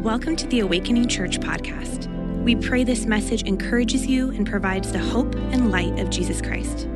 Welcome 0.00 0.34
to 0.36 0.46
the 0.46 0.60
Awakening 0.60 1.08
Church 1.08 1.38
podcast. 1.40 2.06
We 2.42 2.56
pray 2.56 2.84
this 2.84 3.04
message 3.04 3.42
encourages 3.42 4.06
you 4.06 4.30
and 4.30 4.48
provides 4.48 4.90
the 4.90 4.98
hope 4.98 5.34
and 5.34 5.70
light 5.70 5.98
of 5.98 6.08
Jesus 6.08 6.40
Christ. 6.40 6.88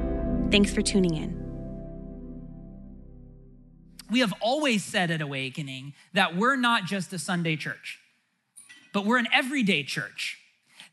Thanks 0.51 0.73
for 0.73 0.81
tuning 0.81 1.15
in. 1.15 1.39
We 4.11 4.21
have 4.21 4.33
always 4.41 4.83
said 4.83 5.11
at 5.11 5.21
Awakening 5.21 5.93
that 6.15 6.35
we're 6.35 6.57
not 6.57 6.87
just 6.87 7.13
a 7.13 7.19
Sunday 7.19 7.57
church, 7.57 7.99
but 8.95 9.05
we're 9.05 9.19
an 9.19 9.29
everyday 9.35 9.83
church. 9.83 10.39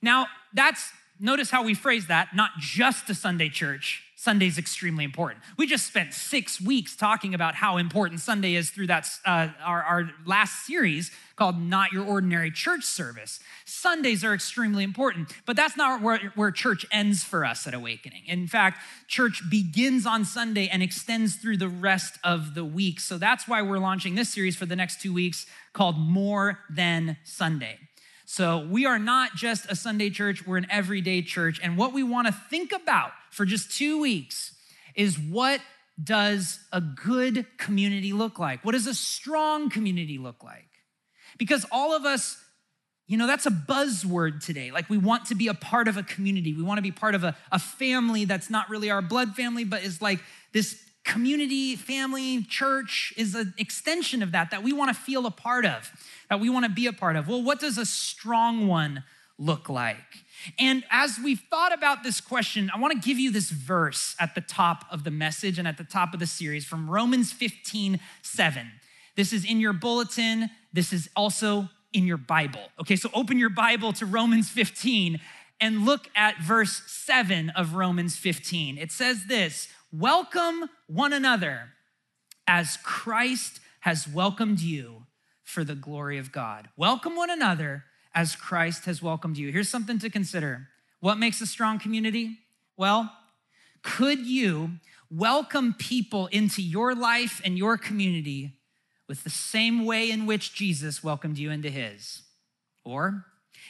Now, 0.02 0.28
that's, 0.54 0.92
notice 1.18 1.50
how 1.50 1.64
we 1.64 1.74
phrase 1.74 2.08
that, 2.08 2.36
not 2.36 2.52
just 2.60 3.10
a 3.10 3.16
Sunday 3.16 3.48
church, 3.48 4.04
Sunday's 4.22 4.60
extremely 4.60 5.04
important. 5.04 5.42
We 5.58 5.66
just 5.66 5.88
spent 5.88 6.14
six 6.14 6.62
weeks 6.62 6.96
talking 6.96 7.34
about 7.34 7.56
how 7.56 7.78
important 7.78 8.20
Sunday 8.20 8.54
is 8.54 8.70
through 8.70 8.86
that 8.86 9.10
uh, 9.26 9.48
our, 9.64 9.82
our 9.82 10.12
last 10.28 10.68
series 10.68 11.10
called 11.36 11.60
"Not 11.60 11.92
Your 11.92 12.06
Ordinary 12.06 12.52
Church 12.52 12.84
Service." 12.84 13.40
Sundays 13.66 14.24
are 14.24 14.36
extremely 14.36 14.84
important, 14.84 15.34
but 15.48 15.56
that's 15.56 15.76
not 15.76 16.04
where, 16.04 16.32
where 16.36 16.52
church 16.52 16.86
ends 16.92 17.24
for 17.24 17.44
us 17.44 17.66
at 17.66 17.74
Awakening. 17.74 18.22
In 18.28 18.48
fact, 18.48 18.78
church 19.08 19.42
begins 19.50 20.06
on 20.06 20.24
Sunday 20.24 20.68
and 20.68 20.84
extends 20.84 21.38
through 21.38 21.58
the 21.58 21.70
rest 21.70 22.20
of 22.24 22.54
the 22.54 22.64
week. 22.64 23.00
So 23.00 23.18
that's 23.18 23.48
why 23.48 23.64
we're 23.64 23.80
launching 23.80 24.14
this 24.14 24.30
series 24.30 24.56
for 24.56 24.68
the 24.68 24.76
next 24.76 25.02
two 25.02 25.16
weeks 25.16 25.48
called 25.74 25.98
"More 25.98 26.60
Than 26.70 27.18
Sunday." 27.24 27.80
So 28.34 28.66
we 28.66 28.86
are 28.86 28.98
not 28.98 29.36
just 29.36 29.70
a 29.70 29.76
Sunday 29.76 30.10
church, 30.10 30.48
we're 30.48 30.56
an 30.56 30.68
everyday 30.70 31.22
church. 31.22 31.60
And 31.62 31.76
what 31.76 31.92
we 31.92 32.02
want 32.02 32.28
to 32.28 32.34
think 32.34 32.72
about 32.72 33.12
for 33.30 33.44
just 33.44 33.78
two 33.78 34.00
weeks 34.00 34.56
is 34.96 35.20
what 35.20 35.60
does 36.02 36.62
a 36.72 36.80
good 36.80 37.46
community 37.58 38.14
look 38.14 38.40
like? 38.40 38.64
What 38.64 38.72
does 38.72 38.88
a 38.88 38.94
strong 38.94 39.70
community 39.70 40.18
look 40.18 40.46
like? 40.46 40.70
Because 41.38 41.66
all 41.74 41.94
of 41.94 42.06
us, 42.06 42.42
you 43.06 43.18
know, 43.18 43.28
that's 43.28 43.48
a 43.48 43.52
buzzword 43.52 44.42
today. 44.42 44.72
Like 44.72 44.90
we 44.90 44.98
want 44.98 45.26
to 45.26 45.36
be 45.36 45.50
a 45.50 45.54
part 45.54 45.90
of 45.90 45.98
a 45.98 46.04
community. 46.04 46.54
We 46.54 46.64
want 46.64 46.78
to 46.78 46.82
be 46.84 46.94
part 46.94 47.16
of 47.16 47.26
a, 47.26 47.36
a 47.52 47.60
family 47.60 48.24
that's 48.24 48.50
not 48.50 48.70
really 48.70 48.90
our 48.90 49.02
blood 49.02 49.36
family, 49.36 49.66
but 49.66 49.84
is 49.84 50.02
like 50.02 50.22
this 50.54 50.82
community, 51.04 51.76
family, 51.76 52.44
church 52.44 53.14
is 53.18 53.36
an 53.36 53.54
extension 53.58 54.22
of 54.22 54.32
that, 54.32 54.52
that 54.52 54.64
we 54.64 54.74
want 54.74 54.96
to 54.96 55.02
feel 55.02 55.26
a 55.26 55.32
part 55.32 55.66
of, 55.66 55.92
that 56.30 56.40
we 56.40 56.50
want 56.50 56.66
to 56.66 56.72
be 56.72 56.88
a 56.88 56.94
part 56.94 57.16
of. 57.16 57.28
Well, 57.28 57.42
what 57.42 57.60
does 57.60 57.78
a 57.78 57.86
strong 57.86 58.68
one 58.68 59.04
look 59.38 59.70
like? 59.70 59.98
And 60.60 60.84
as 60.90 61.20
we've 61.24 61.42
thought 61.50 61.74
about 61.74 62.04
this 62.04 62.22
question, 62.22 62.72
I 62.74 62.80
want 62.80 62.94
to 62.94 63.08
give 63.08 63.20
you 63.20 63.32
this 63.32 63.50
verse 63.50 64.16
at 64.20 64.36
the 64.36 64.42
top 64.42 64.86
of 64.92 65.04
the 65.04 65.12
message 65.12 65.60
and 65.60 65.68
at 65.68 65.78
the 65.78 65.84
top 65.84 66.14
of 66.14 66.20
the 66.20 66.28
series 66.28 66.66
from 66.66 66.90
Romans 66.90 67.32
15 67.32 68.00
7. 68.22 68.72
This 69.16 69.34
is 69.34 69.46
in 69.46 69.60
your 69.60 69.74
bulletin. 69.74 70.50
This 70.74 70.94
is 70.94 71.10
also 71.16 71.70
in 71.94 72.06
your 72.06 72.18
Bible. 72.18 72.62
Okay, 72.80 72.96
so 72.96 73.10
open 73.14 73.38
your 73.38 73.50
Bible 73.50 73.94
to 73.94 74.06
Romans 74.06 74.50
15 74.50 75.20
and 75.60 75.86
look 75.86 76.08
at 76.16 76.42
verse 76.42 76.82
7 76.88 77.52
of 77.52 77.76
Romans 77.76 78.16
15. 78.16 78.78
It 78.78 78.92
says 78.92 79.26
this 79.26 79.68
Welcome 79.94 80.70
one 80.88 81.12
another 81.12 81.72
as 82.48 82.78
Christ 82.82 83.60
has 83.82 84.08
welcomed 84.08 84.62
you 84.62 85.04
for 85.44 85.66
the 85.66 85.76
glory 85.76 86.18
of 86.18 86.32
God. 86.32 86.70
Welcome 86.78 87.18
one 87.18 87.30
another 87.30 87.84
as 88.16 88.38
Christ 88.38 88.86
has 88.86 89.02
welcomed 89.02 89.38
you. 89.38 89.52
Here's 89.52 89.68
something 89.68 90.00
to 90.00 90.10
consider. 90.10 90.70
What 91.02 91.18
makes 91.18 91.42
a 91.42 91.46
strong 91.46 91.78
community? 91.78 92.38
Well, 92.78 93.12
could 93.84 94.26
you 94.26 94.72
welcome 95.10 95.76
people 95.78 96.28
into 96.28 96.62
your 96.62 96.96
life 96.96 97.42
and 97.44 97.58
your 97.58 97.78
community 97.78 98.54
with 99.10 99.26
the 99.26 99.30
same 99.30 99.84
way 99.86 100.10
in 100.10 100.26
which 100.26 100.54
Jesus 100.54 101.04
welcomed 101.04 101.38
you 101.38 101.52
into 101.52 101.70
his? 101.70 102.22
Or 102.86 103.26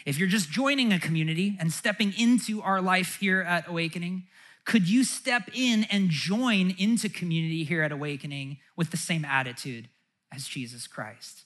if 0.05 0.19
you're 0.19 0.27
just 0.27 0.51
joining 0.51 0.93
a 0.93 0.99
community 0.99 1.57
and 1.59 1.73
stepping 1.73 2.13
into 2.15 2.61
our 2.61 2.79
life 2.79 3.17
here 3.19 3.41
at 3.41 3.67
Awakening, 3.67 4.27
could 4.65 4.87
you 4.87 5.03
step 5.03 5.49
in 5.53 5.85
and 5.85 6.09
join 6.09 6.75
into 6.77 7.09
community 7.09 7.63
here 7.63 7.81
at 7.81 7.91
Awakening 7.91 8.57
with 8.75 8.91
the 8.91 8.97
same 8.97 9.25
attitude 9.25 9.89
as 10.33 10.47
Jesus 10.47 10.87
Christ? 10.87 11.43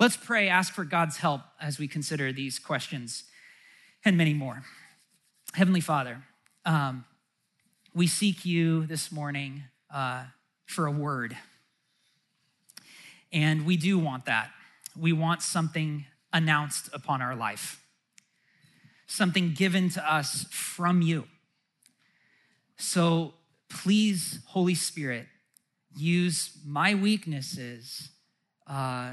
Let's 0.00 0.16
pray, 0.16 0.48
ask 0.48 0.74
for 0.74 0.84
God's 0.84 1.18
help 1.18 1.42
as 1.60 1.78
we 1.78 1.86
consider 1.86 2.32
these 2.32 2.58
questions 2.58 3.24
and 4.04 4.16
many 4.16 4.34
more. 4.34 4.64
Heavenly 5.54 5.80
Father, 5.80 6.22
um, 6.64 7.04
we 7.94 8.06
seek 8.06 8.44
you 8.44 8.86
this 8.86 9.12
morning 9.12 9.64
uh, 9.92 10.24
for 10.66 10.86
a 10.86 10.90
word. 10.90 11.36
And 13.32 13.64
we 13.64 13.76
do 13.76 13.98
want 13.98 14.24
that. 14.24 14.50
We 14.98 15.12
want 15.12 15.42
something 15.42 16.06
announced 16.32 16.88
upon 16.92 17.22
our 17.22 17.36
life, 17.36 17.82
something 19.06 19.54
given 19.54 19.88
to 19.90 20.12
us 20.12 20.46
from 20.50 21.02
you. 21.02 21.24
So 22.82 23.34
please, 23.70 24.40
Holy 24.46 24.74
Spirit, 24.74 25.28
use 25.96 26.58
my 26.66 26.94
weaknesses 26.94 28.10
uh, 28.66 29.12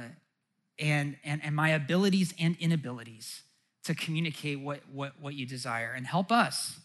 and, 0.79 1.17
and, 1.23 1.39
and 1.43 1.55
my 1.55 1.69
abilities 1.69 2.33
and 2.39 2.57
inabilities 2.59 3.43
to 3.83 3.93
communicate 3.93 4.59
what, 4.59 4.79
what, 4.91 5.13
what 5.21 5.35
you 5.35 5.45
desire. 5.45 5.93
And 5.95 6.07
help 6.07 6.31
us 6.31 6.79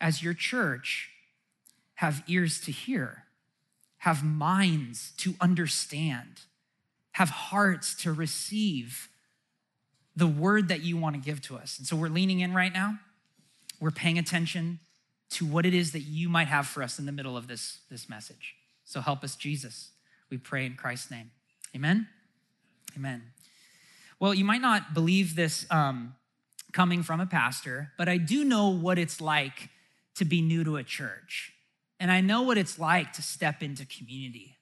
as 0.00 0.22
your 0.22 0.32
church 0.32 1.10
have 1.96 2.22
ears 2.26 2.60
to 2.62 2.72
hear, 2.72 3.24
have 3.98 4.24
minds 4.24 5.12
to 5.18 5.34
understand, 5.38 6.40
have 7.12 7.28
hearts 7.28 7.94
to 7.96 8.12
receive 8.12 9.10
the 10.16 10.26
word 10.26 10.68
that 10.68 10.80
you 10.80 10.96
want 10.96 11.14
to 11.14 11.20
give 11.20 11.42
to 11.42 11.56
us. 11.58 11.76
And 11.76 11.86
so 11.86 11.94
we're 11.94 12.08
leaning 12.08 12.40
in 12.40 12.54
right 12.54 12.72
now. 12.72 13.00
We're 13.80 13.90
paying 13.90 14.18
attention 14.18 14.80
to 15.30 15.46
what 15.46 15.66
it 15.66 15.74
is 15.74 15.92
that 15.92 16.00
you 16.00 16.28
might 16.28 16.48
have 16.48 16.66
for 16.66 16.82
us 16.82 16.98
in 16.98 17.06
the 17.06 17.12
middle 17.12 17.36
of 17.36 17.46
this, 17.46 17.78
this 17.90 18.08
message. 18.08 18.54
So 18.84 19.00
help 19.00 19.22
us, 19.22 19.36
Jesus. 19.36 19.90
We 20.30 20.38
pray 20.38 20.66
in 20.66 20.74
Christ's 20.74 21.10
name. 21.10 21.30
Amen. 21.74 22.08
Amen. 22.96 23.22
Well, 24.20 24.34
you 24.34 24.44
might 24.44 24.60
not 24.60 24.94
believe 24.94 25.36
this 25.36 25.66
um, 25.70 26.14
coming 26.72 27.02
from 27.02 27.20
a 27.20 27.26
pastor, 27.26 27.92
but 27.98 28.08
I 28.08 28.16
do 28.16 28.44
know 28.44 28.68
what 28.68 28.98
it's 28.98 29.20
like 29.20 29.68
to 30.16 30.24
be 30.24 30.42
new 30.42 30.64
to 30.64 30.76
a 30.76 30.82
church. 30.82 31.52
And 32.00 32.10
I 32.10 32.20
know 32.20 32.42
what 32.42 32.58
it's 32.58 32.78
like 32.78 33.12
to 33.14 33.22
step 33.22 33.62
into 33.62 33.84
community. 33.86 34.56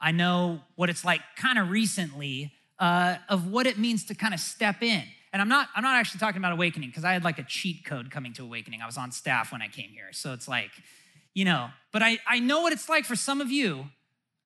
I 0.00 0.12
know 0.12 0.60
what 0.76 0.90
it's 0.90 1.04
like 1.04 1.20
kind 1.36 1.58
of 1.58 1.70
recently 1.70 2.52
uh, 2.78 3.16
of 3.28 3.50
what 3.50 3.66
it 3.66 3.78
means 3.78 4.04
to 4.06 4.14
kind 4.14 4.34
of 4.34 4.40
step 4.40 4.82
in. 4.82 5.02
And 5.34 5.42
I'm 5.42 5.48
not, 5.48 5.68
I'm 5.74 5.82
not 5.82 5.96
actually 5.96 6.20
talking 6.20 6.38
about 6.38 6.52
awakening 6.52 6.90
because 6.90 7.04
I 7.04 7.12
had 7.12 7.24
like 7.24 7.40
a 7.40 7.42
cheat 7.42 7.84
code 7.84 8.08
coming 8.08 8.32
to 8.34 8.44
awakening. 8.44 8.80
I 8.80 8.86
was 8.86 8.96
on 8.96 9.10
staff 9.10 9.50
when 9.50 9.62
I 9.62 9.66
came 9.66 9.90
here. 9.90 10.12
So 10.12 10.32
it's 10.32 10.46
like, 10.46 10.70
you 11.34 11.44
know, 11.44 11.70
but 11.90 12.04
I, 12.04 12.20
I 12.24 12.38
know 12.38 12.60
what 12.60 12.72
it's 12.72 12.88
like 12.88 13.04
for 13.04 13.16
some 13.16 13.40
of 13.40 13.50
you 13.50 13.86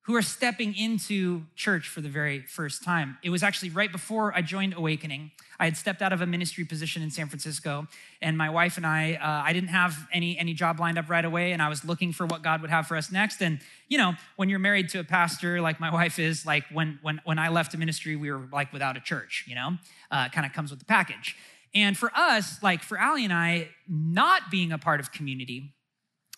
who 0.09 0.15
are 0.15 0.23
stepping 0.23 0.75
into 0.75 1.43
church 1.55 1.87
for 1.87 2.01
the 2.01 2.09
very 2.09 2.41
first 2.41 2.83
time. 2.83 3.19
It 3.23 3.29
was 3.29 3.43
actually 3.43 3.69
right 3.69 3.91
before 3.91 4.35
I 4.35 4.41
joined 4.41 4.73
Awakening. 4.73 5.29
I 5.59 5.65
had 5.65 5.77
stepped 5.77 6.01
out 6.01 6.11
of 6.11 6.19
a 6.19 6.25
ministry 6.25 6.65
position 6.65 7.03
in 7.03 7.11
San 7.11 7.27
Francisco, 7.27 7.85
and 8.19 8.35
my 8.35 8.49
wife 8.49 8.77
and 8.77 8.87
I, 8.87 9.19
uh, 9.21 9.47
I 9.47 9.53
didn't 9.53 9.69
have 9.69 9.95
any 10.11 10.35
any 10.39 10.55
job 10.55 10.79
lined 10.79 10.97
up 10.97 11.11
right 11.11 11.23
away, 11.23 11.51
and 11.51 11.61
I 11.61 11.69
was 11.69 11.85
looking 11.85 12.11
for 12.11 12.25
what 12.25 12.41
God 12.41 12.61
would 12.61 12.71
have 12.71 12.87
for 12.87 12.97
us 12.97 13.11
next. 13.11 13.39
And 13.43 13.59
you 13.87 13.99
know, 13.99 14.13
when 14.35 14.49
you're 14.49 14.57
married 14.57 14.89
to 14.89 14.99
a 14.99 15.03
pastor 15.03 15.61
like 15.61 15.79
my 15.79 15.93
wife 15.93 16.17
is, 16.17 16.43
like 16.43 16.63
when 16.73 16.97
when 17.03 17.21
when 17.23 17.37
I 17.37 17.49
left 17.49 17.75
a 17.75 17.77
ministry, 17.77 18.15
we 18.15 18.31
were 18.31 18.47
like 18.51 18.73
without 18.73 18.97
a 18.97 19.01
church. 19.01 19.45
You 19.47 19.53
know, 19.53 19.77
uh, 20.09 20.29
kind 20.29 20.43
of 20.43 20.53
comes 20.53 20.71
with 20.71 20.79
the 20.79 20.85
package. 20.85 21.35
And 21.75 21.95
for 21.95 22.11
us, 22.15 22.63
like 22.63 22.81
for 22.81 22.99
Ali 22.99 23.25
and 23.25 23.33
I, 23.33 23.69
not 23.87 24.49
being 24.49 24.71
a 24.71 24.79
part 24.79 25.01
of 25.01 25.11
community, 25.11 25.75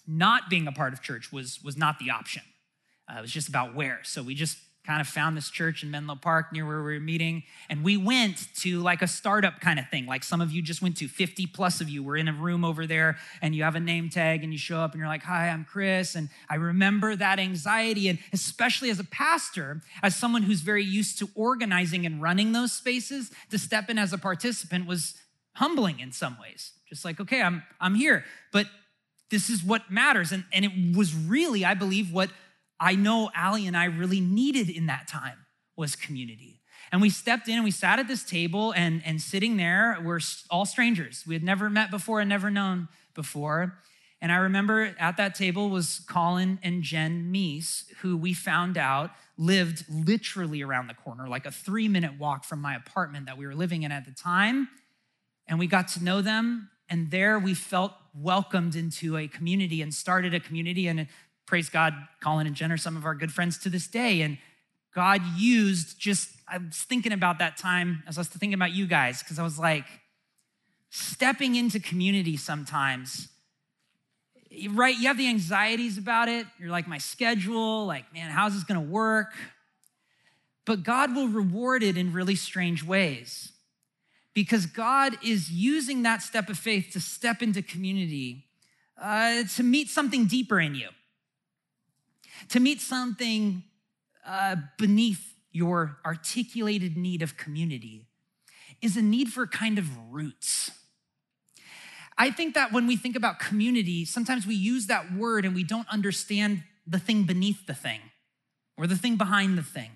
not 0.05 0.49
being 0.49 0.67
a 0.67 0.73
part 0.73 0.91
of 0.91 1.01
church 1.01 1.31
was 1.31 1.63
was 1.63 1.77
not 1.77 1.99
the 1.99 2.09
option 2.09 2.43
uh, 3.11 3.17
it 3.17 3.21
was 3.21 3.31
just 3.31 3.49
about 3.49 3.75
where. 3.75 3.99
So 4.03 4.23
we 4.23 4.35
just 4.35 4.57
kind 4.85 4.99
of 4.99 5.07
found 5.07 5.37
this 5.37 5.49
church 5.51 5.83
in 5.83 5.91
Menlo 5.91 6.15
Park 6.15 6.51
near 6.51 6.65
where 6.65 6.77
we 6.77 6.93
were 6.95 6.99
meeting. 6.99 7.43
And 7.69 7.83
we 7.83 7.97
went 7.97 8.47
to 8.57 8.79
like 8.79 9.03
a 9.03 9.07
startup 9.07 9.61
kind 9.61 9.77
of 9.77 9.87
thing, 9.89 10.07
like 10.07 10.23
some 10.23 10.41
of 10.41 10.51
you 10.51 10.61
just 10.63 10.81
went 10.81 10.97
to. 10.97 11.07
50 11.07 11.45
plus 11.47 11.81
of 11.81 11.89
you 11.89 12.01
were 12.01 12.17
in 12.17 12.27
a 12.27 12.33
room 12.33 12.65
over 12.65 12.87
there 12.87 13.17
and 13.41 13.53
you 13.53 13.63
have 13.63 13.75
a 13.75 13.79
name 13.79 14.09
tag 14.09 14.43
and 14.43 14.51
you 14.51 14.57
show 14.57 14.79
up 14.79 14.93
and 14.93 14.99
you're 14.99 15.07
like, 15.07 15.23
Hi, 15.23 15.49
I'm 15.49 15.65
Chris. 15.65 16.15
And 16.15 16.29
I 16.49 16.55
remember 16.55 17.15
that 17.15 17.37
anxiety. 17.37 18.09
And 18.09 18.17
especially 18.33 18.89
as 18.89 18.99
a 18.99 19.03
pastor, 19.03 19.81
as 20.01 20.15
someone 20.15 20.41
who's 20.41 20.61
very 20.61 20.83
used 20.83 21.19
to 21.19 21.29
organizing 21.35 22.05
and 22.07 22.21
running 22.21 22.51
those 22.51 22.71
spaces, 22.71 23.29
to 23.51 23.59
step 23.59 23.89
in 23.89 23.99
as 23.99 24.13
a 24.13 24.17
participant 24.17 24.87
was 24.87 25.13
humbling 25.55 25.99
in 25.99 26.11
some 26.11 26.37
ways. 26.41 26.71
Just 26.89 27.05
like, 27.05 27.19
okay, 27.19 27.41
I'm, 27.41 27.61
I'm 27.79 27.93
here. 27.93 28.25
But 28.51 28.65
this 29.29 29.49
is 29.49 29.63
what 29.63 29.89
matters. 29.91 30.31
And, 30.31 30.43
and 30.51 30.65
it 30.65 30.97
was 30.97 31.15
really, 31.15 31.63
I 31.63 31.73
believe, 31.73 32.11
what 32.11 32.29
I 32.81 32.95
know 32.95 33.29
Allie 33.35 33.67
and 33.67 33.77
I 33.77 33.85
really 33.85 34.19
needed 34.19 34.69
in 34.69 34.87
that 34.87 35.07
time 35.07 35.45
was 35.77 35.95
community. 35.95 36.61
And 36.91 37.01
we 37.01 37.11
stepped 37.11 37.47
in 37.47 37.55
and 37.55 37.63
we 37.63 37.71
sat 37.71 37.99
at 37.99 38.07
this 38.07 38.23
table, 38.23 38.73
and, 38.73 39.01
and 39.05 39.21
sitting 39.21 39.55
there, 39.55 39.97
we're 40.03 40.19
all 40.49 40.65
strangers. 40.65 41.23
We 41.25 41.35
had 41.35 41.43
never 41.43 41.69
met 41.69 41.91
before 41.91 42.19
and 42.19 42.27
never 42.27 42.49
known 42.49 42.89
before. 43.13 43.77
And 44.19 44.31
I 44.31 44.37
remember 44.37 44.95
at 44.99 45.17
that 45.17 45.35
table 45.35 45.69
was 45.69 46.01
Colin 46.07 46.59
and 46.61 46.83
Jen 46.83 47.31
Meese, 47.31 47.85
who 48.01 48.17
we 48.17 48.33
found 48.33 48.77
out 48.77 49.11
lived 49.37 49.85
literally 49.89 50.61
around 50.61 50.87
the 50.87 50.93
corner, 50.93 51.27
like 51.27 51.45
a 51.45 51.51
three 51.51 51.87
minute 51.87 52.19
walk 52.19 52.43
from 52.43 52.61
my 52.61 52.75
apartment 52.75 53.25
that 53.27 53.37
we 53.37 53.47
were 53.47 53.55
living 53.55 53.83
in 53.83 53.91
at 53.91 54.05
the 54.05 54.11
time. 54.11 54.67
And 55.47 55.57
we 55.59 55.67
got 55.67 55.87
to 55.89 56.03
know 56.03 56.21
them. 56.21 56.69
And 56.89 57.09
there 57.09 57.39
we 57.39 57.53
felt 57.53 57.93
welcomed 58.13 58.75
into 58.75 59.17
a 59.17 59.27
community 59.27 59.81
and 59.81 59.93
started 59.93 60.33
a 60.33 60.39
community. 60.39 60.87
And 60.87 61.07
praise 61.45 61.69
God, 61.69 61.93
Colin 62.21 62.47
and 62.47 62.55
Jen 62.55 62.71
are 62.71 62.77
some 62.77 62.97
of 62.97 63.05
our 63.05 63.15
good 63.15 63.31
friends 63.31 63.57
to 63.59 63.69
this 63.69 63.87
day. 63.87 64.21
And 64.21 64.37
God 64.93 65.21
used 65.37 65.99
just, 65.99 66.29
I 66.47 66.57
was 66.57 66.77
thinking 66.77 67.13
about 67.13 67.39
that 67.39 67.57
time 67.57 68.03
as 68.07 68.17
I 68.17 68.21
was 68.21 68.27
thinking 68.27 68.53
about 68.53 68.71
you 68.71 68.87
guys, 68.87 69.21
because 69.21 69.39
I 69.39 69.43
was 69.43 69.59
like, 69.59 69.85
stepping 70.89 71.55
into 71.55 71.79
community 71.79 72.35
sometimes 72.35 73.29
right? 74.71 74.97
You 74.97 75.07
have 75.07 75.17
the 75.17 75.27
anxieties 75.27 75.97
about 75.97 76.27
it. 76.27 76.45
You're 76.59 76.69
like 76.69 76.87
my 76.87 76.97
schedule 76.97 77.85
like 77.85 78.13
man 78.13 78.29
how's 78.31 78.53
this 78.53 78.63
to 78.65 78.79
work? 78.79 79.33
But 80.65 80.83
god 80.83 81.15
will 81.15 81.27
reward 81.27 81.83
it 81.83 81.97
in 81.97 82.13
really 82.13 82.35
strange 82.35 82.83
ways 82.83 83.51
because 84.33 84.65
god 84.65 85.17
is 85.23 85.51
using 85.51 86.03
that 86.03 86.21
step 86.21 86.49
of 86.49 86.57
faith 86.57 86.91
to 86.93 87.01
step 87.01 87.41
into 87.41 87.61
community 87.61 88.45
uh, 89.01 89.43
to 89.55 89.63
meet 89.63 89.89
something 89.89 90.25
deeper 90.25 90.59
in 90.59 90.75
you 90.75 90.89
to 92.49 92.59
meet 92.59 92.81
something 92.81 93.63
uh, 94.25 94.55
beneath 94.77 95.35
your 95.51 95.97
articulated 96.05 96.97
need 96.97 97.21
of 97.21 97.37
community 97.37 98.07
is 98.81 98.95
a 98.97 99.01
need 99.01 99.29
for 99.29 99.45
kind 99.45 99.77
of 99.77 99.85
roots 100.11 100.71
I 102.21 102.29
think 102.29 102.53
that 102.53 102.71
when 102.71 102.85
we 102.85 102.97
think 102.97 103.15
about 103.15 103.39
community, 103.39 104.05
sometimes 104.05 104.45
we 104.45 104.53
use 104.53 104.85
that 104.85 105.11
word 105.11 105.43
and 105.43 105.55
we 105.55 105.63
don't 105.63 105.87
understand 105.89 106.63
the 106.85 106.99
thing 106.99 107.23
beneath 107.23 107.65
the 107.65 107.73
thing 107.73 107.99
or 108.77 108.85
the 108.85 108.95
thing 108.95 109.15
behind 109.15 109.57
the 109.57 109.63
thing. 109.63 109.89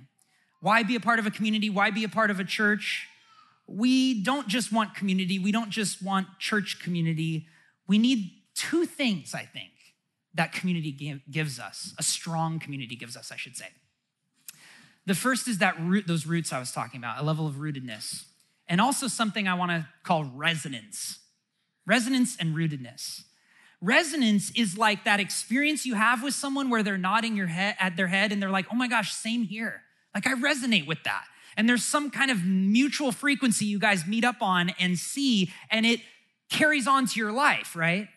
Why 0.59 0.81
be 0.81 0.95
a 0.95 1.00
part 1.00 1.19
of 1.19 1.27
a 1.27 1.30
community? 1.30 1.69
Why 1.69 1.91
be 1.91 2.03
a 2.03 2.09
part 2.09 2.31
of 2.31 2.39
a 2.39 2.44
church? 2.44 3.07
We 3.68 4.24
don't 4.24 4.48
just 4.48 4.71
want 4.71 4.95
community, 4.95 5.38
we 5.38 5.51
don't 5.51 5.69
just 5.69 6.01
want 6.01 6.27
church 6.39 6.80
community. 6.81 7.45
We 7.88 8.00
need 8.00 8.31
two 8.56 8.88
things, 8.88 9.36
I 9.36 9.44
think, 9.44 9.69
that 10.36 10.52
community 10.52 11.22
gives 11.30 11.60
us, 11.60 11.94
a 11.98 12.04
strong 12.04 12.60
community 12.60 12.96
gives 12.96 13.18
us, 13.18 13.32
I 13.32 13.36
should 13.36 13.56
say. 13.56 13.68
The 15.06 15.16
first 15.16 15.48
is 15.48 15.60
that 15.60 15.80
root, 15.80 16.08
those 16.08 16.26
roots 16.26 16.52
I 16.52 16.60
was 16.60 16.72
talking 16.72 17.00
about, 17.00 17.20
a 17.20 17.24
level 17.24 17.48
of 17.48 17.56
rootedness, 17.56 18.26
and 18.68 18.82
also 18.82 19.08
something 19.08 19.48
I 19.48 19.54
want 19.54 19.72
to 19.72 19.88
call 20.04 20.26
resonance 20.26 21.20
resonance 21.86 22.36
and 22.40 22.56
rootedness. 22.56 23.24
Resonance 23.82 24.52
is 24.56 24.78
like 24.78 25.04
that 25.06 25.20
experience 25.20 25.86
you 25.86 25.94
have 25.94 26.24
with 26.24 26.34
someone 26.34 26.70
where 26.70 26.82
they're 26.82 26.98
nodding 26.98 27.36
your 27.36 27.48
head 27.48 27.76
at 27.80 27.96
their 27.96 28.08
head 28.08 28.32
and 28.32 28.42
they're 28.42 28.50
like, 28.50 28.66
oh 28.72 28.76
my 28.76 28.88
gosh, 28.88 29.14
same 29.14 29.44
here. 29.44 29.82
Like 30.14 30.26
I 30.26 30.34
resonate 30.34 30.88
with 30.88 31.04
that. 31.04 31.26
And 31.58 31.70
there's 31.70 31.84
some 31.84 32.10
kind 32.10 32.32
of 32.32 32.44
mutual 32.44 33.12
frequency 33.12 33.66
you 33.66 33.80
guys 33.80 34.06
meet 34.06 34.26
up 34.26 34.42
on 34.42 34.72
and 34.80 34.98
see, 34.98 35.52
and 35.70 35.86
it 35.86 36.02
carries 36.50 36.88
on 36.88 37.06
to 37.08 37.20
your 37.20 37.32
life, 37.32 37.76
right? 37.76 38.08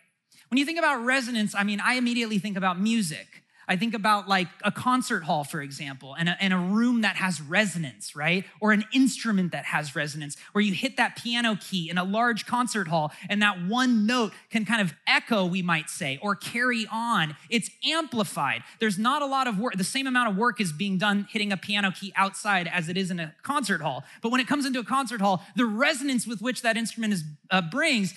When 0.49 0.57
you 0.57 0.65
think 0.65 0.79
about 0.79 1.05
resonance, 1.05 1.53
I 1.55 1.63
mean, 1.63 1.79
I 1.79 1.95
immediately 1.95 2.39
think 2.39 2.57
about 2.57 2.79
music. 2.79 3.43
I 3.69 3.75
think 3.75 3.93
about 3.93 4.27
like 4.27 4.47
a 4.63 4.71
concert 4.71 5.23
hall, 5.23 5.43
for 5.43 5.61
example, 5.61 6.15
and 6.17 6.27
a, 6.27 6.35
and 6.41 6.51
a 6.51 6.57
room 6.57 7.01
that 7.01 7.17
has 7.17 7.39
resonance, 7.39 8.15
right? 8.15 8.43
Or 8.59 8.71
an 8.71 8.83
instrument 8.91 9.51
that 9.51 9.65
has 9.65 9.95
resonance, 9.95 10.37
where 10.53 10.63
you 10.63 10.73
hit 10.73 10.97
that 10.97 11.17
piano 11.17 11.55
key 11.55 11.87
in 11.87 11.99
a 11.99 12.03
large 12.03 12.47
concert 12.47 12.87
hall 12.87 13.11
and 13.29 13.43
that 13.43 13.63
one 13.67 14.07
note 14.07 14.33
can 14.49 14.65
kind 14.65 14.81
of 14.81 14.93
echo, 15.05 15.45
we 15.45 15.61
might 15.61 15.87
say, 15.87 16.17
or 16.23 16.35
carry 16.35 16.87
on. 16.91 17.35
It's 17.51 17.69
amplified. 17.85 18.63
There's 18.79 18.97
not 18.97 19.21
a 19.21 19.27
lot 19.27 19.45
of 19.45 19.59
work, 19.59 19.75
the 19.77 19.83
same 19.83 20.07
amount 20.07 20.31
of 20.31 20.35
work 20.35 20.59
is 20.59 20.73
being 20.73 20.97
done 20.97 21.27
hitting 21.29 21.51
a 21.51 21.57
piano 21.57 21.91
key 21.91 22.11
outside 22.15 22.67
as 22.67 22.89
it 22.89 22.97
is 22.97 23.11
in 23.11 23.19
a 23.19 23.35
concert 23.43 23.81
hall. 23.81 24.03
But 24.23 24.31
when 24.31 24.41
it 24.41 24.47
comes 24.47 24.65
into 24.65 24.79
a 24.79 24.83
concert 24.83 25.21
hall, 25.21 25.45
the 25.55 25.67
resonance 25.67 26.25
with 26.25 26.41
which 26.41 26.63
that 26.63 26.75
instrument 26.75 27.13
is, 27.13 27.23
uh, 27.51 27.61
brings 27.61 28.15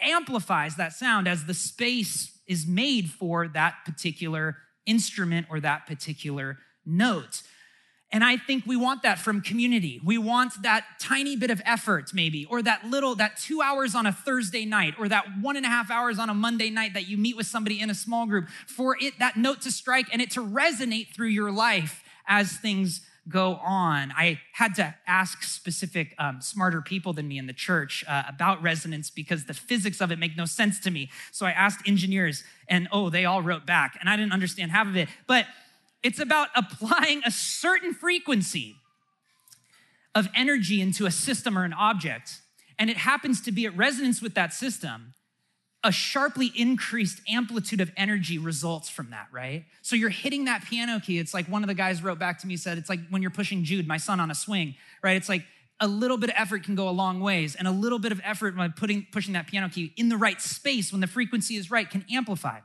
amplifies 0.00 0.76
that 0.76 0.92
sound 0.92 1.26
as 1.26 1.46
the 1.46 1.54
space 1.54 2.30
is 2.46 2.66
made 2.66 3.10
for 3.10 3.48
that 3.48 3.74
particular 3.84 4.56
instrument 4.86 5.46
or 5.50 5.60
that 5.60 5.86
particular 5.86 6.58
note. 6.84 7.42
And 8.12 8.22
I 8.22 8.36
think 8.36 8.64
we 8.64 8.76
want 8.76 9.02
that 9.02 9.18
from 9.18 9.40
community. 9.40 10.00
We 10.04 10.18
want 10.18 10.62
that 10.62 10.84
tiny 11.00 11.34
bit 11.34 11.50
of 11.50 11.60
effort, 11.64 12.12
maybe, 12.14 12.44
or 12.44 12.62
that 12.62 12.84
little, 12.84 13.16
that 13.16 13.38
two 13.38 13.60
hours 13.60 13.96
on 13.96 14.06
a 14.06 14.12
Thursday 14.12 14.64
night, 14.64 14.94
or 15.00 15.08
that 15.08 15.24
one 15.40 15.56
and 15.56 15.66
a 15.66 15.68
half 15.68 15.90
hours 15.90 16.20
on 16.20 16.30
a 16.30 16.34
Monday 16.34 16.70
night 16.70 16.94
that 16.94 17.08
you 17.08 17.16
meet 17.16 17.36
with 17.36 17.46
somebody 17.46 17.80
in 17.80 17.90
a 17.90 17.94
small 17.94 18.26
group, 18.26 18.48
for 18.68 18.96
it, 19.00 19.18
that 19.18 19.36
note 19.36 19.62
to 19.62 19.72
strike 19.72 20.06
and 20.12 20.22
it 20.22 20.30
to 20.30 20.40
resonate 20.40 21.12
through 21.12 21.28
your 21.28 21.50
life 21.50 22.04
as 22.28 22.52
things 22.52 23.00
go 23.28 23.54
on. 23.56 24.12
I 24.16 24.40
had 24.52 24.74
to 24.76 24.94
ask 25.06 25.42
specific, 25.42 26.14
um, 26.18 26.40
smarter 26.40 26.82
people 26.82 27.12
than 27.12 27.26
me 27.26 27.38
in 27.38 27.46
the 27.46 27.52
church 27.52 28.04
uh, 28.06 28.24
about 28.28 28.62
resonance 28.62 29.10
because 29.10 29.44
the 29.44 29.54
physics 29.54 30.00
of 30.00 30.12
it 30.12 30.18
make 30.18 30.36
no 30.36 30.44
sense 30.44 30.78
to 30.80 30.90
me. 30.90 31.10
So 31.32 31.46
I 31.46 31.52
asked 31.52 31.86
engineers, 31.88 32.44
and 32.68 32.88
oh, 32.92 33.10
they 33.10 33.24
all 33.24 33.42
wrote 33.42 33.66
back, 33.66 33.96
and 34.00 34.08
I 34.08 34.16
didn't 34.16 34.32
understand 34.32 34.72
half 34.72 34.86
of 34.86 34.96
it. 34.96 35.08
But 35.26 35.46
it's 36.02 36.20
about 36.20 36.48
applying 36.54 37.22
a 37.24 37.30
certain 37.30 37.94
frequency 37.94 38.76
of 40.14 40.28
energy 40.34 40.80
into 40.80 41.06
a 41.06 41.10
system 41.10 41.58
or 41.58 41.64
an 41.64 41.72
object, 41.72 42.40
and 42.78 42.90
it 42.90 42.98
happens 42.98 43.40
to 43.42 43.52
be 43.52 43.66
at 43.66 43.76
resonance 43.76 44.20
with 44.20 44.34
that 44.34 44.52
system 44.52 45.14
a 45.84 45.92
sharply 45.92 46.50
increased 46.56 47.20
amplitude 47.28 47.80
of 47.80 47.92
energy 47.96 48.38
results 48.38 48.88
from 48.88 49.10
that, 49.10 49.28
right? 49.30 49.66
So 49.82 49.94
you're 49.94 50.08
hitting 50.08 50.46
that 50.46 50.64
piano 50.64 50.98
key. 50.98 51.18
It's 51.18 51.34
like 51.34 51.46
one 51.46 51.62
of 51.62 51.68
the 51.68 51.74
guys 51.74 52.02
wrote 52.02 52.18
back 52.18 52.40
to 52.40 52.46
me, 52.46 52.56
said, 52.56 52.78
it's 52.78 52.88
like 52.88 53.00
when 53.10 53.20
you're 53.20 53.30
pushing 53.30 53.64
Jude, 53.64 53.86
my 53.86 53.98
son, 53.98 54.18
on 54.18 54.30
a 54.30 54.34
swing, 54.34 54.74
right? 55.02 55.16
It's 55.16 55.28
like 55.28 55.44
a 55.80 55.86
little 55.86 56.16
bit 56.16 56.30
of 56.30 56.36
effort 56.38 56.64
can 56.64 56.74
go 56.74 56.88
a 56.88 56.90
long 56.90 57.20
ways, 57.20 57.54
and 57.54 57.68
a 57.68 57.70
little 57.70 57.98
bit 57.98 58.12
of 58.12 58.20
effort 58.24 58.56
by 58.56 58.68
putting 58.68 59.06
pushing 59.12 59.34
that 59.34 59.46
piano 59.46 59.68
key 59.68 59.92
in 59.96 60.08
the 60.08 60.16
right 60.16 60.40
space 60.40 60.90
when 60.90 61.00
the 61.00 61.06
frequency 61.06 61.56
is 61.56 61.70
right 61.70 61.88
can 61.88 62.04
amplify. 62.10 62.60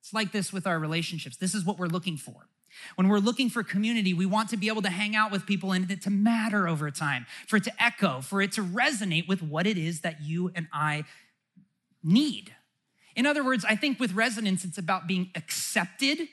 It's 0.00 0.14
like 0.14 0.32
this 0.32 0.52
with 0.52 0.66
our 0.66 0.78
relationships. 0.78 1.36
This 1.36 1.54
is 1.54 1.64
what 1.64 1.78
we're 1.78 1.86
looking 1.86 2.16
for. 2.16 2.48
When 2.96 3.08
we're 3.08 3.18
looking 3.18 3.50
for 3.50 3.62
community, 3.62 4.14
we 4.14 4.26
want 4.26 4.50
to 4.50 4.56
be 4.56 4.68
able 4.68 4.82
to 4.82 4.90
hang 4.90 5.14
out 5.14 5.30
with 5.30 5.46
people 5.46 5.72
and 5.72 5.90
it 5.90 6.02
to 6.02 6.10
matter 6.10 6.66
over 6.68 6.90
time, 6.90 7.26
for 7.46 7.56
it 7.56 7.64
to 7.64 7.82
echo, 7.82 8.20
for 8.20 8.42
it 8.42 8.52
to 8.52 8.62
resonate 8.62 9.28
with 9.28 9.42
what 9.42 9.66
it 9.66 9.78
is 9.78 10.00
that 10.00 10.22
you 10.22 10.50
and 10.54 10.66
I 10.72 11.04
need. 12.04 12.54
In 13.16 13.26
other 13.26 13.44
words, 13.44 13.64
I 13.64 13.76
think 13.76 13.98
with 13.98 14.12
resonance, 14.12 14.64
it's 14.64 14.78
about 14.78 15.06
being 15.06 15.30
accepted, 15.34 16.28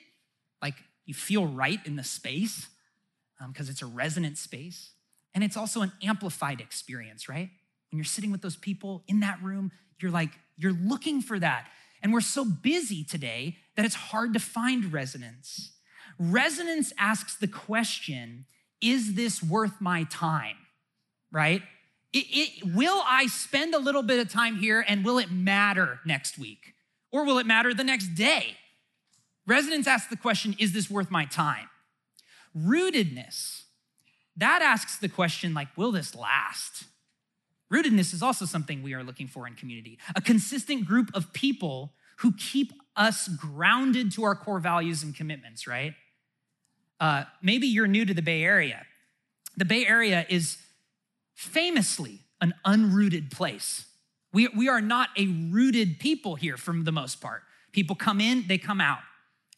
like 0.60 0.74
you 1.06 1.14
feel 1.14 1.46
right 1.46 1.80
in 1.84 1.96
the 1.96 2.04
space 2.04 2.68
because 3.48 3.68
um, 3.68 3.72
it's 3.72 3.82
a 3.82 3.86
resonant 3.86 4.38
space. 4.38 4.90
And 5.34 5.42
it's 5.42 5.56
also 5.56 5.80
an 5.80 5.92
amplified 6.02 6.60
experience, 6.60 7.28
right? 7.28 7.48
When 7.90 7.98
you're 7.98 8.04
sitting 8.04 8.30
with 8.30 8.42
those 8.42 8.56
people 8.56 9.02
in 9.08 9.20
that 9.20 9.42
room, 9.42 9.72
you're 10.00 10.10
like, 10.10 10.30
you're 10.56 10.72
looking 10.72 11.22
for 11.22 11.38
that. 11.38 11.68
And 12.02 12.12
we're 12.12 12.20
so 12.20 12.44
busy 12.44 13.04
today 13.04 13.56
that 13.76 13.84
it's 13.84 13.94
hard 13.94 14.32
to 14.34 14.40
find 14.40 14.92
resonance. 14.92 15.72
Resonance 16.18 16.92
asks 16.98 17.36
the 17.36 17.48
question 17.48 18.46
Is 18.80 19.14
this 19.14 19.42
worth 19.42 19.80
my 19.80 20.04
time? 20.04 20.56
Right? 21.30 21.62
It, 22.12 22.26
it, 22.30 22.74
will 22.74 23.02
I 23.06 23.26
spend 23.26 23.74
a 23.74 23.78
little 23.78 24.02
bit 24.02 24.20
of 24.20 24.30
time 24.30 24.56
here 24.56 24.84
and 24.86 25.04
will 25.04 25.18
it 25.18 25.30
matter 25.30 26.00
next 26.04 26.38
week? 26.38 26.74
Or 27.10 27.24
will 27.24 27.38
it 27.38 27.46
matter 27.46 27.72
the 27.72 27.84
next 27.84 28.14
day? 28.14 28.56
Resonance 29.46 29.86
ask 29.86 30.08
the 30.08 30.16
question 30.16 30.54
Is 30.58 30.72
this 30.72 30.90
worth 30.90 31.10
my 31.10 31.24
time? 31.24 31.68
Rootedness, 32.56 33.62
that 34.36 34.62
asks 34.62 34.98
the 34.98 35.08
question, 35.08 35.54
like, 35.54 35.68
will 35.76 35.92
this 35.92 36.14
last? 36.14 36.84
Rootedness 37.72 38.12
is 38.12 38.22
also 38.22 38.44
something 38.44 38.82
we 38.82 38.92
are 38.92 39.02
looking 39.02 39.26
for 39.26 39.46
in 39.46 39.54
community 39.54 39.98
a 40.14 40.20
consistent 40.20 40.84
group 40.86 41.10
of 41.14 41.32
people 41.32 41.94
who 42.18 42.32
keep 42.32 42.72
us 42.96 43.28
grounded 43.28 44.12
to 44.12 44.24
our 44.24 44.34
core 44.34 44.60
values 44.60 45.02
and 45.02 45.14
commitments, 45.14 45.66
right? 45.66 45.94
Uh, 47.00 47.24
maybe 47.40 47.66
you're 47.66 47.86
new 47.86 48.04
to 48.04 48.12
the 48.12 48.22
Bay 48.22 48.42
Area. 48.42 48.84
The 49.56 49.64
Bay 49.64 49.86
Area 49.86 50.26
is 50.28 50.58
famously 51.34 52.20
an 52.40 52.54
unrooted 52.64 53.30
place. 53.30 53.86
We, 54.32 54.48
we 54.48 54.68
are 54.68 54.80
not 54.80 55.10
a 55.16 55.26
rooted 55.26 55.98
people 56.00 56.36
here 56.36 56.56
for 56.56 56.72
the 56.72 56.92
most 56.92 57.20
part. 57.20 57.42
People 57.72 57.96
come 57.96 58.20
in, 58.20 58.44
they 58.48 58.58
come 58.58 58.80
out. 58.80 58.98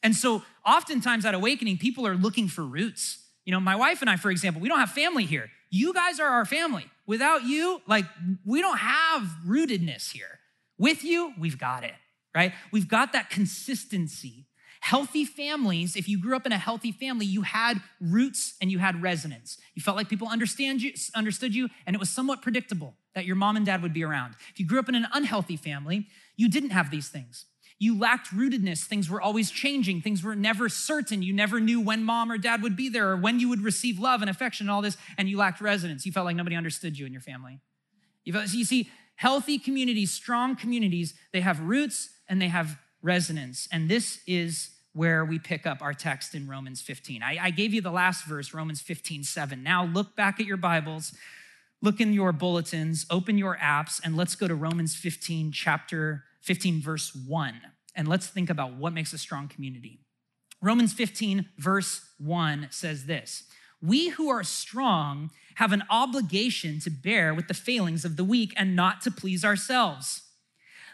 And 0.02 0.14
so 0.14 0.42
oftentimes 0.66 1.24
at 1.24 1.34
Awakening, 1.34 1.78
people 1.78 2.06
are 2.06 2.14
looking 2.14 2.48
for 2.48 2.62
roots. 2.62 3.18
You 3.44 3.52
know, 3.52 3.60
my 3.60 3.76
wife 3.76 4.00
and 4.00 4.10
I, 4.10 4.16
for 4.16 4.30
example, 4.30 4.60
we 4.60 4.68
don't 4.68 4.78
have 4.78 4.90
family 4.90 5.24
here. 5.24 5.50
You 5.70 5.92
guys 5.92 6.20
are 6.20 6.28
our 6.28 6.44
family. 6.44 6.86
Without 7.06 7.44
you, 7.44 7.80
like, 7.86 8.04
we 8.44 8.60
don't 8.60 8.78
have 8.78 9.22
rootedness 9.46 10.12
here. 10.12 10.40
With 10.78 11.04
you, 11.04 11.32
we've 11.38 11.58
got 11.58 11.84
it, 11.84 11.94
right? 12.34 12.52
We've 12.72 12.88
got 12.88 13.12
that 13.12 13.30
consistency 13.30 14.46
Healthy 14.84 15.24
families, 15.24 15.96
if 15.96 16.10
you 16.10 16.20
grew 16.20 16.36
up 16.36 16.44
in 16.44 16.52
a 16.52 16.58
healthy 16.58 16.92
family, 16.92 17.24
you 17.24 17.40
had 17.40 17.80
roots 18.02 18.52
and 18.60 18.70
you 18.70 18.78
had 18.78 19.00
resonance. 19.00 19.56
You 19.74 19.80
felt 19.80 19.96
like 19.96 20.10
people 20.10 20.28
understand 20.28 20.82
you, 20.82 20.92
understood 21.14 21.54
you, 21.54 21.70
and 21.86 21.96
it 21.96 21.98
was 21.98 22.10
somewhat 22.10 22.42
predictable 22.42 22.92
that 23.14 23.24
your 23.24 23.34
mom 23.34 23.56
and 23.56 23.64
dad 23.64 23.80
would 23.80 23.94
be 23.94 24.04
around. 24.04 24.34
If 24.50 24.60
you 24.60 24.66
grew 24.66 24.78
up 24.78 24.90
in 24.90 24.94
an 24.94 25.06
unhealthy 25.14 25.56
family, 25.56 26.08
you 26.36 26.50
didn't 26.50 26.68
have 26.68 26.90
these 26.90 27.08
things. 27.08 27.46
You 27.78 27.98
lacked 27.98 28.26
rootedness. 28.26 28.84
Things 28.84 29.08
were 29.08 29.22
always 29.22 29.50
changing. 29.50 30.02
Things 30.02 30.22
were 30.22 30.36
never 30.36 30.68
certain. 30.68 31.22
You 31.22 31.32
never 31.32 31.60
knew 31.60 31.80
when 31.80 32.04
mom 32.04 32.30
or 32.30 32.36
dad 32.36 32.62
would 32.62 32.76
be 32.76 32.90
there 32.90 33.08
or 33.08 33.16
when 33.16 33.40
you 33.40 33.48
would 33.48 33.62
receive 33.62 33.98
love 33.98 34.20
and 34.20 34.28
affection 34.28 34.66
and 34.66 34.70
all 34.70 34.82
this. 34.82 34.98
And 35.16 35.30
you 35.30 35.38
lacked 35.38 35.62
resonance. 35.62 36.04
You 36.04 36.12
felt 36.12 36.26
like 36.26 36.36
nobody 36.36 36.56
understood 36.56 36.98
you 36.98 37.06
and 37.06 37.14
your 37.14 37.22
family. 37.22 37.58
You, 38.24 38.34
felt, 38.34 38.52
you 38.52 38.66
see, 38.66 38.90
healthy 39.16 39.58
communities, 39.58 40.12
strong 40.12 40.56
communities, 40.56 41.14
they 41.32 41.40
have 41.40 41.58
roots 41.60 42.10
and 42.28 42.38
they 42.38 42.48
have 42.48 42.76
resonance. 43.00 43.66
And 43.72 43.88
this 43.88 44.20
is 44.26 44.73
where 44.94 45.24
we 45.24 45.38
pick 45.38 45.66
up 45.66 45.82
our 45.82 45.92
text 45.92 46.34
in 46.34 46.48
Romans 46.48 46.80
15. 46.80 47.22
I, 47.22 47.36
I, 47.42 47.50
gave 47.50 47.74
you 47.74 47.80
the 47.80 47.90
last 47.90 48.24
verse, 48.24 48.54
Romans 48.54 48.80
15, 48.80 49.24
7. 49.24 49.62
Now 49.62 49.84
look 49.84 50.14
back 50.16 50.38
at 50.38 50.46
your 50.46 50.56
Bibles, 50.56 51.12
look 51.82 52.00
in 52.00 52.12
your 52.12 52.32
bulletins, 52.32 53.04
open 53.10 53.36
your 53.36 53.56
apps, 53.56 54.00
and 54.02 54.16
let's 54.16 54.36
go 54.36 54.46
to 54.46 54.54
Romans 54.54 54.94
15, 54.94 55.50
chapter 55.50 56.24
15, 56.42 56.80
verse 56.80 57.14
1. 57.26 57.60
And 57.96 58.06
let's 58.06 58.28
think 58.28 58.48
about 58.48 58.74
what 58.74 58.92
makes 58.92 59.12
a 59.12 59.18
strong 59.18 59.48
community. 59.48 59.98
Romans 60.62 60.92
15, 60.92 61.46
verse 61.58 62.00
1 62.18 62.68
says 62.70 63.06
this 63.06 63.44
We 63.82 64.10
who 64.10 64.28
are 64.28 64.44
strong 64.44 65.30
have 65.56 65.72
an 65.72 65.82
obligation 65.90 66.78
to 66.80 66.90
bear 66.90 67.34
with 67.34 67.48
the 67.48 67.54
failings 67.54 68.04
of 68.04 68.16
the 68.16 68.24
weak 68.24 68.54
and 68.56 68.76
not 68.76 69.00
to 69.02 69.10
please 69.10 69.44
ourselves. 69.44 70.22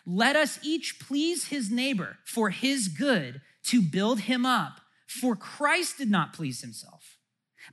Let 0.07 0.37
us 0.37 0.59
each 0.63 0.99
please 1.01 1.47
his 1.47 1.71
neighbor 1.71 2.19
for 2.25 2.51
his 2.51 2.89
good 2.89 3.41
to 3.65 3.83
build 3.83 4.21
him 4.21 4.47
up. 4.47 4.81
For 5.07 5.37
Christ 5.37 5.99
did 5.99 6.11
not 6.11 6.33
please 6.33 6.61
himself. 6.61 7.19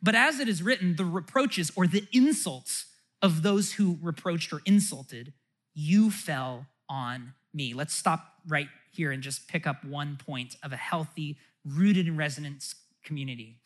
But 0.02 0.16
as 0.16 0.40
it 0.40 0.48
is 0.48 0.62
written, 0.62 0.96
the 0.96 1.06
reproaches 1.06 1.72
or 1.76 1.88
the 1.88 2.08
insults 2.12 2.88
of 3.22 3.42
those 3.42 3.74
who 3.74 3.98
reproached 4.02 4.52
or 4.54 4.62
insulted, 4.66 5.34
you 5.74 6.12
fell 6.12 6.68
on 6.90 7.34
me. 7.54 7.74
Let's 7.74 7.94
stop 7.94 8.34
right 8.48 8.68
here 8.92 9.12
and 9.12 9.24
just 9.24 9.48
pick 9.48 9.66
up 9.66 9.84
one 9.84 10.18
point 10.18 10.56
of 10.64 10.74
a 10.74 10.78
healthy, 10.78 11.38
rooted 11.66 12.08
in 12.08 12.18
resonance 12.18 12.76
community. 13.04 13.58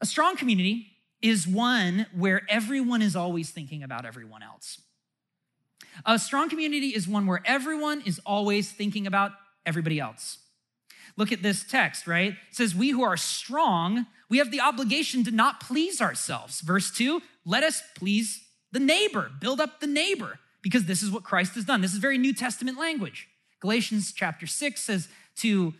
A 0.00 0.06
strong 0.06 0.36
community 0.36 0.92
is 1.22 1.46
one 1.46 2.06
where 2.14 2.42
everyone 2.48 3.02
is 3.02 3.16
always 3.16 3.50
thinking 3.50 3.82
about 3.82 4.04
everyone 4.04 4.42
else. 4.42 4.80
A 6.04 6.18
strong 6.18 6.48
community 6.48 6.88
is 6.88 7.08
one 7.08 7.26
where 7.26 7.42
everyone 7.44 8.02
is 8.04 8.20
always 8.26 8.70
thinking 8.70 9.06
about 9.06 9.32
everybody 9.64 9.98
else. 9.98 10.38
Look 11.16 11.32
at 11.32 11.42
this 11.42 11.64
text, 11.64 12.06
right? 12.06 12.32
It 12.32 12.54
says, 12.54 12.74
We 12.74 12.90
who 12.90 13.02
are 13.02 13.16
strong, 13.16 14.06
we 14.28 14.38
have 14.38 14.50
the 14.50 14.60
obligation 14.60 15.24
to 15.24 15.30
not 15.30 15.60
please 15.60 16.00
ourselves. 16.00 16.60
Verse 16.60 16.90
two, 16.90 17.22
let 17.44 17.62
us 17.62 17.82
please 17.94 18.42
the 18.72 18.80
neighbor, 18.80 19.30
build 19.40 19.60
up 19.60 19.80
the 19.80 19.86
neighbor, 19.86 20.38
because 20.62 20.84
this 20.84 21.02
is 21.02 21.10
what 21.10 21.22
Christ 21.22 21.54
has 21.54 21.64
done. 21.64 21.80
This 21.80 21.92
is 21.92 21.98
very 21.98 22.18
New 22.18 22.34
Testament 22.34 22.78
language. 22.78 23.28
Galatians 23.60 24.12
chapter 24.12 24.46
six 24.46 24.82
says 24.82 25.08
to 25.36 25.74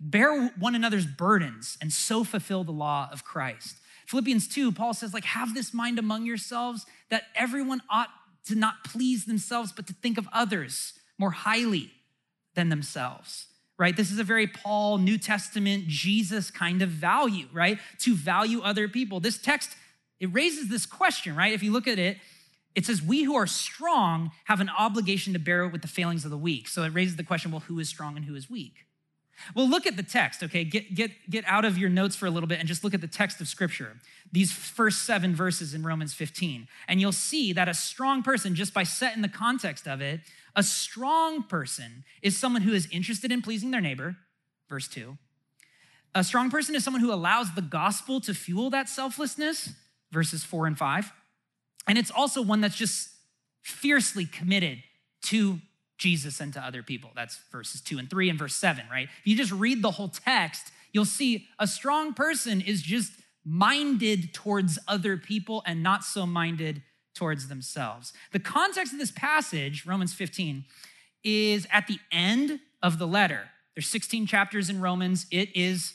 bear 0.00 0.48
one 0.58 0.74
another's 0.74 1.06
burdens 1.06 1.76
and 1.80 1.92
so 1.92 2.24
fulfill 2.24 2.64
the 2.64 2.72
law 2.72 3.08
of 3.12 3.24
Christ. 3.24 3.76
Philippians 4.06 4.48
2, 4.48 4.72
Paul 4.72 4.92
says, 4.92 5.14
like, 5.14 5.24
have 5.24 5.54
this 5.54 5.72
mind 5.72 5.96
among 5.96 6.26
yourselves 6.26 6.84
that 7.10 7.24
everyone 7.36 7.80
ought 7.88 8.08
to 8.46 8.54
not 8.54 8.84
please 8.84 9.24
themselves, 9.24 9.72
but 9.72 9.86
to 9.86 9.92
think 9.94 10.18
of 10.18 10.28
others 10.32 10.94
more 11.18 11.30
highly 11.30 11.90
than 12.54 12.68
themselves 12.68 13.46
right? 13.80 13.96
This 13.96 14.10
is 14.10 14.18
a 14.18 14.24
very 14.24 14.46
Paul, 14.46 14.98
New 14.98 15.16
Testament, 15.16 15.86
Jesus 15.86 16.50
kind 16.50 16.82
of 16.82 16.90
value, 16.90 17.46
right? 17.50 17.78
To 18.00 18.14
value 18.14 18.60
other 18.60 18.88
people. 18.88 19.20
This 19.20 19.38
text, 19.38 19.74
it 20.20 20.26
raises 20.34 20.68
this 20.68 20.84
question, 20.84 21.34
right? 21.34 21.54
If 21.54 21.62
you 21.62 21.72
look 21.72 21.88
at 21.88 21.98
it, 21.98 22.18
it 22.74 22.84
says, 22.84 23.00
We 23.00 23.22
who 23.22 23.34
are 23.36 23.46
strong 23.46 24.32
have 24.44 24.60
an 24.60 24.68
obligation 24.68 25.32
to 25.32 25.38
bear 25.38 25.66
with 25.66 25.80
the 25.80 25.88
failings 25.88 26.26
of 26.26 26.30
the 26.30 26.36
weak. 26.36 26.68
So 26.68 26.82
it 26.82 26.90
raises 26.90 27.16
the 27.16 27.24
question, 27.24 27.50
well, 27.50 27.60
who 27.60 27.78
is 27.78 27.88
strong 27.88 28.16
and 28.16 28.26
who 28.26 28.34
is 28.34 28.50
weak? 28.50 28.84
Well, 29.54 29.68
look 29.68 29.86
at 29.86 29.96
the 29.96 30.02
text, 30.02 30.42
okay? 30.42 30.64
Get, 30.64 30.94
get, 30.94 31.30
get 31.30 31.44
out 31.46 31.64
of 31.64 31.78
your 31.78 31.90
notes 31.90 32.16
for 32.16 32.26
a 32.26 32.30
little 32.30 32.46
bit 32.46 32.58
and 32.58 32.68
just 32.68 32.84
look 32.84 32.94
at 32.94 33.00
the 33.00 33.08
text 33.08 33.40
of 33.40 33.48
Scripture, 33.48 33.96
these 34.32 34.52
first 34.52 35.02
seven 35.02 35.34
verses 35.34 35.74
in 35.74 35.82
Romans 35.82 36.14
15. 36.14 36.68
And 36.88 37.00
you'll 37.00 37.12
see 37.12 37.52
that 37.52 37.68
a 37.68 37.74
strong 37.74 38.22
person, 38.22 38.54
just 38.54 38.74
by 38.74 38.82
setting 38.82 39.22
the 39.22 39.28
context 39.28 39.86
of 39.86 40.00
it, 40.00 40.20
a 40.56 40.62
strong 40.62 41.42
person 41.42 42.04
is 42.22 42.36
someone 42.36 42.62
who 42.62 42.72
is 42.72 42.88
interested 42.90 43.32
in 43.32 43.42
pleasing 43.42 43.70
their 43.70 43.80
neighbor, 43.80 44.16
verse 44.68 44.88
2. 44.88 45.16
A 46.14 46.24
strong 46.24 46.50
person 46.50 46.74
is 46.74 46.82
someone 46.82 47.02
who 47.02 47.12
allows 47.12 47.54
the 47.54 47.62
gospel 47.62 48.20
to 48.22 48.34
fuel 48.34 48.70
that 48.70 48.88
selflessness, 48.88 49.70
verses 50.10 50.42
4 50.42 50.66
and 50.66 50.78
5. 50.78 51.12
And 51.86 51.98
it's 51.98 52.10
also 52.10 52.42
one 52.42 52.60
that's 52.60 52.76
just 52.76 53.10
fiercely 53.62 54.26
committed 54.26 54.82
to 55.22 55.60
Jesus 56.00 56.40
and 56.40 56.52
to 56.54 56.60
other 56.60 56.82
people. 56.82 57.10
That's 57.14 57.38
verses 57.52 57.80
2 57.82 57.98
and 57.98 58.10
3 58.10 58.30
and 58.30 58.38
verse 58.38 58.56
7, 58.56 58.84
right? 58.90 59.08
If 59.20 59.26
you 59.26 59.36
just 59.36 59.52
read 59.52 59.82
the 59.82 59.92
whole 59.92 60.08
text, 60.08 60.72
you'll 60.92 61.04
see 61.04 61.46
a 61.58 61.66
strong 61.66 62.14
person 62.14 62.60
is 62.60 62.82
just 62.82 63.12
minded 63.44 64.32
towards 64.32 64.78
other 64.88 65.16
people 65.16 65.62
and 65.66 65.82
not 65.82 66.02
so 66.02 66.26
minded 66.26 66.82
towards 67.14 67.48
themselves. 67.48 68.12
The 68.32 68.38
context 68.38 68.94
of 68.94 68.98
this 68.98 69.12
passage, 69.12 69.84
Romans 69.86 70.14
15, 70.14 70.64
is 71.22 71.66
at 71.70 71.86
the 71.86 71.98
end 72.10 72.60
of 72.82 72.98
the 72.98 73.06
letter. 73.06 73.50
There's 73.76 73.86
16 73.86 74.26
chapters 74.26 74.70
in 74.70 74.80
Romans. 74.80 75.26
It 75.30 75.54
is 75.54 75.92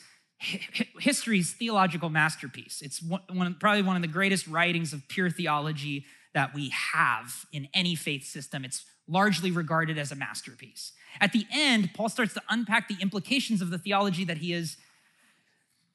history's 1.00 1.54
theological 1.54 2.10
masterpiece. 2.10 2.82
It's 2.84 3.02
one, 3.02 3.56
probably 3.60 3.82
one 3.82 3.96
of 3.96 4.04
the 4.04 4.08
greatest 4.08 4.48
writings 4.48 4.94
of 4.94 5.08
pure 5.08 5.32
theology 5.32 6.06
that 6.36 6.54
we 6.54 6.70
have 6.94 7.46
in 7.52 7.68
any 7.74 7.96
faith 7.96 8.26
system. 8.26 8.66
It's 8.66 8.86
largely 9.08 9.52
regarded 9.52 9.98
as 9.98 10.12
a 10.12 10.16
masterpiece. 10.16 10.92
At 11.22 11.32
the 11.32 11.46
end, 11.54 11.92
Paul 11.94 12.10
starts 12.10 12.34
to 12.34 12.42
unpack 12.50 12.88
the 12.88 12.98
implications 13.02 13.62
of 13.62 13.70
the 13.70 13.78
theology 13.78 14.26
that 14.26 14.38
he 14.38 14.52
has 14.52 14.78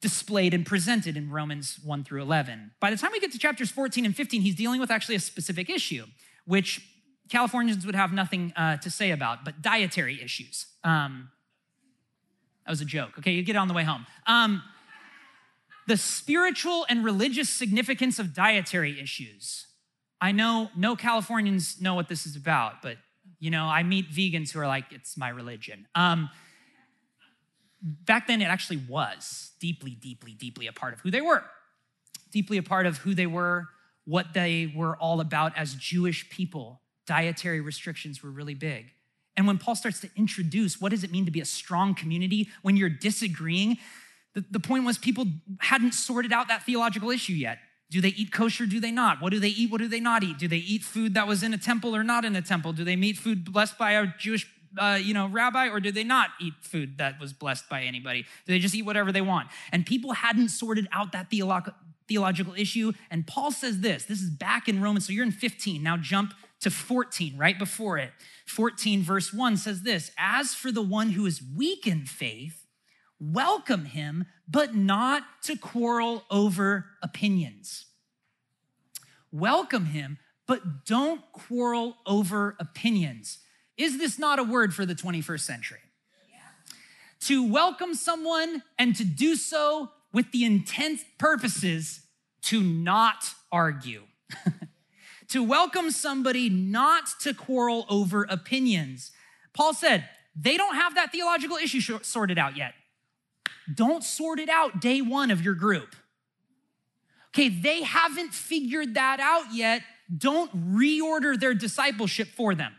displayed 0.01 0.53
and 0.53 0.65
presented 0.65 1.15
in 1.15 1.29
Romans 1.29 1.79
1 1.83 2.03
through 2.03 2.21
11. 2.23 2.71
By 2.79 2.89
the 2.89 2.97
time 2.97 3.11
we 3.11 3.19
get 3.19 3.31
to 3.33 3.37
chapters 3.37 3.69
14 3.69 4.05
and 4.05 4.15
15, 4.15 4.41
he's 4.41 4.55
dealing 4.55 4.79
with 4.79 4.89
actually 4.89 5.15
a 5.15 5.19
specific 5.19 5.69
issue, 5.69 6.05
which 6.45 6.81
Californians 7.29 7.85
would 7.85 7.95
have 7.95 8.11
nothing 8.11 8.51
uh, 8.55 8.77
to 8.77 8.89
say 8.89 9.11
about, 9.11 9.45
but 9.45 9.61
dietary 9.61 10.21
issues. 10.21 10.65
Um, 10.83 11.29
that 12.65 12.71
was 12.71 12.81
a 12.81 12.85
joke. 12.85 13.11
Okay, 13.19 13.31
you 13.31 13.43
get 13.43 13.55
it 13.55 13.59
on 13.59 13.67
the 13.67 13.73
way 13.73 13.83
home. 13.83 14.05
Um, 14.25 14.63
the 15.87 15.97
spiritual 15.97 16.85
and 16.89 17.03
religious 17.03 17.49
significance 17.49 18.19
of 18.19 18.33
dietary 18.33 18.99
issues. 18.99 19.67
I 20.21 20.31
know 20.31 20.69
no 20.75 20.95
Californians 20.95 21.81
know 21.81 21.95
what 21.95 22.07
this 22.07 22.25
is 22.25 22.35
about, 22.35 22.81
but 22.83 22.97
you 23.39 23.49
know, 23.49 23.65
I 23.65 23.81
meet 23.81 24.11
vegans 24.11 24.51
who 24.51 24.59
are 24.59 24.67
like, 24.67 24.85
it's 24.91 25.17
my 25.17 25.29
religion. 25.29 25.87
Um, 25.95 26.29
back 27.81 28.27
then 28.27 28.41
it 28.41 28.45
actually 28.45 28.81
was 28.87 29.51
deeply, 29.59 29.91
deeply, 29.91 30.33
deeply 30.33 30.67
a 30.67 30.71
part 30.71 30.93
of 30.93 30.99
who 30.99 31.09
they 31.09 31.21
were, 31.21 31.43
deeply 32.31 32.57
a 32.57 32.63
part 32.63 32.85
of 32.85 32.97
who 32.97 33.15
they 33.15 33.25
were, 33.25 33.67
what 34.05 34.33
they 34.33 34.71
were 34.75 34.95
all 34.97 35.21
about 35.21 35.57
as 35.57 35.73
Jewish 35.73 36.29
people. 36.29 36.81
Dietary 37.07 37.61
restrictions 37.61 38.21
were 38.21 38.29
really 38.29 38.53
big. 38.53 38.91
And 39.35 39.47
when 39.47 39.57
Paul 39.57 39.75
starts 39.75 39.99
to 40.01 40.09
introduce 40.15 40.79
what 40.79 40.89
does 40.89 41.03
it 41.03 41.11
mean 41.11 41.25
to 41.25 41.31
be 41.31 41.41
a 41.41 41.45
strong 41.45 41.95
community 41.95 42.49
when 42.61 42.77
you're 42.77 42.89
disagreeing, 42.89 43.79
the, 44.35 44.45
the 44.51 44.59
point 44.59 44.85
was 44.85 44.99
people 44.99 45.25
hadn't 45.59 45.93
sorted 45.93 46.31
out 46.31 46.47
that 46.49 46.63
theological 46.63 47.09
issue 47.09 47.33
yet. 47.33 47.57
Do 47.91 47.99
they 47.99 48.09
eat 48.09 48.31
kosher? 48.31 48.65
Do 48.65 48.79
they 48.79 48.89
not? 48.89 49.21
What 49.21 49.31
do 49.31 49.39
they 49.39 49.49
eat? 49.49 49.69
What 49.69 49.79
do 49.79 49.87
they 49.87 49.99
not 49.99 50.23
eat? 50.23 50.39
Do 50.39 50.47
they 50.47 50.57
eat 50.57 50.81
food 50.81 51.13
that 51.13 51.27
was 51.27 51.43
in 51.43 51.53
a 51.53 51.57
temple 51.57 51.93
or 51.95 52.03
not 52.03 52.23
in 52.23 52.35
a 52.37 52.41
temple? 52.41 52.71
Do 52.71 52.85
they 52.85 52.93
eat 52.93 53.17
food 53.17 53.51
blessed 53.51 53.77
by 53.77 53.91
a 53.91 54.07
Jewish 54.17 54.47
uh, 54.77 54.97
you 55.01 55.13
know, 55.13 55.27
rabbi, 55.27 55.67
or 55.67 55.81
do 55.81 55.91
they 55.91 56.05
not 56.05 56.29
eat 56.39 56.53
food 56.61 56.97
that 56.97 57.19
was 57.19 57.33
blessed 57.33 57.67
by 57.67 57.83
anybody? 57.83 58.21
Do 58.21 58.53
they 58.53 58.59
just 58.59 58.73
eat 58.73 58.83
whatever 58.83 59.11
they 59.11 59.19
want? 59.19 59.49
And 59.73 59.85
people 59.85 60.13
hadn't 60.13 60.47
sorted 60.47 60.87
out 60.93 61.11
that 61.11 61.29
theolo- 61.29 61.73
theological 62.07 62.53
issue. 62.55 62.93
And 63.09 63.27
Paul 63.27 63.51
says 63.51 63.81
this 63.81 64.05
this 64.05 64.21
is 64.21 64.29
back 64.29 64.69
in 64.69 64.81
Romans. 64.81 65.07
So 65.07 65.13
you're 65.13 65.25
in 65.25 65.31
15. 65.31 65.83
Now 65.83 65.97
jump 65.97 66.33
to 66.61 66.69
14, 66.69 67.37
right 67.37 67.57
before 67.57 67.97
it. 67.97 68.11
14, 68.45 69.01
verse 69.01 69.33
1 69.33 69.57
says 69.57 69.81
this 69.81 70.11
As 70.17 70.53
for 70.53 70.71
the 70.71 70.81
one 70.81 71.09
who 71.09 71.25
is 71.25 71.41
weak 71.55 71.85
in 71.85 72.05
faith, 72.05 72.60
welcome 73.21 73.85
him, 73.85 74.25
but 74.47 74.75
not 74.75 75.23
to 75.43 75.55
quarrel 75.55 76.25
over 76.31 76.87
opinions. 77.03 77.85
Welcome 79.31 79.85
him, 79.85 80.17
but 80.47 80.85
don't 80.85 81.21
quarrel 81.31 81.97
over 82.05 82.57
opinions. 82.59 83.37
Is 83.77 83.97
this 83.97 84.19
not 84.19 84.39
a 84.39 84.43
word 84.43 84.73
for 84.73 84.85
the 84.85 84.95
21st 84.95 85.39
century? 85.39 85.79
Yeah. 86.29 86.39
To 87.27 87.47
welcome 87.47 87.93
someone 87.93 88.63
and 88.77 88.95
to 88.95 89.05
do 89.05 89.35
so 89.35 89.91
with 90.11 90.31
the 90.31 90.43
intent 90.43 90.99
purposes 91.17 92.01
to 92.43 92.61
not 92.61 93.33
argue. 93.51 94.03
to 95.29 95.43
welcome 95.43 95.91
somebody 95.91 96.49
not 96.49 97.03
to 97.21 97.33
quarrel 97.33 97.85
over 97.89 98.25
opinions. 98.29 99.11
Paul 99.53 99.73
said, 99.73 100.09
they 100.35 100.57
don't 100.57 100.75
have 100.75 100.95
that 100.95 101.11
theological 101.11 101.57
issue 101.57 101.99
sorted 102.01 102.37
out 102.37 102.57
yet. 102.57 102.73
Don't 103.73 104.03
sort 104.03 104.39
it 104.39 104.49
out 104.49 104.81
day 104.81 105.01
one 105.01 105.31
of 105.31 105.41
your 105.41 105.53
group. 105.53 105.95
Okay, 107.29 107.49
they 107.49 107.83
haven't 107.83 108.33
figured 108.33 108.95
that 108.95 109.19
out 109.19 109.53
yet. 109.53 109.81
Don't 110.15 110.73
reorder 110.73 111.39
their 111.39 111.53
discipleship 111.53 112.27
for 112.27 112.53
them. 112.53 112.73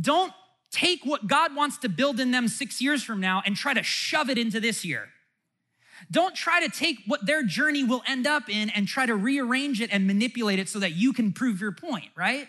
Don't 0.00 0.32
take 0.70 1.04
what 1.04 1.26
God 1.26 1.56
wants 1.56 1.78
to 1.78 1.88
build 1.88 2.20
in 2.20 2.30
them 2.30 2.48
six 2.48 2.80
years 2.80 3.02
from 3.02 3.20
now 3.20 3.42
and 3.44 3.56
try 3.56 3.74
to 3.74 3.82
shove 3.82 4.30
it 4.30 4.38
into 4.38 4.60
this 4.60 4.84
year. 4.84 5.08
Don't 6.10 6.34
try 6.34 6.60
to 6.60 6.68
take 6.68 6.98
what 7.06 7.26
their 7.26 7.42
journey 7.42 7.82
will 7.82 8.02
end 8.06 8.26
up 8.26 8.48
in 8.48 8.70
and 8.70 8.86
try 8.86 9.06
to 9.06 9.16
rearrange 9.16 9.80
it 9.80 9.90
and 9.92 10.06
manipulate 10.06 10.58
it 10.58 10.68
so 10.68 10.78
that 10.78 10.92
you 10.92 11.12
can 11.12 11.32
prove 11.32 11.60
your 11.60 11.72
point, 11.72 12.10
right? 12.14 12.46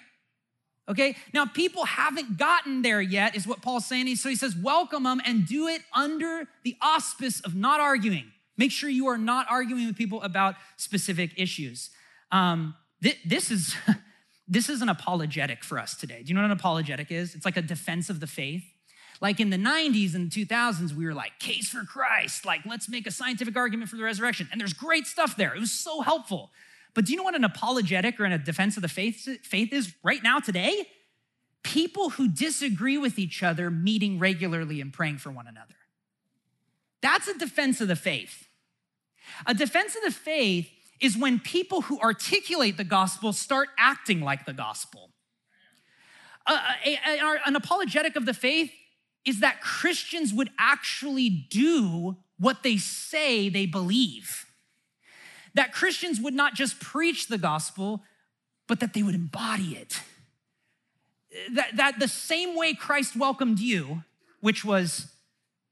Okay, 0.90 1.18
now 1.34 1.46
people 1.46 1.86
haven't 1.86 2.38
gotten 2.38 2.82
there 2.82 3.02
yet, 3.02 3.36
is 3.36 3.46
what 3.46 3.62
Paul's 3.62 3.86
saying. 3.86 4.16
So 4.16 4.30
he 4.30 4.36
says, 4.36 4.56
welcome 4.56 5.04
them 5.04 5.22
and 5.26 5.46
do 5.46 5.68
it 5.68 5.82
under 5.94 6.46
the 6.64 6.78
auspice 6.82 7.42
of 7.42 7.56
not 7.56 7.82
arguing. 7.82 8.32
Make 8.58 8.72
sure 8.72 8.90
you 8.90 9.08
are 9.08 9.18
not 9.18 9.48
arguing 9.50 9.88
with 9.88 9.98
people 9.98 10.22
about 10.24 10.56
specific 10.78 11.32
issues. 11.36 11.90
Um, 12.32 12.76
th- 13.04 13.20
this 13.26 13.52
is 13.52 13.76
this 14.48 14.70
is 14.70 14.82
an 14.82 14.90
apologetic 14.90 15.64
for 15.64 15.78
us 15.78 15.96
today. 15.96 16.24
Do 16.24 16.30
you 16.30 16.36
know 16.36 16.42
what 16.42 16.52
an 16.52 16.58
apologetic 16.58 17.12
is? 17.12 17.36
It's 17.36 17.46
like 17.46 17.58
a 17.58 17.62
defense 17.62 18.10
of 18.10 18.20
the 18.20 18.28
faith. 18.28 18.64
Like 19.20 19.40
in 19.40 19.50
the 19.50 19.58
90s 19.58 20.16
and 20.16 20.30
2000s, 20.30 20.94
we 20.94 21.06
were 21.06 21.14
like, 21.14 21.40
case 21.40 21.70
for 21.70 21.84
Christ, 21.84 22.46
like 22.46 22.62
let's 22.66 22.88
make 22.88 23.08
a 23.08 23.12
scientific 23.12 23.58
argument 23.58 23.90
for 23.90 23.98
the 23.98 24.04
resurrection. 24.04 24.48
And 24.52 24.62
there's 24.62 24.74
great 24.74 25.06
stuff 25.06 25.36
there. 25.36 25.56
It 25.56 25.60
was 25.60 25.72
so 25.72 26.02
helpful. 26.02 26.52
But 26.98 27.06
do 27.06 27.12
you 27.12 27.18
know 27.18 27.24
what 27.24 27.36
an 27.36 27.44
apologetic 27.44 28.20
or 28.20 28.26
a 28.26 28.40
defense 28.40 28.76
of 28.76 28.82
the 28.82 28.88
faith, 28.88 29.46
faith 29.46 29.72
is 29.72 29.94
right 30.02 30.24
now, 30.24 30.40
today? 30.40 30.88
People 31.62 32.10
who 32.10 32.28
disagree 32.28 32.98
with 32.98 33.20
each 33.20 33.44
other 33.44 33.70
meeting 33.70 34.18
regularly 34.18 34.82
and 34.82 34.92
praying 34.92 35.20
for 35.20 35.30
one 35.30 35.46
another. 35.46 35.76
That's 37.04 37.28
a 37.28 37.38
defense 37.38 37.82
of 37.82 37.88
the 37.88 37.96
faith. 37.96 38.48
A 39.46 39.54
defense 39.54 39.96
of 39.96 40.06
the 40.06 40.12
faith 40.12 40.72
is 41.00 41.16
when 41.16 41.40
people 41.40 41.82
who 41.82 42.00
articulate 42.00 42.78
the 42.78 42.84
gospel 42.84 43.32
start 43.32 43.70
acting 43.78 44.22
like 44.22 44.48
the 44.48 44.54
gospel. 44.54 45.12
A, 46.48 46.54
a, 46.84 47.38
an 47.46 47.56
apologetic 47.56 48.16
of 48.16 48.26
the 48.26 48.34
faith 48.34 48.72
is 49.24 49.42
that 49.42 49.62
Christians 49.62 50.34
would 50.34 50.50
actually 50.58 51.30
do 51.30 52.18
what 52.40 52.64
they 52.64 52.78
say 52.78 53.50
they 53.50 53.68
believe 53.68 54.47
that 55.54 55.74
Christians 55.74 56.20
would 56.20 56.34
not 56.34 56.54
just 56.54 56.80
preach 56.80 57.28
the 57.28 57.38
gospel, 57.38 58.04
but 58.68 58.80
that 58.80 58.94
they 58.94 59.04
would 59.04 59.16
embody 59.16 59.76
it. 59.76 60.02
That, 61.54 61.78
that 61.78 62.00
the 62.00 62.08
same 62.08 62.56
way 62.56 62.74
Christ 62.74 63.16
welcomed 63.16 63.60
you, 63.60 64.04
which 64.42 64.64
was, 64.64 65.08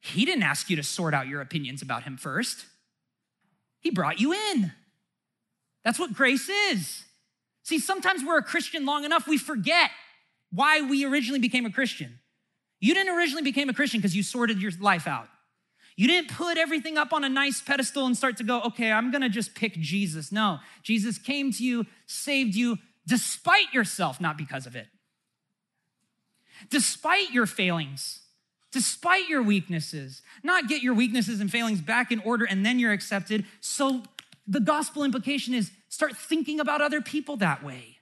he 0.01 0.25
didn't 0.25 0.44
ask 0.44 0.70
you 0.70 0.75
to 0.75 0.84
sort 0.84 1.13
out 1.13 1.27
your 1.27 1.41
opinions 1.41 1.82
about 1.82 2.03
him 2.03 2.17
first, 2.17 2.65
he 3.79 3.91
brought 3.91 4.20
you 4.20 4.34
in. 4.34 4.72
That's 5.84 6.00
what 6.00 6.13
grace 6.13 6.50
is. 6.50 7.03
See, 7.63 7.79
sometimes 7.79 8.24
we're 8.24 8.38
a 8.38 8.44
Christian 8.44 8.86
long 8.86 9.05
enough, 9.05 9.27
we 9.27 9.38
forget 9.38 9.91
why 10.51 10.82
we 10.82 11.05
originally 11.05 11.39
became 11.39 11.65
a 11.65 11.72
Christian. 11.72 12.20
You 12.79 12.94
didn't 12.94 13.15
originally 13.15 13.44
become 13.44 13.70
a 13.70 13.74
Christian 13.74 14.00
because 14.00 14.15
you 14.15 14.24
sorted 14.24 14.62
your 14.62 14.72
life 14.79 15.08
out. 15.08 15.27
You 15.96 16.08
didn't 16.08 16.30
put 16.30 16.58
everything 16.58 16.98
up 16.98 17.14
on 17.14 17.24
a 17.24 17.30
nice 17.30 17.62
pedestal 17.62 18.06
and 18.06 18.18
start 18.18 18.38
to 18.38 18.44
go, 18.44 18.62
okay, 18.62 18.92
I'm 18.92 19.12
gonna 19.12 19.30
just 19.30 19.56
pick 19.56 19.74
Jesus. 19.74 20.32
No, 20.32 20.60
Jesus 20.84 21.18
came 21.18 21.52
to 21.54 21.64
you, 21.64 21.86
saved 22.06 22.56
you 22.56 22.78
despite 23.08 23.74
yourself, 23.74 24.20
not 24.20 24.38
because 24.38 24.66
of 24.66 24.75
it. 24.75 24.88
Despite 26.70 27.32
your 27.32 27.46
failings, 27.46 28.22
despite 28.72 29.30
your 29.30 29.42
weaknesses, 29.42 30.22
not 30.44 30.68
get 30.68 30.82
your 30.82 30.94
weaknesses 30.94 31.40
and 31.40 31.50
failings 31.50 31.82
back 31.82 32.12
in 32.12 32.20
order 32.22 32.46
and 32.46 32.66
then 32.66 32.80
you're 32.80 32.92
accepted. 32.92 33.46
So 33.62 34.04
the 34.48 34.60
gospel 34.60 35.04
implication 35.04 35.54
is 35.54 35.72
start 35.90 36.16
thinking 36.18 36.60
about 36.60 36.82
other 36.82 37.02
people 37.02 37.38
that 37.38 37.64
way. 37.64 37.98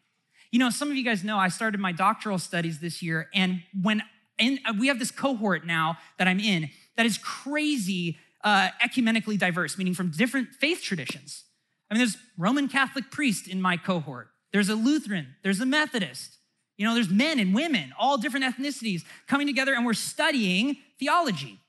You 0.51 0.59
know, 0.59 0.69
some 0.69 0.89
of 0.89 0.97
you 0.97 1.03
guys 1.03 1.23
know 1.23 1.37
I 1.37 1.49
started 1.49 1.79
my 1.79 1.91
doctoral 1.91 2.37
studies 2.37 2.79
this 2.79 3.01
year, 3.01 3.27
and 3.33 3.63
when 3.81 4.03
and 4.39 4.59
we 4.79 4.87
have 4.87 4.99
this 4.99 5.11
cohort 5.11 5.65
now 5.65 5.97
that 6.17 6.27
I'm 6.27 6.39
in, 6.39 6.69
that 6.97 7.05
is 7.05 7.17
crazy 7.17 8.17
uh, 8.43 8.69
ecumenically 8.83 9.37
diverse, 9.37 9.77
meaning 9.77 9.93
from 9.93 10.11
different 10.11 10.49
faith 10.49 10.81
traditions. 10.81 11.43
I 11.89 11.93
mean, 11.93 11.99
there's 11.99 12.17
Roman 12.37 12.67
Catholic 12.67 13.11
priest 13.11 13.47
in 13.47 13.61
my 13.61 13.77
cohort. 13.77 14.29
There's 14.51 14.69
a 14.69 14.75
Lutheran. 14.75 15.35
There's 15.43 15.59
a 15.59 15.65
Methodist. 15.65 16.37
You 16.77 16.87
know, 16.87 16.93
there's 16.93 17.09
men 17.09 17.39
and 17.39 17.53
women, 17.53 17.93
all 17.99 18.17
different 18.17 18.45
ethnicities 18.45 19.03
coming 19.27 19.47
together, 19.47 19.73
and 19.73 19.85
we're 19.85 19.93
studying 19.93 20.77
theology. 20.99 21.59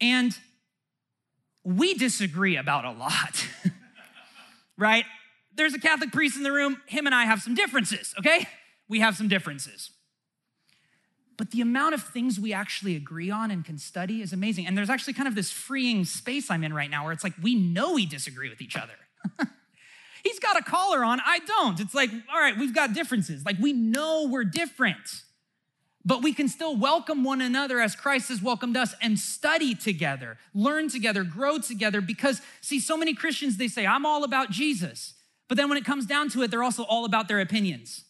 And 0.00 0.36
we 1.62 1.94
disagree 1.94 2.56
about 2.56 2.84
a 2.84 2.92
lot, 2.92 3.46
right? 4.78 5.04
There's 5.54 5.74
a 5.74 5.78
Catholic 5.78 6.10
priest 6.10 6.36
in 6.36 6.42
the 6.42 6.52
room. 6.52 6.80
Him 6.86 7.06
and 7.06 7.14
I 7.14 7.24
have 7.24 7.42
some 7.42 7.54
differences, 7.54 8.14
okay? 8.18 8.46
We 8.88 9.00
have 9.00 9.16
some 9.16 9.28
differences. 9.28 9.90
But 11.40 11.52
the 11.52 11.62
amount 11.62 11.94
of 11.94 12.02
things 12.02 12.38
we 12.38 12.52
actually 12.52 12.96
agree 12.96 13.30
on 13.30 13.50
and 13.50 13.64
can 13.64 13.78
study 13.78 14.20
is 14.20 14.34
amazing. 14.34 14.66
And 14.66 14.76
there's 14.76 14.90
actually 14.90 15.14
kind 15.14 15.26
of 15.26 15.34
this 15.34 15.50
freeing 15.50 16.04
space 16.04 16.50
I'm 16.50 16.62
in 16.62 16.74
right 16.74 16.90
now 16.90 17.04
where 17.04 17.14
it's 17.14 17.24
like 17.24 17.32
we 17.40 17.54
know 17.54 17.94
we 17.94 18.04
disagree 18.04 18.50
with 18.50 18.60
each 18.60 18.76
other. 18.76 18.92
He's 20.22 20.38
got 20.38 20.58
a 20.58 20.62
collar 20.62 21.02
on, 21.02 21.18
I 21.24 21.38
don't. 21.38 21.80
It's 21.80 21.94
like, 21.94 22.10
all 22.30 22.38
right, 22.38 22.58
we've 22.58 22.74
got 22.74 22.92
differences. 22.92 23.46
Like 23.46 23.56
we 23.58 23.72
know 23.72 24.28
we're 24.30 24.44
different, 24.44 25.22
but 26.04 26.22
we 26.22 26.34
can 26.34 26.46
still 26.46 26.76
welcome 26.76 27.24
one 27.24 27.40
another 27.40 27.80
as 27.80 27.96
Christ 27.96 28.28
has 28.28 28.42
welcomed 28.42 28.76
us 28.76 28.94
and 29.00 29.18
study 29.18 29.74
together, 29.74 30.36
learn 30.52 30.90
together, 30.90 31.24
grow 31.24 31.56
together. 31.56 32.02
Because, 32.02 32.42
see, 32.60 32.78
so 32.78 32.98
many 32.98 33.14
Christians, 33.14 33.56
they 33.56 33.68
say, 33.68 33.86
I'm 33.86 34.04
all 34.04 34.24
about 34.24 34.50
Jesus. 34.50 35.14
But 35.48 35.56
then 35.56 35.70
when 35.70 35.78
it 35.78 35.86
comes 35.86 36.04
down 36.04 36.28
to 36.32 36.42
it, 36.42 36.50
they're 36.50 36.62
also 36.62 36.82
all 36.82 37.06
about 37.06 37.28
their 37.28 37.40
opinions. 37.40 38.04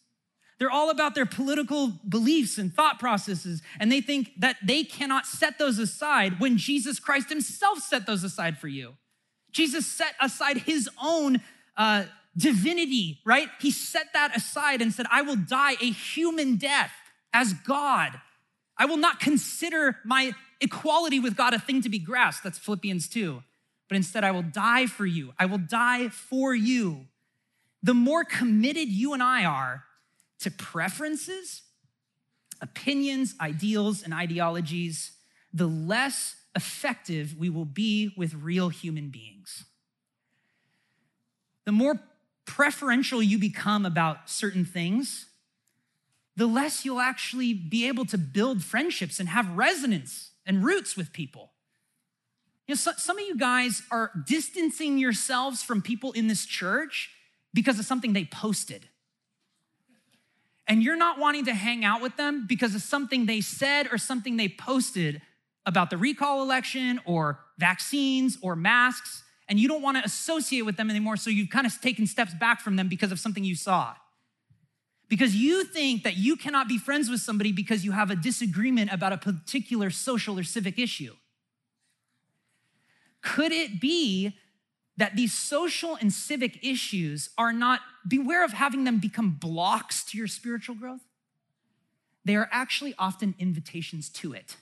They're 0.60 0.70
all 0.70 0.90
about 0.90 1.14
their 1.14 1.26
political 1.26 1.88
beliefs 2.06 2.58
and 2.58 2.72
thought 2.72 3.00
processes, 3.00 3.62
and 3.80 3.90
they 3.90 4.02
think 4.02 4.32
that 4.36 4.56
they 4.62 4.84
cannot 4.84 5.24
set 5.26 5.58
those 5.58 5.78
aside 5.78 6.38
when 6.38 6.58
Jesus 6.58 7.00
Christ 7.00 7.30
himself 7.30 7.78
set 7.78 8.06
those 8.06 8.22
aside 8.22 8.58
for 8.58 8.68
you. 8.68 8.92
Jesus 9.52 9.86
set 9.86 10.14
aside 10.20 10.58
his 10.58 10.88
own 11.02 11.40
uh, 11.78 12.04
divinity, 12.36 13.20
right? 13.24 13.48
He 13.58 13.70
set 13.70 14.12
that 14.12 14.36
aside 14.36 14.82
and 14.82 14.92
said, 14.92 15.06
I 15.10 15.22
will 15.22 15.36
die 15.36 15.72
a 15.80 15.90
human 15.90 16.56
death 16.56 16.92
as 17.32 17.54
God. 17.54 18.20
I 18.76 18.84
will 18.84 18.98
not 18.98 19.18
consider 19.18 19.96
my 20.04 20.32
equality 20.60 21.20
with 21.20 21.36
God 21.36 21.54
a 21.54 21.58
thing 21.58 21.80
to 21.80 21.88
be 21.88 21.98
grasped. 21.98 22.44
That's 22.44 22.58
Philippians 22.58 23.08
2. 23.08 23.42
But 23.88 23.96
instead, 23.96 24.24
I 24.24 24.30
will 24.30 24.42
die 24.42 24.86
for 24.86 25.06
you. 25.06 25.32
I 25.38 25.46
will 25.46 25.58
die 25.58 26.08
for 26.08 26.54
you. 26.54 27.06
The 27.82 27.94
more 27.94 28.24
committed 28.24 28.88
you 28.88 29.14
and 29.14 29.22
I 29.22 29.44
are 29.46 29.84
to 30.40 30.50
preferences, 30.50 31.62
opinions, 32.60 33.34
ideals, 33.40 34.02
and 34.02 34.12
ideologies, 34.12 35.12
the 35.52 35.66
less 35.66 36.36
effective 36.54 37.36
we 37.38 37.48
will 37.48 37.64
be 37.64 38.12
with 38.16 38.34
real 38.34 38.68
human 38.68 39.10
beings. 39.10 39.64
The 41.64 41.72
more 41.72 42.00
preferential 42.46 43.22
you 43.22 43.38
become 43.38 43.86
about 43.86 44.28
certain 44.28 44.64
things, 44.64 45.26
the 46.36 46.46
less 46.46 46.84
you'll 46.84 47.00
actually 47.00 47.52
be 47.52 47.86
able 47.86 48.04
to 48.06 48.18
build 48.18 48.64
friendships 48.64 49.20
and 49.20 49.28
have 49.28 49.56
resonance 49.56 50.30
and 50.46 50.64
roots 50.64 50.96
with 50.96 51.12
people. 51.12 51.50
You 52.66 52.72
know, 52.72 52.76
so, 52.76 52.92
some 52.96 53.18
of 53.18 53.26
you 53.26 53.36
guys 53.36 53.82
are 53.90 54.10
distancing 54.26 54.96
yourselves 54.96 55.62
from 55.62 55.82
people 55.82 56.12
in 56.12 56.28
this 56.28 56.46
church 56.46 57.10
because 57.52 57.78
of 57.78 57.84
something 57.84 58.12
they 58.12 58.24
posted 58.24 58.88
and 60.70 60.84
you're 60.84 60.96
not 60.96 61.18
wanting 61.18 61.46
to 61.46 61.52
hang 61.52 61.84
out 61.84 62.00
with 62.00 62.16
them 62.16 62.46
because 62.48 62.76
of 62.76 62.80
something 62.80 63.26
they 63.26 63.40
said 63.40 63.88
or 63.90 63.98
something 63.98 64.36
they 64.36 64.48
posted 64.48 65.20
about 65.66 65.90
the 65.90 65.96
recall 65.96 66.42
election 66.42 67.00
or 67.04 67.40
vaccines 67.58 68.38
or 68.40 68.54
masks, 68.54 69.24
and 69.48 69.58
you 69.58 69.66
don't 69.66 69.82
want 69.82 69.96
to 69.96 70.04
associate 70.04 70.62
with 70.62 70.76
them 70.76 70.88
anymore, 70.88 71.16
so 71.16 71.28
you've 71.28 71.50
kind 71.50 71.66
of 71.66 71.80
taken 71.80 72.06
steps 72.06 72.32
back 72.34 72.60
from 72.60 72.76
them 72.76 72.88
because 72.88 73.10
of 73.10 73.18
something 73.18 73.42
you 73.42 73.56
saw. 73.56 73.94
Because 75.08 75.34
you 75.34 75.64
think 75.64 76.04
that 76.04 76.16
you 76.16 76.36
cannot 76.36 76.68
be 76.68 76.78
friends 76.78 77.10
with 77.10 77.18
somebody 77.18 77.50
because 77.50 77.84
you 77.84 77.90
have 77.90 78.12
a 78.12 78.16
disagreement 78.16 78.92
about 78.92 79.12
a 79.12 79.18
particular 79.18 79.90
social 79.90 80.38
or 80.38 80.44
civic 80.44 80.78
issue. 80.78 81.14
Could 83.22 83.50
it 83.50 83.80
be 83.80 84.36
that 85.00 85.16
these 85.16 85.32
social 85.32 85.96
and 85.96 86.12
civic 86.12 86.62
issues 86.62 87.30
are 87.38 87.54
not, 87.54 87.80
beware 88.06 88.44
of 88.44 88.52
having 88.52 88.84
them 88.84 88.98
become 88.98 89.30
blocks 89.30 90.04
to 90.04 90.18
your 90.18 90.26
spiritual 90.26 90.74
growth. 90.74 91.00
They 92.26 92.36
are 92.36 92.50
actually 92.52 92.94
often 92.98 93.34
invitations 93.38 94.10
to 94.10 94.34
it. 94.34 94.56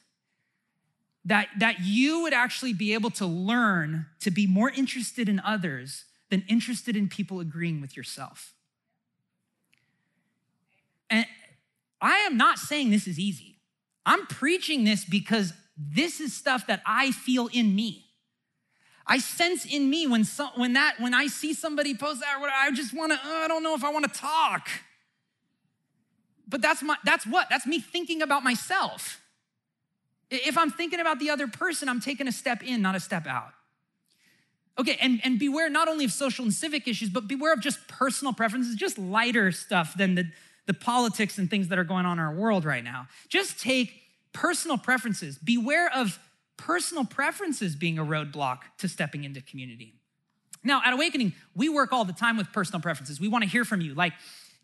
That, 1.24 1.48
that 1.58 1.80
you 1.80 2.22
would 2.22 2.32
actually 2.32 2.72
be 2.72 2.94
able 2.94 3.10
to 3.10 3.26
learn 3.26 4.06
to 4.20 4.30
be 4.30 4.46
more 4.46 4.70
interested 4.70 5.28
in 5.28 5.40
others 5.40 6.04
than 6.30 6.44
interested 6.48 6.96
in 6.96 7.08
people 7.08 7.40
agreeing 7.40 7.80
with 7.80 7.96
yourself. 7.96 8.54
And 11.10 11.26
I 12.00 12.18
am 12.18 12.36
not 12.36 12.58
saying 12.58 12.90
this 12.90 13.08
is 13.08 13.18
easy. 13.18 13.56
I'm 14.06 14.24
preaching 14.28 14.84
this 14.84 15.04
because 15.04 15.52
this 15.76 16.20
is 16.20 16.32
stuff 16.32 16.68
that 16.68 16.80
I 16.86 17.10
feel 17.10 17.48
in 17.52 17.74
me. 17.74 18.07
I 19.08 19.18
sense 19.18 19.64
in 19.64 19.88
me 19.88 20.06
when, 20.06 20.24
some, 20.24 20.50
when 20.56 20.74
that 20.74 21.00
when 21.00 21.14
I 21.14 21.28
see 21.28 21.54
somebody 21.54 21.94
post 21.94 22.20
that, 22.20 22.38
I 22.54 22.70
just 22.72 22.92
want 22.92 23.12
to. 23.12 23.18
Oh, 23.24 23.42
I 23.44 23.48
don't 23.48 23.62
know 23.62 23.74
if 23.74 23.82
I 23.82 23.90
want 23.90 24.12
to 24.12 24.20
talk. 24.20 24.68
But 26.46 26.60
that's 26.60 26.82
my 26.82 26.96
that's 27.04 27.26
what 27.26 27.48
that's 27.48 27.66
me 27.66 27.80
thinking 27.80 28.20
about 28.20 28.44
myself. 28.44 29.20
If 30.30 30.58
I'm 30.58 30.70
thinking 30.70 31.00
about 31.00 31.18
the 31.18 31.30
other 31.30 31.48
person, 31.48 31.88
I'm 31.88 32.00
taking 32.00 32.28
a 32.28 32.32
step 32.32 32.62
in, 32.62 32.82
not 32.82 32.94
a 32.94 33.00
step 33.00 33.26
out. 33.26 33.52
Okay, 34.78 34.96
and, 35.00 35.20
and 35.24 35.38
beware 35.38 35.68
not 35.68 35.88
only 35.88 36.04
of 36.04 36.12
social 36.12 36.44
and 36.44 36.54
civic 36.54 36.86
issues, 36.86 37.10
but 37.10 37.26
beware 37.26 37.52
of 37.52 37.60
just 37.60 37.88
personal 37.88 38.32
preferences, 38.32 38.76
just 38.76 38.96
lighter 38.96 39.50
stuff 39.50 39.96
than 39.96 40.14
the, 40.14 40.30
the 40.66 40.74
politics 40.74 41.36
and 41.38 41.50
things 41.50 41.68
that 41.68 41.78
are 41.78 41.84
going 41.84 42.06
on 42.06 42.18
in 42.18 42.24
our 42.24 42.34
world 42.34 42.64
right 42.64 42.84
now. 42.84 43.08
Just 43.28 43.58
take 43.58 43.92
personal 44.32 44.78
preferences. 44.78 45.36
Beware 45.38 45.90
of 45.92 46.20
personal 46.58 47.04
preferences 47.04 47.74
being 47.74 47.98
a 47.98 48.04
roadblock 48.04 48.58
to 48.78 48.88
stepping 48.88 49.24
into 49.24 49.40
community. 49.40 49.94
Now, 50.62 50.82
at 50.84 50.92
Awakening, 50.92 51.32
we 51.54 51.68
work 51.68 51.92
all 51.92 52.04
the 52.04 52.12
time 52.12 52.36
with 52.36 52.52
personal 52.52 52.82
preferences. 52.82 53.18
We 53.18 53.28
want 53.28 53.44
to 53.44 53.48
hear 53.48 53.64
from 53.64 53.80
you. 53.80 53.94
Like, 53.94 54.12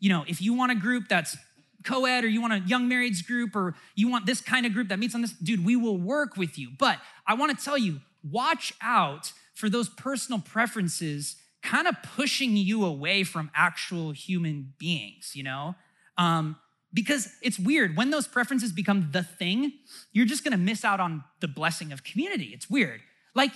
you 0.01 0.11
know, 0.11 0.25
if 0.29 0.43
you 0.43 0.53
want 0.53 0.73
a 0.73 0.75
group 0.75 1.09
that's 1.09 1.37
co 1.85 2.05
ed 2.05 2.25
or 2.25 2.29
you 2.29 2.43
want 2.43 2.53
a 2.53 2.59
young 2.61 2.91
marrieds 2.91 3.25
group 3.25 3.55
or 3.55 3.75
you 3.95 4.09
want 4.09 4.27
this 4.27 4.41
kind 4.41 4.67
of 4.67 4.75
group 4.75 4.89
that 4.89 4.99
meets 4.99 5.15
on 5.15 5.23
this, 5.23 5.33
dude, 5.33 5.65
we 5.65 5.77
will 5.77 5.97
work 5.97 6.37
with 6.37 6.59
you. 6.59 6.71
But 6.79 6.99
I 7.27 7.35
want 7.35 7.57
to 7.57 7.65
tell 7.65 7.79
you, 7.79 8.01
watch 8.29 8.73
out 8.83 9.33
for 9.55 9.71
those 9.71 9.89
personal 9.89 10.41
preferences 10.41 11.37
kind 11.63 11.87
of 11.87 11.95
pushing 12.03 12.57
you 12.57 12.85
away 12.85 13.25
from 13.25 13.51
actual 13.55 14.11
human 14.11 14.75
beings, 14.79 15.33
you 15.35 15.43
know? 15.43 15.75
Um, 16.19 16.57
because 16.95 17.29
it's 17.43 17.59
weird. 17.59 17.97
When 17.97 18.11
those 18.11 18.29
preferences 18.29 18.73
become 18.73 19.11
the 19.11 19.25
thing, 19.25 19.73
you're 20.13 20.27
just 20.27 20.45
gonna 20.45 20.57
miss 20.57 20.85
out 20.85 21.01
on 21.01 21.25
the 21.41 21.49
blessing 21.49 21.93
of 21.93 22.05
community. 22.05 22.53
It's 22.55 22.71
weird. 22.71 23.01
Like, 23.35 23.51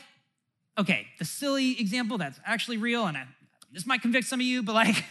okay, 0.76 1.06
the 1.20 1.24
silly 1.24 1.80
example 1.80 2.18
that's 2.18 2.40
actually 2.44 2.76
real, 2.76 3.06
and 3.06 3.16
I, 3.16 3.24
this 3.72 3.86
might 3.86 4.02
convict 4.02 4.26
some 4.26 4.40
of 4.40 4.46
you, 4.46 4.62
but 4.64 4.74
like, 4.74 5.04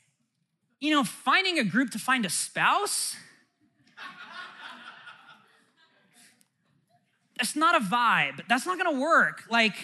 you 0.80 0.90
know, 0.90 1.02
finding 1.02 1.58
a 1.58 1.64
group 1.64 1.90
to 1.92 1.98
find 1.98 2.26
a 2.26 2.30
spouse, 2.30 3.16
that's 7.38 7.56
not 7.56 7.74
a 7.74 7.84
vibe. 7.84 8.46
That's 8.48 8.66
not 8.66 8.78
gonna 8.78 8.98
work. 8.98 9.44
Like, 9.50 9.74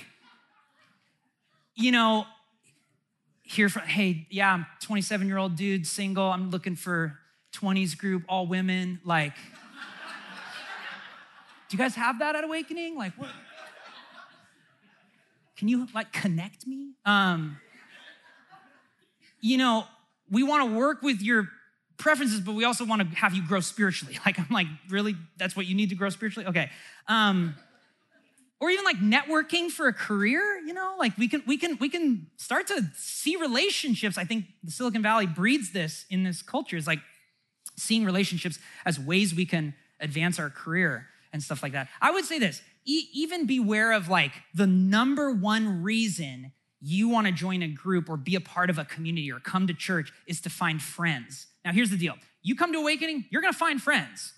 you 1.75 1.91
know, 1.91 2.27
here 3.43 3.69
from, 3.69 3.83
hey, 3.83 4.27
yeah, 4.31 4.53
I'm 4.53 4.67
27 4.81 5.27
year 5.27 5.39
old 5.39 5.57
dude, 5.57 5.87
single. 5.87 6.31
I'm 6.31 6.51
looking 6.51 6.77
for 6.77 7.19
20s 7.53 7.97
group, 7.97 8.25
all 8.29 8.47
women. 8.47 9.01
Like, 9.05 9.35
do 11.69 11.77
you 11.77 11.79
guys 11.79 11.95
have 11.95 12.19
that 12.21 12.37
at 12.37 12.45
Awakening? 12.45 12.97
Like, 12.97 13.13
what? 13.17 13.31
Can 15.57 15.69
you 15.69 15.87
like 15.95 16.13
connect 16.13 16.67
me? 16.67 16.93
Um, 17.05 17.59
you 19.41 19.59
know, 19.59 19.85
we 20.31 20.43
want 20.43 20.69
to 20.69 20.77
work 20.77 21.03
with 21.03 21.23
your 21.23 21.49
preferences, 21.99 22.41
but 22.41 22.55
we 22.55 22.65
also 22.65 22.85
want 22.85 23.03
to 23.03 23.17
have 23.17 23.35
you 23.35 23.47
grow 23.47 23.61
spiritually. 23.61 24.19
Like, 24.27 24.39
I'm 24.39 24.49
like, 24.51 24.67
really? 24.89 25.15
That's 25.37 25.57
what 25.57 25.67
you 25.67 25.75
need 25.75 25.91
to 25.91 25.95
grow 25.95 26.11
spiritually? 26.11 26.49
Okay. 26.49 26.71
Um, 27.07 27.55
or 28.63 28.71
even 28.71 28.85
like 28.85 28.99
networking 28.99 29.69
for 29.69 29.89
a 29.89 29.93
career 29.93 30.41
you 30.65 30.73
know 30.73 30.95
like 30.97 31.19
we 31.19 31.27
can 31.27 31.43
we 31.49 31.59
can 31.59 31.77
we 31.79 31.89
can 31.89 32.29
start 32.37 32.69
to 32.69 32.81
see 32.95 33.35
relationships 33.35 34.17
i 34.17 34.25
think 34.25 34.45
the 34.63 34.71
silicon 34.71 35.03
valley 35.03 35.27
breeds 35.27 35.73
this 35.73 36.07
in 36.11 36.23
this 36.23 36.43
culture 36.43 36.77
It's 36.77 36.87
like 36.87 37.01
seeing 37.77 38.05
relationships 38.05 38.59
as 38.85 38.99
ways 38.99 39.35
we 39.35 39.47
can 39.47 39.75
advance 40.01 40.39
our 40.39 40.51
career 40.51 41.07
and 41.33 41.43
stuff 41.43 41.63
like 41.63 41.73
that 41.73 41.89
i 42.01 42.11
would 42.11 42.25
say 42.25 42.39
this 42.39 42.63
e- 42.85 43.09
even 43.13 43.47
beware 43.47 43.93
of 43.93 44.09
like 44.09 44.33
the 44.55 44.67
number 44.67 45.33
one 45.33 45.83
reason 45.83 46.53
you 46.81 47.09
want 47.09 47.27
to 47.27 47.33
join 47.33 47.63
a 47.63 47.69
group 47.69 48.09
or 48.09 48.17
be 48.17 48.35
a 48.35 48.41
part 48.41 48.69
of 48.69 48.79
a 48.79 48.85
community 48.85 49.31
or 49.31 49.39
come 49.39 49.67
to 49.67 49.75
church 49.75 50.13
is 50.27 50.41
to 50.41 50.51
find 50.51 50.83
friends 50.83 51.47
now 51.65 51.73
here's 51.73 51.91
the 51.91 51.97
deal 51.97 52.15
you 52.43 52.57
come 52.57 52.73
to 52.73 52.79
awakening 52.79 53.25
you're 53.31 53.43
going 53.43 53.53
to 53.53 53.59
find 53.59 53.81
friends 53.81 54.33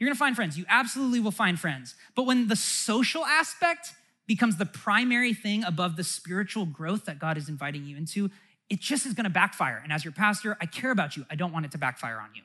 you're 0.00 0.08
gonna 0.08 0.16
find 0.16 0.34
friends. 0.34 0.58
You 0.58 0.64
absolutely 0.68 1.20
will 1.20 1.30
find 1.30 1.60
friends. 1.60 1.94
But 2.16 2.24
when 2.24 2.48
the 2.48 2.56
social 2.56 3.24
aspect 3.26 3.92
becomes 4.26 4.56
the 4.56 4.64
primary 4.64 5.34
thing 5.34 5.62
above 5.62 5.96
the 5.96 6.04
spiritual 6.04 6.64
growth 6.64 7.04
that 7.04 7.18
God 7.18 7.36
is 7.36 7.50
inviting 7.50 7.84
you 7.84 7.98
into, 7.98 8.30
it 8.70 8.80
just 8.80 9.04
is 9.04 9.12
gonna 9.12 9.30
backfire. 9.30 9.78
And 9.84 9.92
as 9.92 10.02
your 10.02 10.12
pastor, 10.12 10.56
I 10.58 10.64
care 10.64 10.90
about 10.90 11.18
you. 11.18 11.26
I 11.30 11.34
don't 11.34 11.52
want 11.52 11.66
it 11.66 11.72
to 11.72 11.78
backfire 11.78 12.18
on 12.18 12.30
you. 12.34 12.42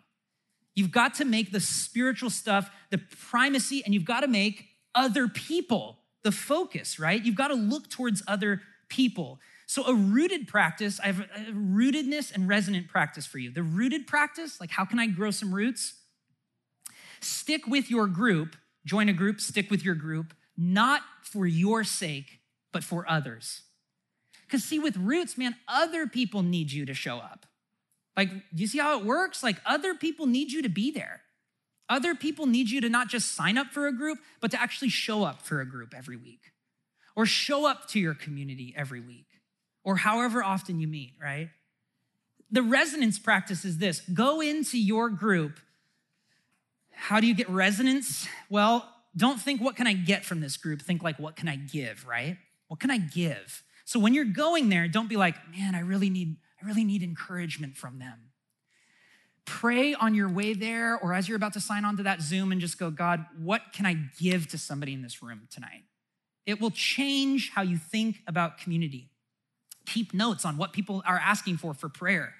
You've 0.75 0.91
got 0.91 1.15
to 1.15 1.25
make 1.25 1.51
the 1.51 1.59
spiritual 1.59 2.29
stuff 2.29 2.69
the 2.91 2.97
primacy, 2.97 3.81
and 3.83 3.93
you've 3.93 4.05
got 4.05 4.21
to 4.21 4.27
make 4.27 4.67
other 4.93 5.27
people 5.27 5.99
the 6.23 6.31
focus, 6.31 6.99
right? 6.99 7.23
You've 7.23 7.35
got 7.35 7.49
to 7.49 7.55
look 7.55 7.89
towards 7.89 8.21
other 8.27 8.61
people. 8.89 9.39
So, 9.67 9.85
a 9.85 9.95
rooted 9.95 10.47
practice, 10.47 10.99
I 10.99 11.07
have 11.07 11.19
a 11.19 11.51
rootedness 11.51 12.33
and 12.33 12.47
resonant 12.47 12.88
practice 12.88 13.25
for 13.25 13.39
you. 13.39 13.51
The 13.51 13.63
rooted 13.63 14.05
practice, 14.05 14.59
like 14.59 14.71
how 14.71 14.85
can 14.85 14.99
I 14.99 15.07
grow 15.07 15.31
some 15.31 15.53
roots? 15.53 15.95
Stick 17.21 17.65
with 17.65 17.89
your 17.89 18.07
group, 18.07 18.55
join 18.85 19.09
a 19.09 19.13
group, 19.13 19.41
stick 19.41 19.71
with 19.71 19.83
your 19.83 19.95
group, 19.95 20.33
not 20.57 21.01
for 21.23 21.47
your 21.47 21.83
sake, 21.83 22.39
but 22.71 22.83
for 22.83 23.09
others. 23.09 23.61
Because, 24.45 24.63
see, 24.63 24.77
with 24.77 24.97
roots, 24.97 25.38
man, 25.38 25.55
other 25.67 26.05
people 26.05 26.43
need 26.43 26.71
you 26.71 26.85
to 26.85 26.93
show 26.93 27.17
up. 27.17 27.45
Like, 28.15 28.30
you 28.54 28.67
see 28.67 28.78
how 28.78 28.99
it 28.99 29.06
works? 29.06 29.43
Like, 29.43 29.58
other 29.65 29.93
people 29.93 30.25
need 30.25 30.51
you 30.51 30.62
to 30.62 30.69
be 30.69 30.91
there. 30.91 31.21
Other 31.89 32.15
people 32.15 32.45
need 32.45 32.69
you 32.69 32.82
to 32.82 32.89
not 32.89 33.10
just 33.10 33.34
sign 33.34 33.58
up 33.58 33.67
for 33.67 33.88
a 33.88 33.93
group, 33.93 34.19
but 34.39 34.51
to 34.51 34.62
actually 34.62 34.89
show 34.89 35.23
up 35.23 35.41
for 35.41 35.62
a 35.62 35.65
group 35.65 35.93
every 35.95 36.17
week, 36.17 36.51
or 37.15 37.25
show 37.25 37.67
up 37.67 37.88
to 37.89 37.99
your 37.99 38.15
community 38.15 38.73
every 38.75 39.01
week, 39.01 39.28
or 39.84 39.97
however 39.97 40.43
often 40.43 40.80
you 40.80 40.88
meet, 40.88 41.13
right? 41.21 41.49
The 42.49 42.63
resonance 42.63 43.19
practice 43.19 43.65
is 43.65 43.78
this 43.78 44.01
go 44.13 44.41
into 44.41 44.80
your 44.80 45.10
group 45.10 45.60
how 46.95 47.19
do 47.19 47.28
you 47.28 47.36
get 47.36 47.49
resonance? 47.49 48.28
Well, 48.49 48.89
don't 49.15 49.39
think, 49.39 49.62
what 49.62 49.75
can 49.75 49.88
I 49.88 49.93
get 49.93 50.25
from 50.25 50.41
this 50.41 50.58
group? 50.58 50.82
Think 50.82 51.04
like, 51.04 51.19
what 51.19 51.36
can 51.36 51.47
I 51.47 51.56
give, 51.56 52.06
right? 52.08 52.38
What 52.67 52.80
can 52.80 52.89
I 52.89 52.97
give? 52.97 53.63
So 53.86 53.99
when 53.99 54.13
you're 54.13 54.25
going 54.25 54.69
there, 54.69 54.88
don't 54.88 55.10
be 55.10 55.17
like, 55.17 55.36
man, 55.51 55.75
I 55.75 55.82
really 55.82 56.10
need, 56.10 56.38
Really 56.65 56.84
need 56.84 57.04
encouragement 57.04 57.78
from 57.78 57.99
them. 57.99 58.32
Pray 59.45 59.93
on 59.93 60.15
your 60.15 60.30
way 60.30 60.54
there 60.54 60.97
or 60.97 61.13
as 61.13 61.30
you're 61.30 61.36
about 61.36 61.54
to 61.54 61.62
sign 61.62 61.86
on 61.86 61.97
to 61.97 62.04
that 62.04 62.21
Zoom 62.21 62.51
and 62.51 62.60
just 62.60 62.80
go, 62.80 62.89
God, 62.89 63.25
what 63.38 63.62
can 63.73 63.86
I 63.86 63.97
give 64.19 64.47
to 64.49 64.58
somebody 64.58 64.93
in 64.93 65.04
this 65.04 65.21
room 65.21 65.47
tonight? 65.51 65.84
It 66.45 66.60
will 66.60 66.71
change 66.71 67.51
how 67.51 67.62
you 67.62 67.78
think 67.78 68.17
about 68.28 68.58
community. 68.58 69.10
Keep 69.86 70.13
notes 70.13 70.45
on 70.45 70.58
what 70.58 70.73
people 70.73 71.04
are 71.06 71.19
asking 71.23 71.58
for 71.58 71.73
for 71.75 71.89
prayer. 71.89 72.34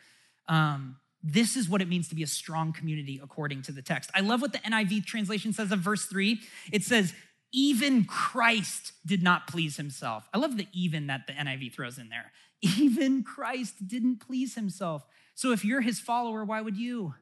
Um, 0.48 0.98
this 1.24 1.56
is 1.56 1.70
what 1.70 1.82
it 1.82 1.88
means 1.88 2.08
to 2.10 2.16
be 2.16 2.24
a 2.24 2.28
strong 2.28 2.74
community 2.74 3.20
according 3.22 3.64
to 3.64 3.72
the 3.72 3.82
text. 3.82 4.12
I 4.14 4.22
love 4.22 4.42
what 4.42 4.52
the 4.52 4.60
NIV 4.60 5.06
translation 5.06 5.54
says 5.54 5.72
of 5.72 5.80
verse 5.80 6.06
three. 6.06 6.42
It 6.72 6.84
says, 6.84 7.14
even 7.52 8.06
Christ 8.06 8.92
did 9.06 9.24
not 9.24 9.48
please 9.48 9.78
himself. 9.78 10.28
I 10.34 10.38
love 10.38 10.58
the 10.58 10.68
even 10.74 11.08
that 11.08 11.26
the 11.26 11.34
NIV 11.34 11.74
throws 11.74 11.98
in 11.98 12.10
there. 12.10 12.32
Even 12.78 13.24
Christ 13.24 13.88
didn't 13.88 14.18
please 14.18 14.56
himself. 14.56 15.06
So 15.34 15.52
if 15.52 15.66
you're 15.66 15.82
his 15.82 16.00
follower, 16.00 16.44
why 16.44 16.62
would 16.62 16.78
you? 16.78 17.16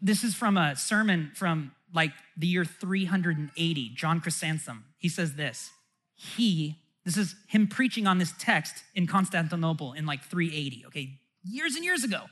This 0.00 0.22
is 0.22 0.34
from 0.34 0.56
a 0.56 0.76
sermon 0.76 1.32
from 1.34 1.72
like 1.94 2.12
the 2.36 2.46
year 2.46 2.64
380, 2.64 3.90
John 3.94 4.20
Chrysostom. 4.20 4.84
He 4.98 5.08
says 5.08 5.34
this 5.34 5.70
He 6.14 6.76
this 7.04 7.16
is 7.16 7.36
him 7.48 7.66
preaching 7.66 8.06
on 8.06 8.18
this 8.18 8.32
text 8.38 8.82
in 8.94 9.06
Constantinople 9.06 9.92
in 9.92 10.06
like 10.06 10.24
380, 10.24 10.86
okay, 10.86 11.20
years 11.42 11.74
and 11.76 11.84
years 11.84 12.02
ago. 12.02 12.22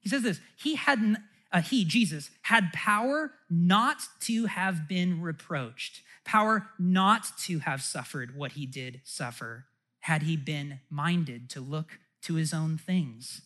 He 0.00 0.08
says 0.08 0.22
this 0.22 0.40
He 0.56 0.74
had, 0.74 1.16
uh, 1.54 1.60
he, 1.60 1.84
Jesus, 1.84 2.30
had 2.42 2.72
power 2.72 3.30
not 3.48 3.98
to 4.22 4.46
have 4.46 4.88
been 4.88 5.22
reproached, 5.22 6.02
power 6.24 6.66
not 6.80 7.38
to 7.38 7.60
have 7.60 7.80
suffered 7.80 8.36
what 8.36 8.52
he 8.52 8.66
did 8.66 9.00
suffer, 9.04 9.66
had 10.00 10.24
he 10.24 10.36
been 10.36 10.80
minded 10.90 11.48
to 11.50 11.60
look 11.60 12.00
to 12.22 12.34
his 12.34 12.52
own 12.52 12.76
things. 12.76 13.42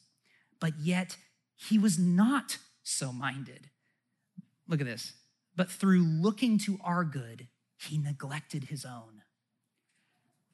But 0.58 0.72
yet 0.80 1.18
he 1.54 1.78
was 1.78 1.98
not 1.98 2.56
so 2.82 3.12
minded. 3.12 3.68
Look 4.66 4.80
at 4.80 4.86
this. 4.86 5.12
But 5.54 5.70
through 5.70 6.02
looking 6.02 6.56
to 6.60 6.78
our 6.82 7.04
good, 7.04 7.48
he 7.76 7.98
neglected 7.98 8.64
his 8.64 8.86
own. 8.86 9.22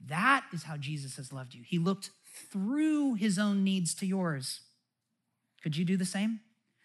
That 0.04 0.44
is 0.52 0.64
how 0.64 0.76
Jesus 0.76 1.16
has 1.16 1.32
loved 1.32 1.54
you. 1.54 1.62
He 1.64 1.78
looked 1.78 2.10
through 2.50 3.14
his 3.14 3.38
own 3.38 3.62
needs 3.62 3.94
to 3.94 4.06
yours. 4.06 4.62
Could 5.62 5.76
you 5.76 5.84
do 5.84 5.96
the 5.96 6.04
same? 6.04 6.40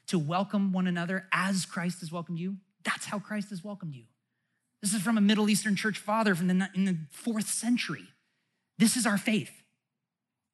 To 0.10 0.18
welcome 0.18 0.72
one 0.72 0.88
another 0.88 1.28
as 1.32 1.68
Christ 1.68 2.00
has 2.00 2.12
welcomed 2.12 2.40
you? 2.40 2.58
That's 2.84 3.06
how 3.06 3.20
Christ 3.20 3.52
has 3.52 3.64
welcomed 3.64 3.94
you. 3.94 4.06
This 4.82 4.94
is 4.94 5.04
from 5.04 5.20
a 5.20 5.22
Middle 5.22 5.50
Eastern 5.52 5.76
church 5.76 6.00
father 6.00 6.34
from 6.34 6.48
the, 6.48 6.68
in 6.74 6.86
the 6.86 6.98
fourth 7.12 7.48
century. 7.48 8.08
This 8.80 8.98
is 8.98 9.06
our 9.06 9.20
faith. 9.20 9.52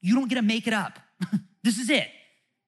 You 0.01 0.13
don't 0.15 0.27
get 0.27 0.35
to 0.35 0.41
make 0.41 0.67
it 0.67 0.73
up. 0.73 0.99
this 1.63 1.77
is 1.77 1.89
it. 1.89 2.09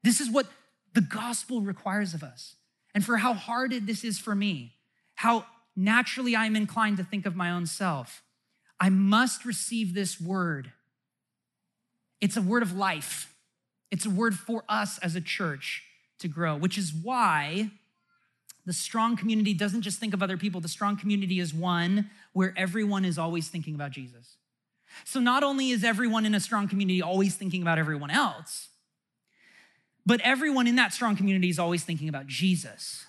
This 0.04 0.22
is 0.22 0.30
what 0.30 0.48
the 0.94 1.02
gospel 1.02 1.60
requires 1.60 2.14
of 2.14 2.24
us. 2.24 2.56
And 2.96 3.04
for 3.04 3.18
how 3.18 3.34
hard 3.34 3.72
this 3.86 4.06
is 4.06 4.18
for 4.18 4.34
me, 4.34 4.76
how 5.16 5.46
naturally 5.76 6.38
I'm 6.38 6.56
inclined 6.56 6.98
to 6.98 7.04
think 7.04 7.26
of 7.26 7.36
my 7.36 7.52
own 7.52 7.66
self, 7.66 8.24
I 8.80 8.90
must 8.90 9.44
receive 9.44 9.94
this 9.94 10.22
word. 10.22 10.72
It's 12.22 12.38
a 12.38 12.42
word 12.42 12.64
of 12.64 12.78
life, 12.78 13.36
it's 13.92 14.06
a 14.06 14.10
word 14.10 14.36
for 14.36 14.64
us 14.70 15.00
as 15.00 15.18
a 15.18 15.22
church 15.22 15.84
to 16.20 16.28
grow, 16.28 16.56
which 16.56 16.78
is 16.78 16.94
why 16.94 17.72
The 18.66 18.74
strong 18.74 19.16
community 19.16 19.54
doesn't 19.54 19.84
just 19.84 19.98
think 19.98 20.14
of 20.14 20.22
other 20.22 20.36
people, 20.36 20.60
the 20.60 20.68
strong 20.68 20.98
community 20.98 21.40
is 21.40 21.54
one 21.54 22.10
where 22.34 22.54
everyone 22.58 23.06
is 23.06 23.18
always 23.18 23.48
thinking 23.48 23.76
about 23.76 23.92
Jesus. 23.92 24.36
So 25.06 25.22
not 25.22 25.42
only 25.42 25.70
is 25.70 25.86
everyone 25.86 26.26
in 26.26 26.36
a 26.36 26.40
strong 26.42 26.68
community 26.68 27.02
always 27.02 27.36
thinking 27.36 27.62
about 27.62 27.80
everyone 27.80 28.10
else, 28.10 28.68
but 30.06 30.20
everyone 30.22 30.68
in 30.68 30.76
that 30.76 30.94
strong 30.94 31.16
community 31.16 31.50
is 31.50 31.60
always 31.60 31.84
thinking 31.84 32.10
about 32.10 32.28
Jesus. 32.28 33.06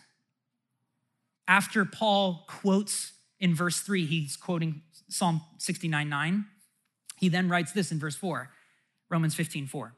After 1.48 1.84
Paul 1.84 2.44
quotes 2.48 3.12
in 3.40 3.52
verse 3.52 3.80
3, 3.80 4.06
he's 4.06 4.36
quoting 4.36 4.82
Psalm 5.08 5.40
69 5.58 6.08
9. 6.08 6.44
He 7.18 7.28
then 7.28 7.48
writes 7.48 7.72
this 7.72 7.90
in 7.90 7.98
verse 7.98 8.14
4, 8.14 8.48
Romans 9.10 9.34
15 9.34 9.66
4. 9.66 9.92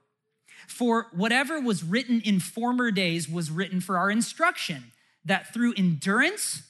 For 0.67 1.09
whatever 1.13 1.61
was 1.61 1.83
written 1.83 2.21
in 2.21 2.41
former 2.41 2.91
days 2.91 3.29
was 3.29 3.51
written 3.51 3.81
for 3.81 3.99
our 3.99 4.11
instruction, 4.11 4.93
that 5.25 5.53
through 5.53 5.75
endurance 5.77 6.63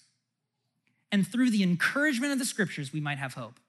and 1.12 1.26
through 1.26 1.50
the 1.50 1.62
encouragement 1.62 2.32
of 2.32 2.38
the 2.38 2.44
scriptures 2.44 2.92
we 2.92 3.00
might 3.00 3.18
have 3.18 3.34
hope. 3.34 3.60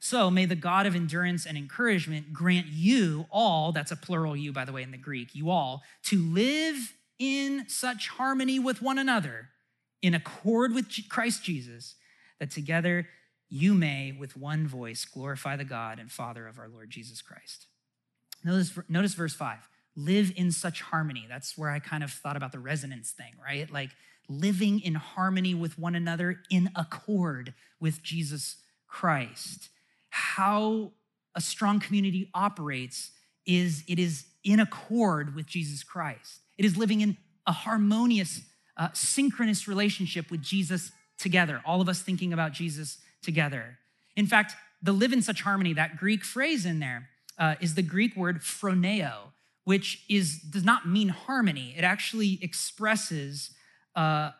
So 0.00 0.30
may 0.30 0.44
the 0.44 0.54
God 0.54 0.86
of 0.86 0.94
endurance 0.94 1.44
and 1.44 1.58
encouragement 1.58 2.32
grant 2.32 2.66
you 2.66 3.26
all, 3.30 3.72
that's 3.72 3.90
a 3.90 3.96
plural 3.96 4.36
you, 4.36 4.52
by 4.52 4.64
the 4.64 4.72
way, 4.72 4.82
in 4.82 4.92
the 4.92 4.96
Greek, 4.96 5.34
you 5.34 5.50
all, 5.50 5.82
to 6.04 6.18
live 6.18 6.94
in 7.18 7.68
such 7.68 8.08
harmony 8.08 8.60
with 8.60 8.80
one 8.80 8.98
another, 8.98 9.48
in 10.00 10.14
accord 10.14 10.72
with 10.72 10.88
Christ 11.08 11.42
Jesus, 11.42 11.96
that 12.38 12.52
together 12.52 13.08
you 13.48 13.74
may, 13.74 14.12
with 14.12 14.36
one 14.36 14.68
voice, 14.68 15.04
glorify 15.04 15.56
the 15.56 15.64
God 15.64 15.98
and 15.98 16.12
Father 16.12 16.46
of 16.46 16.58
our 16.58 16.68
Lord 16.68 16.90
Jesus 16.90 17.20
Christ. 17.20 17.66
Notice, 18.44 18.78
notice 18.88 19.14
verse 19.14 19.34
five 19.34 19.68
live 19.96 20.32
in 20.36 20.52
such 20.52 20.80
harmony. 20.80 21.26
That's 21.28 21.58
where 21.58 21.70
I 21.70 21.80
kind 21.80 22.04
of 22.04 22.12
thought 22.12 22.36
about 22.36 22.52
the 22.52 22.60
resonance 22.60 23.10
thing, 23.10 23.32
right? 23.44 23.68
Like 23.70 23.90
living 24.28 24.78
in 24.80 24.94
harmony 24.94 25.54
with 25.54 25.76
one 25.76 25.96
another 25.96 26.40
in 26.50 26.70
accord 26.76 27.52
with 27.80 28.02
Jesus 28.02 28.56
Christ 28.86 29.70
how 30.10 30.92
a 31.34 31.40
strong 31.40 31.80
community 31.80 32.30
operates 32.34 33.12
is 33.46 33.84
it 33.86 33.98
is 33.98 34.26
in 34.44 34.60
accord 34.60 35.34
with 35.34 35.46
Jesus 35.46 35.82
Christ. 35.82 36.40
It 36.56 36.64
is 36.64 36.76
living 36.76 37.00
in 37.00 37.16
a 37.46 37.52
harmonious, 37.52 38.40
uh, 38.76 38.88
synchronous 38.92 39.68
relationship 39.68 40.30
with 40.30 40.42
Jesus 40.42 40.90
together, 41.18 41.62
all 41.64 41.80
of 41.80 41.88
us 41.88 42.02
thinking 42.02 42.32
about 42.32 42.52
Jesus 42.52 42.98
together. 43.22 43.78
In 44.16 44.26
fact, 44.26 44.54
the 44.82 44.92
live 44.92 45.12
in 45.12 45.22
such 45.22 45.42
harmony, 45.42 45.72
that 45.74 45.96
Greek 45.96 46.24
phrase 46.24 46.66
in 46.66 46.78
there, 46.78 47.08
uh, 47.38 47.54
is 47.60 47.74
the 47.74 47.82
Greek 47.82 48.16
word 48.16 48.40
phroneo, 48.40 49.32
which 49.64 50.04
is 50.08 50.38
does 50.38 50.64
not 50.64 50.88
mean 50.88 51.08
harmony. 51.08 51.74
It 51.76 51.84
actually 51.84 52.38
expresses 52.42 53.50
uh, 53.94 54.30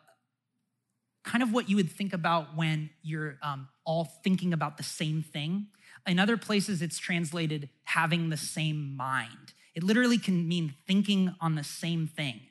kind 1.23 1.43
of 1.43 1.53
what 1.53 1.69
you 1.69 1.75
would 1.75 1.91
think 1.91 2.13
about 2.13 2.55
when 2.55 2.89
you're 3.01 3.37
um, 3.41 3.67
all 3.85 4.05
thinking 4.23 4.53
about 4.53 4.77
the 4.77 4.83
same 4.83 5.21
thing. 5.21 5.67
In 6.07 6.19
other 6.19 6.37
places, 6.37 6.81
it's 6.81 6.97
translated 6.97 7.69
having 7.83 8.29
the 8.29 8.37
same 8.37 8.95
mind. 8.95 9.53
It 9.75 9.83
literally 9.83 10.17
can 10.17 10.47
mean 10.47 10.73
thinking 10.87 11.35
on 11.39 11.55
the 11.55 11.63
same 11.63 12.07
thing, 12.07 12.41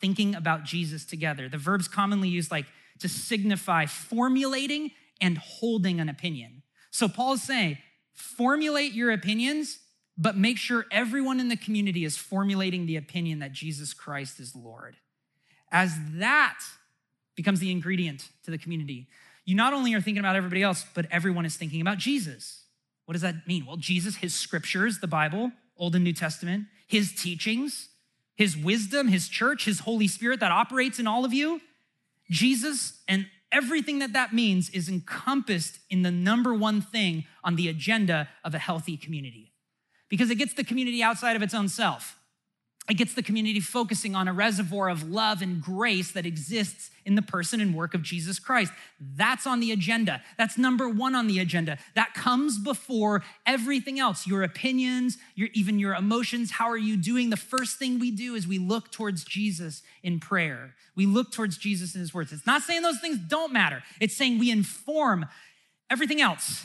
thinking 0.00 0.34
about 0.34 0.64
Jesus 0.64 1.04
together. 1.04 1.48
The 1.48 1.58
verb's 1.58 1.88
commonly 1.88 2.28
used 2.28 2.50
like 2.50 2.66
to 3.00 3.08
signify 3.08 3.86
formulating 3.86 4.90
and 5.20 5.38
holding 5.38 6.00
an 6.00 6.08
opinion. 6.08 6.62
So 6.90 7.08
Paul's 7.08 7.42
saying, 7.42 7.78
formulate 8.12 8.92
your 8.92 9.10
opinions, 9.10 9.78
but 10.18 10.36
make 10.36 10.56
sure 10.56 10.86
everyone 10.90 11.40
in 11.40 11.48
the 11.48 11.56
community 11.56 12.04
is 12.04 12.16
formulating 12.16 12.86
the 12.86 12.96
opinion 12.96 13.40
that 13.40 13.52
Jesus 13.52 13.92
Christ 13.92 14.40
is 14.40 14.56
Lord. 14.56 14.96
As 15.70 15.94
that 16.14 16.58
becomes 17.34 17.60
the 17.60 17.70
ingredient 17.70 18.28
to 18.44 18.50
the 18.50 18.58
community. 18.58 19.08
You 19.44 19.54
not 19.54 19.74
only 19.74 19.94
are 19.94 20.00
thinking 20.00 20.20
about 20.20 20.36
everybody 20.36 20.62
else, 20.62 20.84
but 20.94 21.06
everyone 21.10 21.44
is 21.44 21.56
thinking 21.56 21.80
about 21.80 21.98
Jesus. 21.98 22.64
What 23.04 23.12
does 23.12 23.22
that 23.22 23.46
mean? 23.46 23.66
Well, 23.66 23.76
Jesus, 23.76 24.16
his 24.16 24.34
scriptures, 24.34 24.98
the 24.98 25.06
Bible, 25.06 25.52
Old 25.76 25.94
and 25.94 26.02
New 26.02 26.14
Testament, 26.14 26.66
his 26.86 27.12
teachings, 27.12 27.88
his 28.34 28.56
wisdom, 28.56 29.08
his 29.08 29.28
church, 29.28 29.66
his 29.66 29.80
Holy 29.80 30.08
Spirit 30.08 30.40
that 30.40 30.50
operates 30.50 30.98
in 30.98 31.06
all 31.06 31.24
of 31.24 31.32
you. 31.32 31.60
Jesus 32.30 33.02
and 33.06 33.26
everything 33.52 34.00
that 34.00 34.14
that 34.14 34.32
means 34.32 34.70
is 34.70 34.88
encompassed 34.88 35.78
in 35.90 36.02
the 36.02 36.10
number 36.10 36.54
one 36.54 36.80
thing 36.80 37.24
on 37.44 37.56
the 37.56 37.68
agenda 37.68 38.28
of 38.44 38.54
a 38.54 38.58
healthy 38.58 38.96
community 38.96 39.52
because 40.08 40.30
it 40.30 40.36
gets 40.36 40.54
the 40.54 40.64
community 40.64 41.02
outside 41.02 41.36
of 41.36 41.42
its 41.42 41.54
own 41.54 41.68
self. 41.68 42.16
It 42.88 42.94
gets 42.94 43.14
the 43.14 43.22
community 43.22 43.58
focusing 43.58 44.14
on 44.14 44.28
a 44.28 44.32
reservoir 44.32 44.88
of 44.88 45.10
love 45.10 45.42
and 45.42 45.60
grace 45.60 46.12
that 46.12 46.24
exists 46.24 46.90
in 47.04 47.16
the 47.16 47.22
person 47.22 47.60
and 47.60 47.74
work 47.74 47.94
of 47.94 48.02
Jesus 48.02 48.38
Christ. 48.38 48.72
That's 49.00 49.44
on 49.44 49.58
the 49.58 49.72
agenda. 49.72 50.22
That's 50.38 50.56
number 50.56 50.88
one 50.88 51.16
on 51.16 51.26
the 51.26 51.40
agenda. 51.40 51.78
That 51.96 52.14
comes 52.14 52.60
before 52.60 53.24
everything 53.44 53.98
else 53.98 54.24
your 54.24 54.44
opinions, 54.44 55.18
your, 55.34 55.48
even 55.52 55.80
your 55.80 55.94
emotions. 55.94 56.52
How 56.52 56.70
are 56.70 56.76
you 56.76 56.96
doing? 56.96 57.30
The 57.30 57.36
first 57.36 57.78
thing 57.78 57.98
we 57.98 58.12
do 58.12 58.36
is 58.36 58.46
we 58.46 58.58
look 58.58 58.92
towards 58.92 59.24
Jesus 59.24 59.82
in 60.04 60.20
prayer. 60.20 60.76
We 60.94 61.06
look 61.06 61.32
towards 61.32 61.58
Jesus 61.58 61.96
in 61.96 62.00
his 62.00 62.14
words. 62.14 62.32
It's 62.32 62.46
not 62.46 62.62
saying 62.62 62.82
those 62.82 63.00
things 63.00 63.18
don't 63.18 63.52
matter, 63.52 63.82
it's 64.00 64.16
saying 64.16 64.38
we 64.38 64.52
inform 64.52 65.26
everything 65.90 66.20
else 66.20 66.64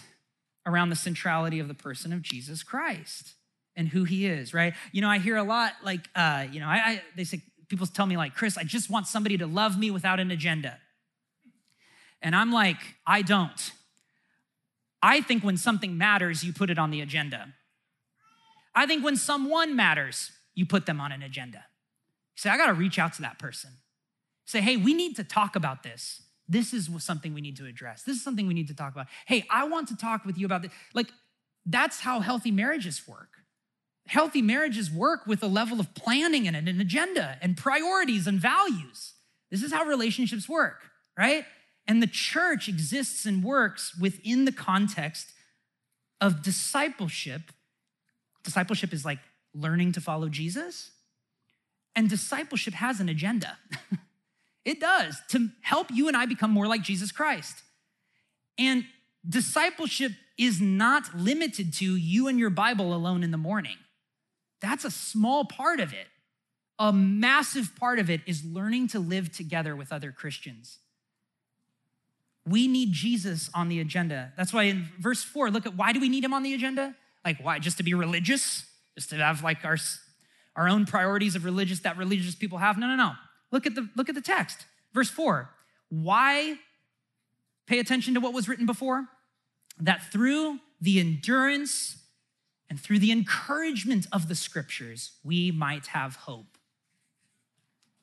around 0.65 0.89
the 0.89 0.95
centrality 0.95 1.59
of 1.59 1.67
the 1.67 1.73
person 1.73 2.13
of 2.13 2.21
Jesus 2.21 2.63
Christ 2.63 3.33
and 3.75 3.87
who 3.89 4.03
he 4.03 4.25
is, 4.25 4.53
right? 4.53 4.73
You 4.91 5.01
know, 5.01 5.09
I 5.09 5.17
hear 5.17 5.37
a 5.37 5.43
lot 5.43 5.73
like, 5.83 6.07
uh, 6.15 6.45
you 6.51 6.59
know, 6.59 6.67
I, 6.67 6.75
I 6.75 7.01
they 7.15 7.23
say 7.23 7.41
people 7.67 7.87
tell 7.87 8.05
me 8.05 8.17
like, 8.17 8.35
Chris, 8.35 8.57
I 8.57 8.63
just 8.63 8.89
want 8.89 9.07
somebody 9.07 9.37
to 9.37 9.47
love 9.47 9.79
me 9.79 9.91
without 9.91 10.19
an 10.19 10.29
agenda. 10.29 10.77
And 12.21 12.35
I'm 12.35 12.51
like, 12.51 12.77
I 13.07 13.21
don't. 13.21 13.71
I 15.01 15.21
think 15.21 15.43
when 15.43 15.57
something 15.57 15.97
matters, 15.97 16.43
you 16.43 16.53
put 16.53 16.69
it 16.69 16.77
on 16.77 16.91
the 16.91 17.01
agenda. 17.01 17.53
I 18.75 18.85
think 18.85 19.03
when 19.03 19.15
someone 19.15 19.75
matters, 19.75 20.31
you 20.53 20.65
put 20.65 20.85
them 20.85 20.99
on 21.01 21.11
an 21.11 21.23
agenda. 21.23 21.57
You 21.57 22.41
say, 22.41 22.49
I 22.49 22.57
got 22.57 22.67
to 22.67 22.73
reach 22.73 22.99
out 22.99 23.13
to 23.13 23.21
that 23.23 23.39
person. 23.39 23.71
Say, 24.45 24.61
hey, 24.61 24.77
we 24.77 24.93
need 24.93 25.15
to 25.15 25.23
talk 25.23 25.55
about 25.55 25.83
this. 25.83 26.21
This 26.47 26.73
is 26.73 26.89
something 26.99 27.33
we 27.33 27.41
need 27.41 27.57
to 27.57 27.65
address. 27.65 28.03
This 28.03 28.17
is 28.17 28.23
something 28.23 28.47
we 28.47 28.53
need 28.53 28.67
to 28.67 28.75
talk 28.75 28.93
about. 28.93 29.07
Hey, 29.25 29.45
I 29.49 29.67
want 29.67 29.87
to 29.89 29.95
talk 29.95 30.25
with 30.25 30.37
you 30.37 30.45
about 30.45 30.63
this. 30.63 30.71
Like, 30.93 31.07
that's 31.65 32.01
how 32.01 32.19
healthy 32.19 32.51
marriages 32.51 33.07
work. 33.07 33.29
Healthy 34.07 34.41
marriages 34.41 34.91
work 34.91 35.25
with 35.27 35.43
a 35.43 35.47
level 35.47 35.79
of 35.79 35.93
planning 35.93 36.47
and 36.47 36.55
an 36.55 36.81
agenda 36.81 37.37
and 37.41 37.55
priorities 37.55 38.27
and 38.27 38.39
values. 38.39 39.13
This 39.49 39.63
is 39.63 39.71
how 39.71 39.85
relationships 39.85 40.49
work, 40.49 40.89
right? 41.17 41.45
And 41.87 42.01
the 42.01 42.07
church 42.07 42.67
exists 42.67 43.25
and 43.25 43.43
works 43.43 43.95
within 43.97 44.45
the 44.45 44.51
context 44.51 45.33
of 46.19 46.41
discipleship. 46.41 47.51
Discipleship 48.43 48.93
is 48.93 49.05
like 49.05 49.19
learning 49.53 49.91
to 49.93 50.01
follow 50.01 50.29
Jesus, 50.29 50.91
and 51.95 52.09
discipleship 52.09 52.73
has 52.75 52.99
an 52.99 53.09
agenda. 53.09 53.57
it 54.65 54.79
does 54.79 55.17
to 55.29 55.49
help 55.61 55.87
you 55.91 56.07
and 56.07 56.15
I 56.15 56.25
become 56.25 56.51
more 56.51 56.67
like 56.67 56.83
Jesus 56.83 57.11
Christ. 57.11 57.55
And 58.57 58.85
discipleship 59.27 60.11
is 60.37 60.61
not 60.61 61.15
limited 61.15 61.73
to 61.75 61.95
you 61.95 62.27
and 62.27 62.39
your 62.39 62.49
Bible 62.49 62.93
alone 62.93 63.23
in 63.23 63.31
the 63.31 63.37
morning. 63.37 63.77
That's 64.61 64.85
a 64.85 64.91
small 64.91 65.45
part 65.45 65.79
of 65.79 65.93
it. 65.93 66.07
A 66.79 66.91
massive 66.91 67.75
part 67.75 67.99
of 67.99 68.09
it 68.09 68.21
is 68.25 68.43
learning 68.43 68.87
to 68.89 68.99
live 68.99 69.31
together 69.31 69.75
with 69.75 69.91
other 69.91 70.11
Christians. 70.11 70.79
We 72.45 72.67
need 72.67 72.91
Jesus 72.91 73.51
on 73.53 73.69
the 73.69 73.79
agenda. 73.79 74.33
That's 74.35 74.51
why 74.51 74.63
in 74.63 74.89
verse 74.99 75.23
four, 75.23 75.51
look 75.51 75.67
at 75.67 75.75
why 75.75 75.93
do 75.93 75.99
we 75.99 76.09
need 76.09 76.23
him 76.23 76.33
on 76.33 76.41
the 76.41 76.55
agenda? 76.55 76.95
Like, 77.23 77.37
why? 77.43 77.59
Just 77.59 77.77
to 77.77 77.83
be 77.83 77.93
religious? 77.93 78.65
Just 78.97 79.11
to 79.11 79.15
have 79.17 79.43
like 79.43 79.63
our, 79.63 79.77
our 80.55 80.67
own 80.67 80.85
priorities 80.85 81.35
of 81.35 81.45
religious 81.45 81.81
that 81.81 81.97
religious 81.97 82.33
people 82.33 82.57
have? 82.57 82.79
No, 82.79 82.87
no, 82.87 82.95
no. 82.95 83.11
Look 83.51 83.65
at 83.65 83.75
the 83.75 83.89
look 83.95 84.09
at 84.09 84.15
the 84.15 84.21
text. 84.21 84.65
Verse 84.93 85.09
four. 85.09 85.49
Why 85.89 86.57
pay 87.67 87.79
attention 87.79 88.13
to 88.13 88.19
what 88.19 88.33
was 88.33 88.47
written 88.47 88.65
before? 88.65 89.07
That 89.79 90.11
through 90.11 90.59
the 90.79 90.99
endurance 90.99 91.97
and 92.69 92.79
through 92.79 92.99
the 92.99 93.11
encouragement 93.11 94.07
of 94.11 94.29
the 94.29 94.35
scriptures, 94.35 95.11
we 95.23 95.51
might 95.51 95.87
have 95.87 96.15
hope. 96.15 96.57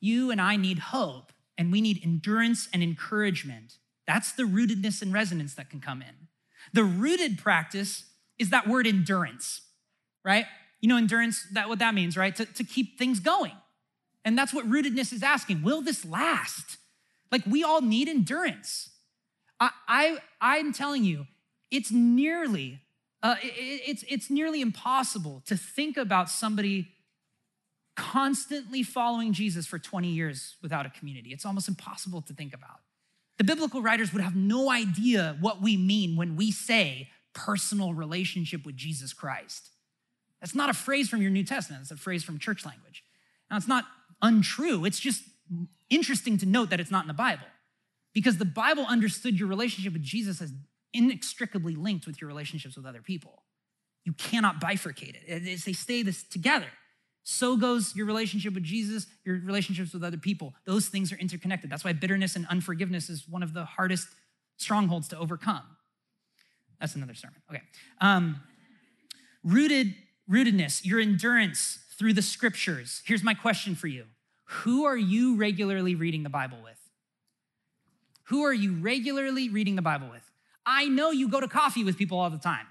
You 0.01 0.31
and 0.31 0.41
I 0.41 0.57
need 0.57 0.79
hope, 0.79 1.33
and 1.57 1.73
we 1.73 1.81
need 1.81 2.01
endurance 2.05 2.69
and 2.73 2.83
encouragement. 2.83 3.79
That's 4.07 4.33
the 4.33 4.45
rootedness 4.45 5.03
and 5.03 5.13
resonance 5.13 5.55
that 5.55 5.71
can 5.71 5.81
come 5.81 6.03
in. 6.03 6.29
The 6.73 6.85
rooted 6.85 7.39
practice 7.39 8.05
is 8.39 8.51
that 8.51 8.69
word 8.69 8.87
endurance, 8.87 9.63
right? 10.25 10.47
You 10.81 10.89
know, 10.89 10.97
endurance, 10.97 11.47
that 11.53 11.69
what 11.69 11.79
that 11.81 11.95
means, 11.95 12.17
right? 12.17 12.37
To, 12.37 12.45
to 12.45 12.65
keep 12.65 12.99
things 12.99 13.21
going. 13.21 13.53
And 14.25 14.37
that's 14.37 14.53
what 14.53 14.69
rootedness 14.69 15.13
is 15.13 15.23
asking. 15.23 15.63
Will 15.63 15.81
this 15.81 16.05
last? 16.05 16.79
Like 17.31 17.43
we 17.47 17.63
all 17.63 17.81
need 17.81 18.09
endurance. 18.09 18.91
I, 19.61 19.71
I 19.89 20.19
I'm 20.41 20.73
telling 20.73 21.05
you, 21.05 21.27
it's 21.71 21.91
nearly 21.91 22.81
uh, 23.23 23.35
it, 23.43 23.83
it's, 23.87 24.05
it's 24.09 24.31
nearly 24.31 24.61
impossible 24.61 25.43
to 25.47 25.57
think 25.57 25.97
about 25.97 26.31
somebody 26.31 26.89
constantly 27.97 28.85
following 28.85 29.33
Jesus 29.33 29.67
for 29.67 29.79
20 29.79 30.09
years 30.09 30.55
without 30.63 30.87
a 30.87 30.91
community. 30.91 31.31
It's 31.31 31.45
almost 31.45 31.69
impossible 31.69 32.23
to 32.23 32.33
think 32.33 32.55
about. 32.55 32.79
The 33.39 33.45
biblical 33.45 33.83
writers 33.83 34.13
would 34.13 34.23
have 34.23 34.37
no 34.37 34.71
idea 34.71 35.37
what 35.41 35.61
we 35.61 35.77
mean 35.77 36.17
when 36.17 36.37
we 36.37 36.53
say 36.53 37.09
personal 37.33 37.93
relationship 37.95 38.65
with 38.65 38.77
Jesus 38.77 39.13
Christ. 39.13 39.71
That's 40.41 40.55
not 40.55 40.71
a 40.71 40.75
phrase 40.75 41.09
from 41.09 41.23
your 41.23 41.33
New 41.33 41.45
Testament, 41.45 41.83
it's 41.83 41.91
a 41.91 41.97
phrase 41.97 42.23
from 42.23 42.39
church 42.39 42.65
language. 42.65 43.03
Now, 43.51 43.57
it's 43.57 43.69
not 43.69 43.85
untrue, 44.23 44.85
it's 44.85 45.01
just 45.01 45.23
interesting 45.91 46.39
to 46.39 46.47
note 46.47 46.71
that 46.71 46.81
it's 46.81 46.91
not 46.91 47.05
in 47.05 47.09
the 47.09 47.15
Bible 47.15 47.47
because 48.13 48.39
the 48.39 48.45
Bible 48.45 48.85
understood 48.87 49.39
your 49.39 49.49
relationship 49.49 49.93
with 49.93 50.03
Jesus 50.03 50.41
as 50.41 50.53
inextricably 50.93 51.75
linked 51.75 52.07
with 52.07 52.21
your 52.21 52.29
relationships 52.29 52.77
with 52.77 52.87
other 52.87 53.03
people. 53.03 53.43
You 54.05 54.13
cannot 54.13 54.61
bifurcate 54.61 55.17
it, 55.27 55.65
they 55.65 55.73
stay 55.73 56.03
this 56.03 56.23
together. 56.23 56.69
So 57.31 57.59
goes 57.59 57.95
your 57.95 58.07
relationship 58.07 58.55
with 58.55 58.63
Jesus, 58.63 59.07
your 59.23 59.39
relationships 59.41 59.93
with 59.93 60.03
other 60.03 60.17
people. 60.17 60.55
Those 60.65 60.89
things 60.89 61.13
are 61.13 61.17
interconnected. 61.17 61.69
That's 61.69 61.85
why 61.85 61.93
bitterness 61.93 62.37
and 62.37 62.47
unforgiveness 62.49 63.11
is 63.11 63.29
one 63.29 63.43
of 63.43 63.53
the 63.53 63.67
hardest 63.67 64.09
strongholds 64.57 65.09
to 65.09 65.19
overcome. 65.19 65.63
That's 66.81 66.95
another 66.95 67.15
sermon. 67.15 67.43
Okay. 67.51 67.61
Um, 68.01 68.41
rooted, 69.45 69.95
rootedness, 70.31 70.87
your 70.87 71.01
endurance 71.01 71.79
through 71.99 72.13
the 72.13 72.23
scriptures. 72.23 73.03
Here's 73.05 73.23
my 73.23 73.35
question 73.35 73.75
for 73.75 73.89
you 73.89 74.05
Who 74.45 74.85
are 74.85 74.97
you 74.97 75.37
regularly 75.37 75.95
reading 75.95 76.23
the 76.23 76.31
Bible 76.31 76.59
with? 76.63 76.79
Who 78.25 78.45
are 78.45 78.53
you 78.53 78.75
regularly 78.75 79.49
reading 79.49 79.77
the 79.77 79.83
Bible 79.83 80.09
with? 80.11 80.23
I 80.65 80.87
know 80.87 81.11
you 81.11 81.29
go 81.29 81.41
to 81.41 81.49
coffee 81.49 81.83
with 81.83 81.97
people 81.97 82.19
all 82.19 82.31
the 82.31 82.39
time. 82.39 82.67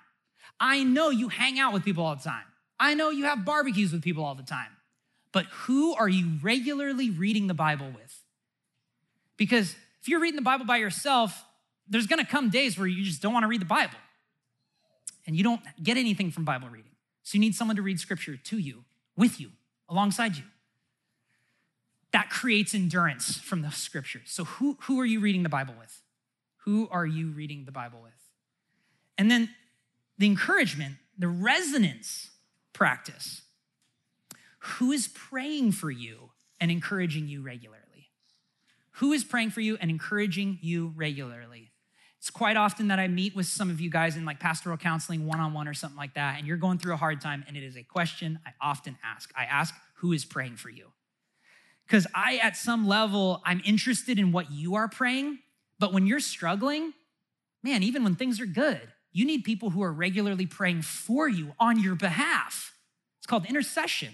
I 0.59 0.83
know 0.83 1.09
you 1.09 1.29
hang 1.29 1.59
out 1.59 1.73
with 1.73 1.83
people 1.83 2.05
all 2.05 2.15
the 2.15 2.23
time. 2.23 2.45
I 2.79 2.93
know 2.93 3.09
you 3.09 3.25
have 3.25 3.43
barbecues 3.43 3.91
with 3.91 4.03
people 4.03 4.23
all 4.23 4.35
the 4.35 4.43
time. 4.43 4.69
But 5.31 5.45
who 5.45 5.95
are 5.95 6.07
you 6.07 6.37
regularly 6.41 7.09
reading 7.09 7.47
the 7.47 7.53
Bible 7.53 7.87
with? 7.87 8.23
Because 9.35 9.75
if 10.01 10.07
you're 10.07 10.19
reading 10.19 10.35
the 10.35 10.43
Bible 10.43 10.65
by 10.65 10.77
yourself, 10.77 11.43
there's 11.87 12.07
gonna 12.07 12.25
come 12.25 12.49
days 12.49 12.77
where 12.77 12.87
you 12.87 13.03
just 13.03 13.21
don't 13.21 13.33
wanna 13.33 13.47
read 13.47 13.61
the 13.61 13.65
Bible 13.65 13.97
and 15.25 15.35
you 15.35 15.43
don't 15.43 15.61
get 15.81 15.97
anything 15.97 16.31
from 16.31 16.45
Bible 16.45 16.69
reading. 16.69 16.91
So 17.23 17.35
you 17.35 17.39
need 17.39 17.55
someone 17.55 17.75
to 17.75 17.81
read 17.81 17.99
scripture 17.99 18.37
to 18.37 18.57
you, 18.57 18.85
with 19.17 19.39
you, 19.39 19.51
alongside 19.89 20.37
you. 20.37 20.43
That 22.13 22.29
creates 22.29 22.73
endurance 22.73 23.37
from 23.37 23.63
the 23.63 23.71
scriptures. 23.71 24.27
So 24.27 24.45
who, 24.45 24.77
who 24.83 24.99
are 24.99 25.05
you 25.05 25.19
reading 25.19 25.43
the 25.43 25.49
Bible 25.49 25.73
with? 25.77 26.01
Who 26.63 26.87
are 26.91 27.05
you 27.05 27.31
reading 27.31 27.65
the 27.65 27.71
Bible 27.71 27.99
with? 28.01 28.13
And 29.17 29.29
then 29.29 29.49
the 30.17 30.27
encouragement, 30.27 30.95
the 31.17 31.27
resonance 31.27 32.29
practice. 32.73 33.41
Who 34.59 34.91
is 34.91 35.07
praying 35.07 35.73
for 35.73 35.91
you 35.91 36.31
and 36.59 36.71
encouraging 36.71 37.27
you 37.27 37.41
regularly? 37.41 38.09
Who 38.91 39.13
is 39.13 39.23
praying 39.23 39.51
for 39.51 39.61
you 39.61 39.77
and 39.79 39.91
encouraging 39.91 40.59
you 40.61 40.93
regularly? 40.95 41.66
It's 42.27 42.35
quite 42.35 42.57
often 42.57 42.89
that 42.89 42.99
I 42.99 43.07
meet 43.07 43.37
with 43.37 43.45
some 43.45 43.69
of 43.69 43.79
you 43.79 43.89
guys 43.89 44.17
in 44.17 44.25
like 44.25 44.37
pastoral 44.37 44.75
counseling 44.75 45.25
one 45.25 45.39
on 45.39 45.53
one 45.53 45.65
or 45.65 45.73
something 45.73 45.97
like 45.97 46.15
that, 46.15 46.37
and 46.37 46.45
you're 46.45 46.57
going 46.57 46.77
through 46.77 46.91
a 46.91 46.97
hard 46.97 47.21
time, 47.21 47.45
and 47.47 47.55
it 47.55 47.63
is 47.63 47.77
a 47.77 47.83
question 47.83 48.37
I 48.45 48.49
often 48.59 48.97
ask. 49.01 49.31
I 49.33 49.45
ask, 49.45 49.73
Who 49.99 50.11
is 50.11 50.25
praying 50.25 50.57
for 50.57 50.69
you? 50.69 50.87
Because 51.85 52.05
I, 52.13 52.41
at 52.43 52.57
some 52.57 52.85
level, 52.85 53.41
I'm 53.45 53.61
interested 53.63 54.19
in 54.19 54.33
what 54.33 54.51
you 54.51 54.75
are 54.75 54.89
praying, 54.89 55.39
but 55.79 55.93
when 55.93 56.05
you're 56.05 56.19
struggling, 56.19 56.91
man, 57.63 57.81
even 57.81 58.03
when 58.03 58.15
things 58.15 58.41
are 58.41 58.45
good, 58.45 58.81
you 59.13 59.23
need 59.25 59.45
people 59.45 59.69
who 59.69 59.81
are 59.81 59.93
regularly 59.93 60.47
praying 60.47 60.81
for 60.81 61.29
you 61.29 61.53
on 61.61 61.79
your 61.79 61.95
behalf. 61.95 62.75
It's 63.19 63.25
called 63.25 63.45
intercession, 63.45 64.13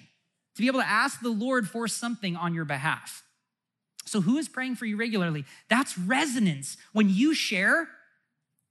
to 0.54 0.62
be 0.62 0.68
able 0.68 0.82
to 0.82 0.88
ask 0.88 1.20
the 1.20 1.30
Lord 1.30 1.68
for 1.68 1.88
something 1.88 2.36
on 2.36 2.54
your 2.54 2.66
behalf. 2.66 3.24
So, 4.06 4.22
who 4.22 4.38
is 4.38 4.48
praying 4.48 4.76
for 4.76 4.86
you 4.86 4.98
regularly? 4.98 5.46
That's 5.68 5.98
resonance. 5.98 6.78
When 6.92 7.10
you 7.10 7.34
share, 7.34 7.90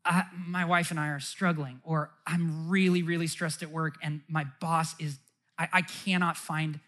uh, 0.05 0.23
my 0.47 0.65
wife 0.65 0.91
and 0.91 0.99
I 0.99 1.09
are 1.09 1.21
struggling, 1.21 1.81
or 1.85 2.11
I'm 2.27 2.69
really, 2.69 3.03
really 3.03 3.27
stressed 3.27 3.63
at 3.63 3.71
work, 3.71 3.95
and 4.03 4.23
my 4.29 4.47
boss 4.61 4.95
is, 4.99 5.19
I, 5.59 5.69
I 5.73 5.83
cannot 5.83 6.37
find, 6.37 6.81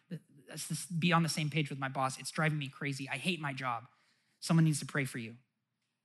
be 0.98 1.12
on 1.12 1.22
the 1.22 1.29
same 1.29 1.50
page 1.50 1.70
with 1.70 1.79
my 1.79 1.88
boss. 1.88 2.18
It's 2.18 2.31
driving 2.31 2.59
me 2.59 2.68
crazy. 2.68 3.09
I 3.09 3.16
hate 3.16 3.40
my 3.40 3.53
job. 3.53 3.85
Someone 4.40 4.64
needs 4.64 4.81
to 4.81 4.87
pray 4.87 5.05
for 5.05 5.18
you. 5.18 5.35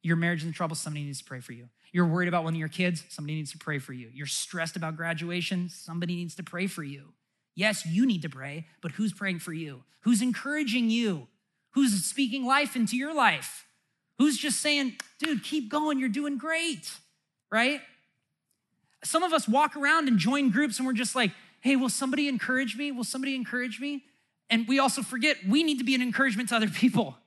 Your 0.01 0.15
marriage 0.15 0.41
is 0.41 0.45
in 0.45 0.53
trouble, 0.53 0.75
somebody 0.75 1.03
needs 1.03 1.19
to 1.19 1.25
pray 1.25 1.41
for 1.41 1.51
you. 1.51 1.67
You're 1.91 2.05
worried 2.05 2.29
about 2.29 2.43
one 2.43 2.53
of 2.53 2.59
your 2.59 2.69
kids, 2.69 3.03
somebody 3.09 3.35
needs 3.35 3.51
to 3.51 3.57
pray 3.57 3.79
for 3.79 3.93
you. 3.93 4.09
You're 4.13 4.27
stressed 4.27 4.75
about 4.75 4.95
graduation, 4.95 5.69
somebody 5.69 6.15
needs 6.15 6.35
to 6.35 6.43
pray 6.43 6.67
for 6.67 6.83
you. 6.83 7.13
Yes, 7.55 7.85
you 7.85 8.05
need 8.05 8.21
to 8.21 8.29
pray, 8.29 8.67
but 8.81 8.91
who's 8.91 9.11
praying 9.11 9.39
for 9.39 9.51
you? 9.51 9.83
Who's 10.01 10.21
encouraging 10.21 10.89
you? 10.89 11.27
Who's 11.71 12.05
speaking 12.05 12.45
life 12.45 12.75
into 12.75 12.95
your 12.95 13.13
life? 13.13 13.65
Who's 14.19 14.37
just 14.37 14.59
saying, 14.59 14.95
dude, 15.17 15.43
keep 15.43 15.69
going, 15.69 15.97
you're 15.97 16.09
doing 16.09 16.37
great, 16.37 16.91
right? 17.51 17.81
Some 19.03 19.23
of 19.23 19.33
us 19.33 19.47
walk 19.47 19.75
around 19.75 20.07
and 20.07 20.19
join 20.19 20.51
groups 20.51 20.77
and 20.77 20.85
we're 20.85 20.93
just 20.93 21.15
like, 21.15 21.31
hey, 21.61 21.75
will 21.75 21.89
somebody 21.89 22.27
encourage 22.27 22.75
me? 22.75 22.91
Will 22.91 23.03
somebody 23.05 23.33
encourage 23.33 23.79
me? 23.79 24.03
And 24.49 24.67
we 24.67 24.77
also 24.77 25.01
forget 25.01 25.37
we 25.47 25.63
need 25.63 25.77
to 25.77 25.83
be 25.83 25.95
an 25.95 26.01
encouragement 26.01 26.49
to 26.49 26.55
other 26.55 26.67
people. 26.67 27.17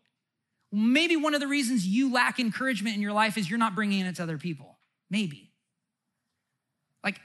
Maybe 0.71 1.17
one 1.17 1.35
of 1.35 1.41
the 1.41 1.47
reasons 1.47 1.87
you 1.87 2.13
lack 2.13 2.39
encouragement 2.39 2.95
in 2.95 3.03
your 3.03 3.13
life 3.13 3.37
is 3.37 3.49
you're 3.49 3.59
not 3.59 3.75
bringing 3.75 4.05
it 4.05 4.17
to 4.17 4.23
other 4.23 4.39
people. 4.39 4.79
Maybe. 5.11 5.51
Like, 7.05 7.21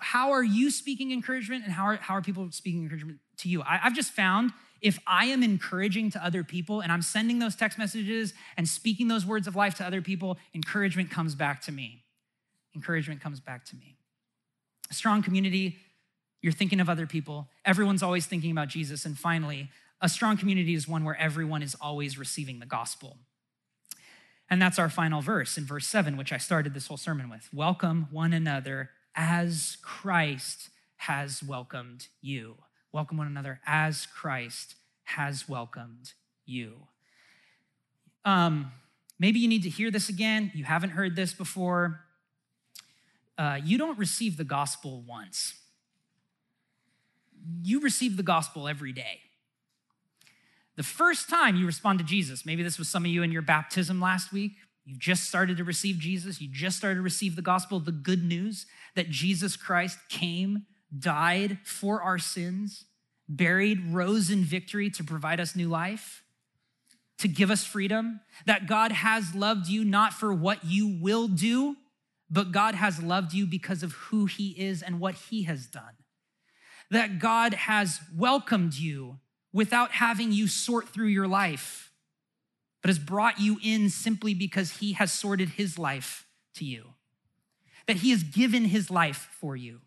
how, 0.00 0.32
are 0.32 0.44
you 0.44 0.70
speaking 0.70 1.12
encouragement 1.12 1.64
and 1.64 1.72
how 1.72 1.84
are, 1.84 1.96
how 1.96 2.14
are 2.14 2.22
people 2.22 2.48
speaking 2.52 2.82
encouragement 2.82 3.18
to 3.38 3.48
you? 3.48 3.62
I, 3.62 3.80
I've 3.82 3.94
just 3.94 4.12
found 4.12 4.52
if 4.80 4.98
I 5.06 5.26
am 5.26 5.42
encouraging 5.42 6.10
to 6.12 6.24
other 6.24 6.44
people 6.44 6.80
and 6.80 6.92
I'm 6.92 7.02
sending 7.02 7.38
those 7.38 7.56
text 7.56 7.78
messages 7.78 8.34
and 8.56 8.68
speaking 8.68 9.08
those 9.08 9.26
words 9.26 9.46
of 9.46 9.56
life 9.56 9.74
to 9.76 9.86
other 9.86 10.02
people, 10.02 10.38
encouragement 10.54 11.10
comes 11.10 11.34
back 11.34 11.62
to 11.62 11.72
me. 11.72 12.04
Encouragement 12.74 13.20
comes 13.20 13.40
back 13.40 13.64
to 13.66 13.76
me. 13.76 13.96
A 14.90 14.94
strong 14.94 15.22
community, 15.22 15.78
you're 16.42 16.52
thinking 16.52 16.80
of 16.80 16.88
other 16.88 17.06
people. 17.06 17.48
Everyone's 17.64 18.02
always 18.02 18.26
thinking 18.26 18.50
about 18.50 18.68
Jesus. 18.68 19.04
And 19.04 19.18
finally, 19.18 19.70
a 20.00 20.08
strong 20.08 20.36
community 20.36 20.74
is 20.74 20.86
one 20.86 21.04
where 21.04 21.16
everyone 21.16 21.62
is 21.62 21.74
always 21.80 22.18
receiving 22.18 22.60
the 22.60 22.66
gospel. 22.66 23.18
And 24.48 24.62
that's 24.62 24.78
our 24.78 24.88
final 24.88 25.20
verse 25.20 25.58
in 25.58 25.66
verse 25.66 25.86
7, 25.86 26.16
which 26.16 26.32
I 26.32 26.38
started 26.38 26.72
this 26.72 26.86
whole 26.86 26.96
sermon 26.96 27.28
with. 27.28 27.48
Welcome 27.52 28.08
one 28.10 28.32
another 28.32 28.90
as 29.14 29.76
Christ 29.82 30.70
has 30.98 31.42
welcomed 31.42 32.06
you. 32.22 32.56
Welcome 32.90 33.18
one 33.18 33.26
another 33.26 33.60
as 33.66 34.06
Christ 34.06 34.74
has 35.04 35.46
welcomed 35.46 36.12
you. 36.46 36.86
Um, 38.24 38.72
maybe 39.18 39.40
you 39.40 39.48
need 39.48 39.62
to 39.64 39.68
hear 39.68 39.90
this 39.90 40.08
again. 40.08 40.50
You 40.54 40.64
haven't 40.64 40.90
heard 40.90 41.14
this 41.14 41.34
before. 41.34 42.00
Uh, 43.36 43.58
you 43.62 43.76
don't 43.76 43.98
receive 43.98 44.36
the 44.36 44.44
gospel 44.44 45.04
once, 45.06 45.54
you 47.62 47.80
receive 47.80 48.16
the 48.16 48.22
gospel 48.22 48.66
every 48.66 48.92
day. 48.92 49.20
The 50.76 50.82
first 50.82 51.28
time 51.28 51.56
you 51.56 51.66
respond 51.66 51.98
to 51.98 52.04
Jesus, 52.04 52.46
maybe 52.46 52.62
this 52.62 52.78
was 52.78 52.88
some 52.88 53.04
of 53.04 53.10
you 53.10 53.22
in 53.22 53.30
your 53.30 53.42
baptism 53.42 54.00
last 54.00 54.32
week, 54.32 54.52
you 54.84 54.96
just 54.96 55.24
started 55.24 55.58
to 55.58 55.64
receive 55.64 55.98
Jesus, 55.98 56.40
you 56.40 56.48
just 56.50 56.78
started 56.78 56.96
to 56.96 57.02
receive 57.02 57.36
the 57.36 57.42
gospel, 57.42 57.78
the 57.80 57.92
good 57.92 58.24
news 58.24 58.66
that 58.96 59.10
Jesus 59.10 59.56
Christ 59.56 59.98
came, 60.08 60.64
died 60.96 61.58
for 61.64 62.02
our 62.02 62.18
sins, 62.18 62.84
buried, 63.28 63.92
rose 63.92 64.30
in 64.30 64.42
victory 64.42 64.90
to 64.90 65.04
provide 65.04 65.40
us 65.40 65.54
new 65.54 65.68
life, 65.68 66.22
to 67.18 67.28
give 67.28 67.50
us 67.50 67.64
freedom, 67.64 68.20
that 68.46 68.66
God 68.66 68.92
has 68.92 69.34
loved 69.34 69.68
you 69.68 69.84
not 69.84 70.12
for 70.12 70.32
what 70.32 70.64
you 70.64 70.98
will 71.00 71.28
do, 71.28 71.76
but 72.30 72.52
God 72.52 72.74
has 72.74 73.02
loved 73.02 73.32
you 73.32 73.46
because 73.46 73.82
of 73.82 73.92
who 73.92 74.26
he 74.26 74.50
is 74.50 74.82
and 74.82 75.00
what 75.00 75.14
he 75.14 75.42
has 75.44 75.66
done. 75.66 75.94
That 76.90 77.18
God 77.18 77.54
has 77.54 78.00
welcomed 78.16 78.74
you 78.74 79.18
without 79.52 79.92
having 79.92 80.32
you 80.32 80.46
sort 80.46 80.88
through 80.88 81.08
your 81.08 81.26
life, 81.26 81.90
but 82.82 82.88
has 82.88 82.98
brought 82.98 83.40
you 83.40 83.58
in 83.62 83.90
simply 83.90 84.34
because 84.34 84.78
he 84.78 84.92
has 84.92 85.12
sorted 85.12 85.50
his 85.50 85.78
life 85.78 86.26
to 86.54 86.64
you. 86.64 86.94
That 87.86 87.96
he 87.96 88.10
has 88.10 88.22
given 88.22 88.66
his 88.66 88.90
life 88.90 89.28
for 89.40 89.56
you. 89.56 89.80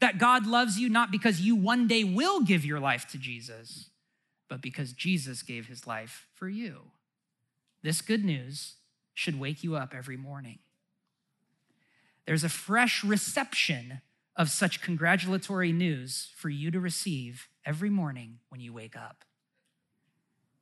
That 0.00 0.18
God 0.18 0.46
loves 0.46 0.78
you 0.78 0.88
not 0.88 1.10
because 1.10 1.40
you 1.40 1.56
one 1.56 1.86
day 1.86 2.04
will 2.04 2.40
give 2.40 2.64
your 2.64 2.80
life 2.80 3.06
to 3.08 3.18
Jesus, 3.18 3.90
but 4.48 4.60
because 4.60 4.92
Jesus 4.92 5.42
gave 5.42 5.66
his 5.66 5.86
life 5.86 6.26
for 6.34 6.48
you. 6.48 6.82
This 7.82 8.00
good 8.00 8.24
news 8.24 8.74
should 9.14 9.38
wake 9.38 9.62
you 9.62 9.76
up 9.76 9.94
every 9.94 10.16
morning. 10.16 10.58
There's 12.26 12.44
a 12.44 12.48
fresh 12.48 13.04
reception 13.04 14.00
of 14.36 14.50
such 14.50 14.82
congratulatory 14.82 15.72
news 15.72 16.30
for 16.36 16.48
you 16.50 16.70
to 16.70 16.80
receive 16.80 17.48
every 17.64 17.88
morning 17.88 18.38
when 18.50 18.60
you 18.60 18.72
wake 18.72 18.96
up. 18.96 19.24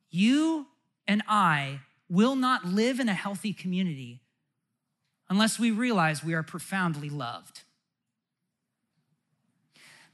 You 0.09 0.67
and 1.07 1.21
I 1.27 1.81
will 2.07 2.35
not 2.35 2.65
live 2.65 2.99
in 2.99 3.09
a 3.09 3.13
healthy 3.13 3.51
community 3.51 4.21
unless 5.29 5.59
we 5.59 5.71
realize 5.71 6.23
we 6.23 6.33
are 6.33 6.43
profoundly 6.43 7.09
loved. 7.09 7.63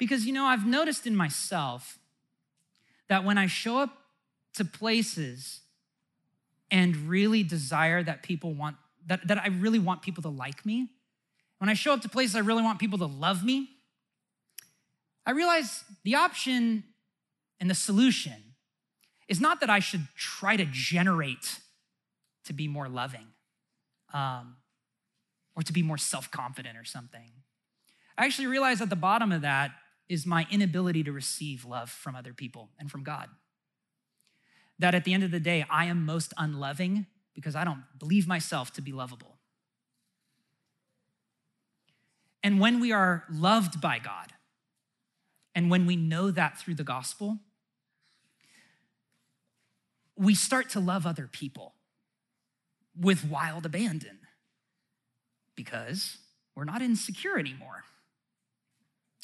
Because, 0.01 0.25
you 0.25 0.33
know, 0.33 0.45
I've 0.45 0.65
noticed 0.65 1.05
in 1.05 1.15
myself 1.15 1.99
that 3.07 3.23
when 3.23 3.37
I 3.37 3.45
show 3.45 3.77
up 3.77 3.95
to 4.55 4.65
places 4.65 5.59
and 6.71 6.95
really 7.07 7.43
desire 7.43 8.01
that 8.01 8.23
people 8.23 8.55
want, 8.55 8.77
that, 9.05 9.27
that 9.27 9.37
I 9.37 9.49
really 9.49 9.77
want 9.77 10.01
people 10.01 10.23
to 10.23 10.29
like 10.29 10.65
me, 10.65 10.87
when 11.59 11.69
I 11.69 11.75
show 11.75 11.93
up 11.93 12.01
to 12.01 12.09
places 12.09 12.35
I 12.35 12.39
really 12.39 12.63
want 12.63 12.79
people 12.79 12.97
to 12.97 13.05
love 13.05 13.43
me, 13.43 13.69
I 15.23 15.33
realize 15.33 15.83
the 16.03 16.15
option 16.15 16.83
and 17.59 17.69
the 17.69 17.75
solution 17.75 18.55
is 19.27 19.39
not 19.39 19.59
that 19.59 19.69
I 19.69 19.77
should 19.77 20.07
try 20.15 20.57
to 20.57 20.65
generate 20.65 21.59
to 22.45 22.53
be 22.53 22.67
more 22.67 22.89
loving 22.89 23.27
um, 24.15 24.55
or 25.55 25.61
to 25.61 25.71
be 25.71 25.83
more 25.83 25.99
self 25.99 26.31
confident 26.31 26.75
or 26.75 26.85
something. 26.85 27.29
I 28.17 28.25
actually 28.25 28.47
realize 28.47 28.81
at 28.81 28.89
the 28.89 28.95
bottom 28.95 29.31
of 29.31 29.43
that 29.43 29.73
is 30.11 30.25
my 30.25 30.45
inability 30.51 31.05
to 31.05 31.11
receive 31.13 31.63
love 31.63 31.89
from 31.89 32.17
other 32.17 32.33
people 32.33 32.69
and 32.77 32.91
from 32.91 33.01
God. 33.01 33.29
That 34.77 34.93
at 34.93 35.05
the 35.05 35.13
end 35.13 35.23
of 35.23 35.31
the 35.31 35.39
day, 35.39 35.65
I 35.69 35.85
am 35.85 36.05
most 36.05 36.33
unloving 36.37 37.05
because 37.33 37.55
I 37.55 37.63
don't 37.63 37.83
believe 37.97 38.27
myself 38.27 38.73
to 38.73 38.81
be 38.81 38.91
lovable. 38.91 39.37
And 42.43 42.59
when 42.59 42.81
we 42.81 42.91
are 42.91 43.23
loved 43.31 43.79
by 43.79 43.99
God, 43.99 44.33
and 45.55 45.71
when 45.71 45.85
we 45.85 45.95
know 45.95 46.29
that 46.29 46.57
through 46.57 46.75
the 46.75 46.83
gospel, 46.83 47.37
we 50.17 50.35
start 50.35 50.69
to 50.71 50.81
love 50.81 51.05
other 51.05 51.29
people 51.31 51.75
with 52.99 53.23
wild 53.23 53.65
abandon 53.65 54.19
because 55.55 56.17
we're 56.53 56.65
not 56.65 56.81
insecure 56.81 57.39
anymore, 57.39 57.85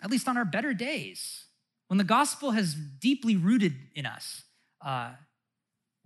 at 0.04 0.12
least 0.12 0.28
on 0.28 0.38
our 0.38 0.46
better 0.46 0.74
days. 0.74 1.46
When 1.88 1.98
the 1.98 2.04
gospel 2.04 2.52
has 2.52 2.74
deeply 2.74 3.36
rooted 3.36 3.74
in 3.96 4.06
us, 4.06 4.44
uh, 4.86 5.12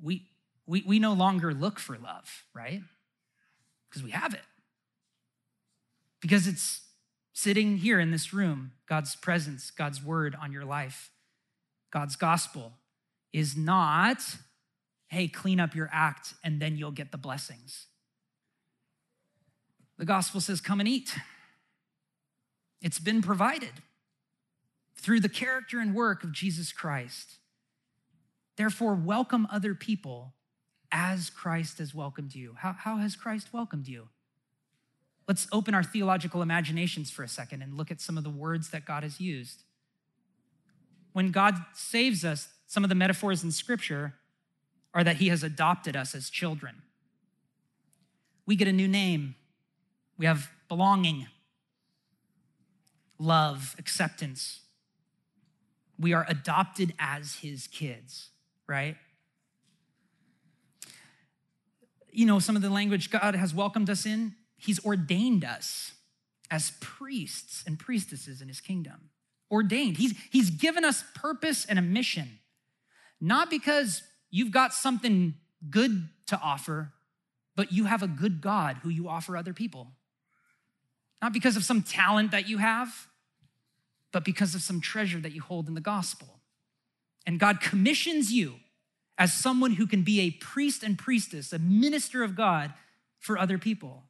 we, 0.02 0.28
we, 0.66 0.84
we 0.86 1.00
no 1.00 1.14
longer 1.14 1.54
look 1.54 1.80
for 1.80 1.98
love, 1.98 2.44
right? 2.54 2.82
Because 3.90 4.04
we 4.04 4.12
have 4.12 4.34
it. 4.34 4.42
Because 6.22 6.48
it's 6.48 6.82
sitting 7.34 7.78
here 7.78 8.00
in 8.00 8.12
this 8.12 8.34
room, 8.34 8.74
God's 8.88 9.16
presence, 9.16 9.72
God's 9.72 10.04
word 10.04 10.36
on 10.40 10.52
your 10.52 10.66
life, 10.66 11.10
God's 11.92 12.16
gospel 12.16 12.74
is 13.34 13.58
not, 13.58 14.22
hey, 15.08 15.28
clean 15.28 15.60
up 15.60 15.76
your 15.76 15.90
act 15.92 16.34
and 16.44 16.62
then 16.62 16.78
you'll 16.78 16.92
get 16.92 17.12
the 17.12 17.18
blessings. 17.18 17.88
The 19.98 20.06
gospel 20.06 20.42
says, 20.42 20.62
come 20.62 20.80
and 20.80 20.88
eat. 20.88 21.16
It's 22.82 23.00
been 23.00 23.22
provided 23.22 23.74
through 24.96 25.20
the 25.20 25.30
character 25.30 25.80
and 25.80 25.94
work 25.94 26.24
of 26.24 26.32
Jesus 26.32 26.72
Christ. 26.72 27.38
Therefore, 28.56 28.94
welcome 28.94 29.48
other 29.52 29.74
people 29.74 30.34
as 30.92 31.30
Christ 31.30 31.78
has 31.78 31.96
welcomed 31.96 32.36
you. 32.36 32.56
How, 32.58 32.74
how 32.74 32.98
has 32.98 33.16
Christ 33.16 33.54
welcomed 33.54 33.88
you? 33.88 34.10
Let's 35.28 35.48
open 35.52 35.74
our 35.74 35.84
theological 35.84 36.42
imaginations 36.42 37.10
for 37.10 37.24
a 37.24 37.28
second 37.28 37.62
and 37.62 37.78
look 37.78 37.92
at 37.92 38.02
some 38.02 38.18
of 38.18 38.24
the 38.24 38.30
words 38.30 38.70
that 38.72 38.86
God 38.86 39.04
has 39.04 39.22
used. 39.22 39.64
When 41.14 41.32
God 41.32 41.56
saves 41.74 42.26
us, 42.26 42.50
some 42.68 42.84
of 42.84 42.90
the 42.90 42.96
metaphors 42.96 43.44
in 43.44 43.52
Scripture 43.52 44.16
are 44.94 45.04
that 45.04 45.18
He 45.18 45.30
has 45.30 45.44
adopted 45.44 45.96
us 45.96 46.16
as 46.16 46.30
children. 46.30 46.82
We 48.46 48.56
get 48.56 48.68
a 48.68 48.74
new 48.74 48.88
name, 48.88 49.36
we 50.18 50.26
have 50.26 50.50
belonging, 50.68 51.28
love, 53.22 53.76
acceptance. 53.78 54.62
We 56.00 56.14
are 56.14 56.26
adopted 56.28 56.94
as 57.00 57.36
His 57.36 57.68
kids, 57.68 58.30
right? 58.68 58.98
You 62.12 62.26
know, 62.26 62.40
some 62.40 62.56
of 62.56 62.62
the 62.62 62.70
language 62.70 63.10
God 63.10 63.36
has 63.36 63.54
welcomed 63.54 63.90
us 63.90 64.06
in 64.06 64.36
He's 64.62 64.84
ordained 64.86 65.44
us 65.44 65.94
as 66.52 66.74
priests 66.82 67.64
and 67.66 67.80
priestesses 67.80 68.42
in 68.42 68.48
his 68.48 68.62
kingdom. 68.62 69.10
Ordained. 69.50 69.98
He's, 69.98 70.14
he's 70.30 70.52
given 70.52 70.86
us 70.86 71.04
purpose 71.16 71.66
and 71.66 71.80
a 71.80 71.82
mission, 71.82 72.40
not 73.20 73.50
because 73.50 74.04
you've 74.30 74.52
got 74.52 74.74
something 74.74 75.34
good 75.70 76.10
to 76.28 76.40
offer, 76.40 76.92
but 77.56 77.72
you 77.72 77.86
have 77.86 78.04
a 78.04 78.08
good 78.08 78.40
God 78.40 78.78
who 78.84 78.90
you 78.90 79.10
offer 79.10 79.36
other 79.36 79.54
people. 79.54 79.88
Not 81.24 81.34
because 81.34 81.56
of 81.56 81.64
some 81.64 81.82
talent 81.82 82.32
that 82.32 82.48
you 82.48 82.60
have, 82.60 83.08
but 84.12 84.26
because 84.26 84.56
of 84.56 84.62
some 84.62 84.82
treasure 84.82 85.20
that 85.20 85.32
you 85.32 85.42
hold 85.42 85.68
in 85.68 85.74
the 85.74 85.82
gospel. 85.82 86.40
And 87.26 87.40
God 87.40 87.62
commissions 87.62 88.32
you 88.32 88.56
as 89.18 89.34
someone 89.34 89.74
who 89.74 89.86
can 89.86 90.04
be 90.04 90.22
a 90.22 90.32
priest 90.32 90.84
and 90.84 90.98
priestess, 90.98 91.54
a 91.54 91.60
minister 91.60 92.24
of 92.24 92.36
God 92.36 92.74
for 93.20 93.38
other 93.38 93.58
people 93.58 94.04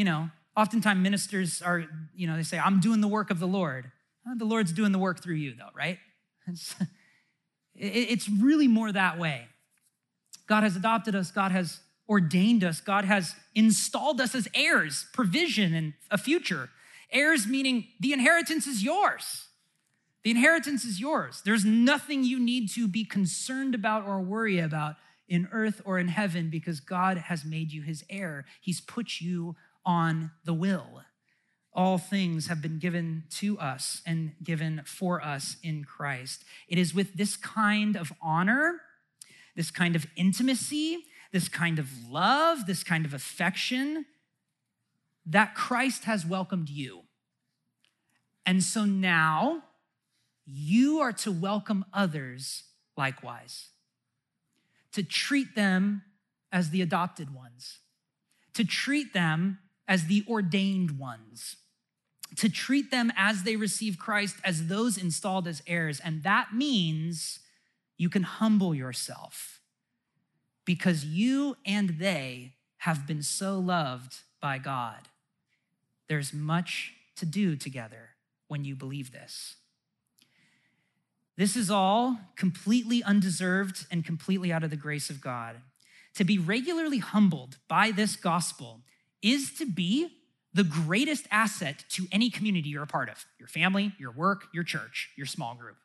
you 0.00 0.04
know, 0.04 0.30
oftentimes 0.56 0.98
ministers 0.98 1.60
are, 1.60 1.84
you 2.14 2.26
know, 2.26 2.34
they 2.34 2.42
say, 2.42 2.58
I'm 2.58 2.80
doing 2.80 3.02
the 3.02 3.08
work 3.08 3.30
of 3.30 3.38
the 3.38 3.46
Lord. 3.46 3.90
the 4.36 4.46
Lord's 4.46 4.72
doing 4.72 4.92
the 4.92 4.98
work 4.98 5.22
through 5.22 5.34
you, 5.34 5.54
though, 5.54 5.68
right? 5.76 5.98
It's, 7.82 8.28
really 8.28 8.68
more 8.68 8.92
that 8.92 9.18
way. 9.18 9.46
God 10.46 10.64
has 10.64 10.76
adopted 10.76 11.14
us, 11.14 11.30
God 11.30 11.52
has 11.52 11.80
ordained 12.08 12.64
us, 12.64 12.80
God 12.80 13.04
has 13.04 13.34
installed 13.54 14.20
us 14.20 14.34
as 14.34 14.48
heirs, 14.54 15.06
provision 15.14 15.72
and 15.72 15.94
a 16.10 16.18
future. 16.18 16.68
Heirs 17.12 17.46
meaning 17.46 17.88
the 17.98 18.12
inheritance 18.12 18.66
is 18.66 18.82
yours. 18.82 19.48
The 20.22 20.30
inheritance 20.30 20.84
is 20.84 21.00
yours. 21.00 21.42
There's 21.44 21.64
nothing 21.64 22.24
you 22.24 22.38
need 22.38 22.70
to 22.70 22.86
be 22.86 23.04
concerned 23.04 23.74
about 23.74 24.06
or 24.06 24.20
worry 24.20 24.58
about 24.58 24.96
in 25.28 25.48
earth 25.52 25.80
or 25.84 25.98
in 25.98 26.08
heaven 26.08 26.50
because 26.50 26.80
God 26.80 27.16
has 27.16 27.44
made 27.44 27.72
you 27.72 27.82
his 27.82 28.04
heir. 28.10 28.44
He's 28.60 28.80
put 28.80 29.20
you 29.20 29.56
on 29.84 30.32
the 30.44 30.52
will. 30.52 31.02
All 31.72 31.98
things 31.98 32.48
have 32.48 32.60
been 32.60 32.78
given 32.78 33.24
to 33.36 33.58
us 33.58 34.02
and 34.04 34.32
given 34.42 34.82
for 34.84 35.24
us 35.24 35.56
in 35.62 35.84
Christ. 35.84 36.44
It 36.68 36.78
is 36.78 36.94
with 36.94 37.14
this 37.14 37.36
kind 37.36 37.96
of 37.96 38.12
honor, 38.20 38.80
this 39.54 39.70
kind 39.70 39.94
of 39.94 40.06
intimacy, 40.16 41.04
this 41.32 41.48
kind 41.48 41.78
of 41.78 41.88
love, 42.08 42.66
this 42.66 42.82
kind 42.82 43.06
of 43.06 43.14
affection 43.14 44.04
that 45.26 45.54
Christ 45.54 46.04
has 46.04 46.26
welcomed 46.26 46.68
you. 46.68 47.02
And 48.46 48.62
so 48.62 48.84
now 48.84 49.62
you 50.44 51.00
are 51.00 51.12
to 51.12 51.30
welcome 51.30 51.84
others 51.92 52.64
likewise, 52.96 53.68
to 54.92 55.02
treat 55.02 55.54
them 55.54 56.02
as 56.50 56.70
the 56.70 56.82
adopted 56.82 57.34
ones, 57.34 57.78
to 58.54 58.64
treat 58.64 59.12
them 59.12 59.58
as 59.86 60.06
the 60.06 60.24
ordained 60.28 60.98
ones, 60.98 61.56
to 62.36 62.48
treat 62.48 62.90
them 62.90 63.12
as 63.16 63.42
they 63.42 63.56
receive 63.56 63.98
Christ 63.98 64.36
as 64.44 64.66
those 64.66 64.96
installed 64.98 65.46
as 65.46 65.62
heirs. 65.66 66.00
And 66.00 66.22
that 66.22 66.54
means 66.54 67.40
you 67.96 68.08
can 68.08 68.22
humble 68.22 68.74
yourself 68.74 69.60
because 70.64 71.04
you 71.04 71.56
and 71.66 71.98
they 71.98 72.54
have 72.78 73.06
been 73.06 73.22
so 73.22 73.58
loved 73.58 74.20
by 74.40 74.58
God. 74.58 75.09
There's 76.10 76.34
much 76.34 76.92
to 77.18 77.24
do 77.24 77.54
together 77.54 78.10
when 78.48 78.64
you 78.64 78.74
believe 78.74 79.12
this. 79.12 79.54
This 81.36 81.54
is 81.54 81.70
all 81.70 82.18
completely 82.34 83.00
undeserved 83.04 83.86
and 83.92 84.04
completely 84.04 84.52
out 84.52 84.64
of 84.64 84.70
the 84.70 84.76
grace 84.76 85.08
of 85.08 85.20
God. 85.20 85.58
To 86.16 86.24
be 86.24 86.36
regularly 86.36 86.98
humbled 86.98 87.58
by 87.68 87.92
this 87.92 88.16
gospel 88.16 88.80
is 89.22 89.52
to 89.58 89.66
be 89.66 90.08
the 90.52 90.64
greatest 90.64 91.28
asset 91.30 91.84
to 91.90 92.08
any 92.10 92.28
community 92.28 92.70
you're 92.70 92.82
a 92.82 92.88
part 92.88 93.08
of 93.08 93.24
your 93.38 93.46
family, 93.46 93.92
your 93.96 94.10
work, 94.10 94.46
your 94.52 94.64
church, 94.64 95.10
your 95.16 95.26
small 95.26 95.54
group. 95.54 95.76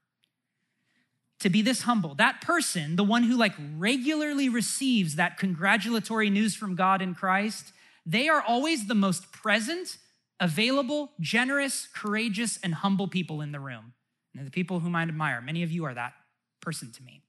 To 1.41 1.51
be 1.51 1.61
this 1.61 1.83
humble, 1.83 2.15
that 2.15 2.41
person, 2.41 2.95
the 2.95 3.03
one 3.03 3.21
who 3.21 3.37
like 3.37 3.53
regularly 3.77 4.49
receives 4.49 5.17
that 5.17 5.37
congratulatory 5.37 6.31
news 6.31 6.55
from 6.55 6.73
God 6.73 7.03
in 7.03 7.13
Christ, 7.13 7.73
they 8.07 8.27
are 8.27 8.41
always 8.41 8.87
the 8.87 8.95
most 8.95 9.31
present, 9.31 9.97
available, 10.39 11.11
generous, 11.19 11.87
courageous, 11.93 12.59
and 12.63 12.75
humble 12.75 13.07
people 13.07 13.41
in 13.41 13.51
the 13.51 13.59
room. 13.59 13.93
And 14.37 14.45
the 14.45 14.51
people 14.51 14.79
whom 14.79 14.95
I 14.95 15.03
admire, 15.03 15.41
many 15.41 15.63
of 15.63 15.71
you 15.71 15.85
are 15.85 15.93
that 15.93 16.13
person 16.61 16.91
to 16.91 17.03
me. 17.03 17.21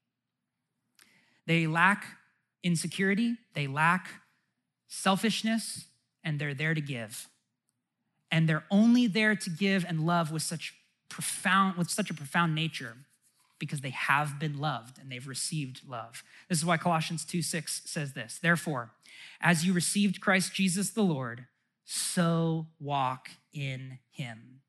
They 1.46 1.66
lack 1.66 2.04
insecurity, 2.64 3.36
they 3.54 3.68
lack 3.68 4.08
selfishness, 4.88 5.84
and 6.24 6.40
they're 6.40 6.54
there 6.54 6.74
to 6.74 6.80
give. 6.80 7.28
And 8.32 8.48
they're 8.48 8.64
only 8.70 9.06
there 9.06 9.36
to 9.36 9.50
give 9.50 9.84
and 9.84 10.04
love 10.04 10.32
with 10.32 10.42
such 10.42 10.74
profound, 11.08 11.76
with 11.76 11.88
such 11.88 12.10
a 12.10 12.14
profound 12.14 12.54
nature 12.54 12.96
because 13.58 13.80
they 13.80 13.90
have 13.90 14.38
been 14.38 14.58
loved 14.58 14.98
and 14.98 15.10
they've 15.10 15.26
received 15.26 15.80
love. 15.88 16.22
This 16.48 16.58
is 16.58 16.64
why 16.64 16.76
Colossians 16.76 17.24
2 17.24 17.40
6 17.42 17.82
says 17.84 18.12
this. 18.12 18.38
Therefore, 18.42 18.90
as 19.40 19.64
you 19.64 19.72
received 19.72 20.20
Christ 20.20 20.52
Jesus 20.52 20.90
the 20.90 21.02
Lord, 21.02 21.46
so 21.88 22.66
walk 22.80 23.30
in 23.52 24.00
him, 24.10 24.60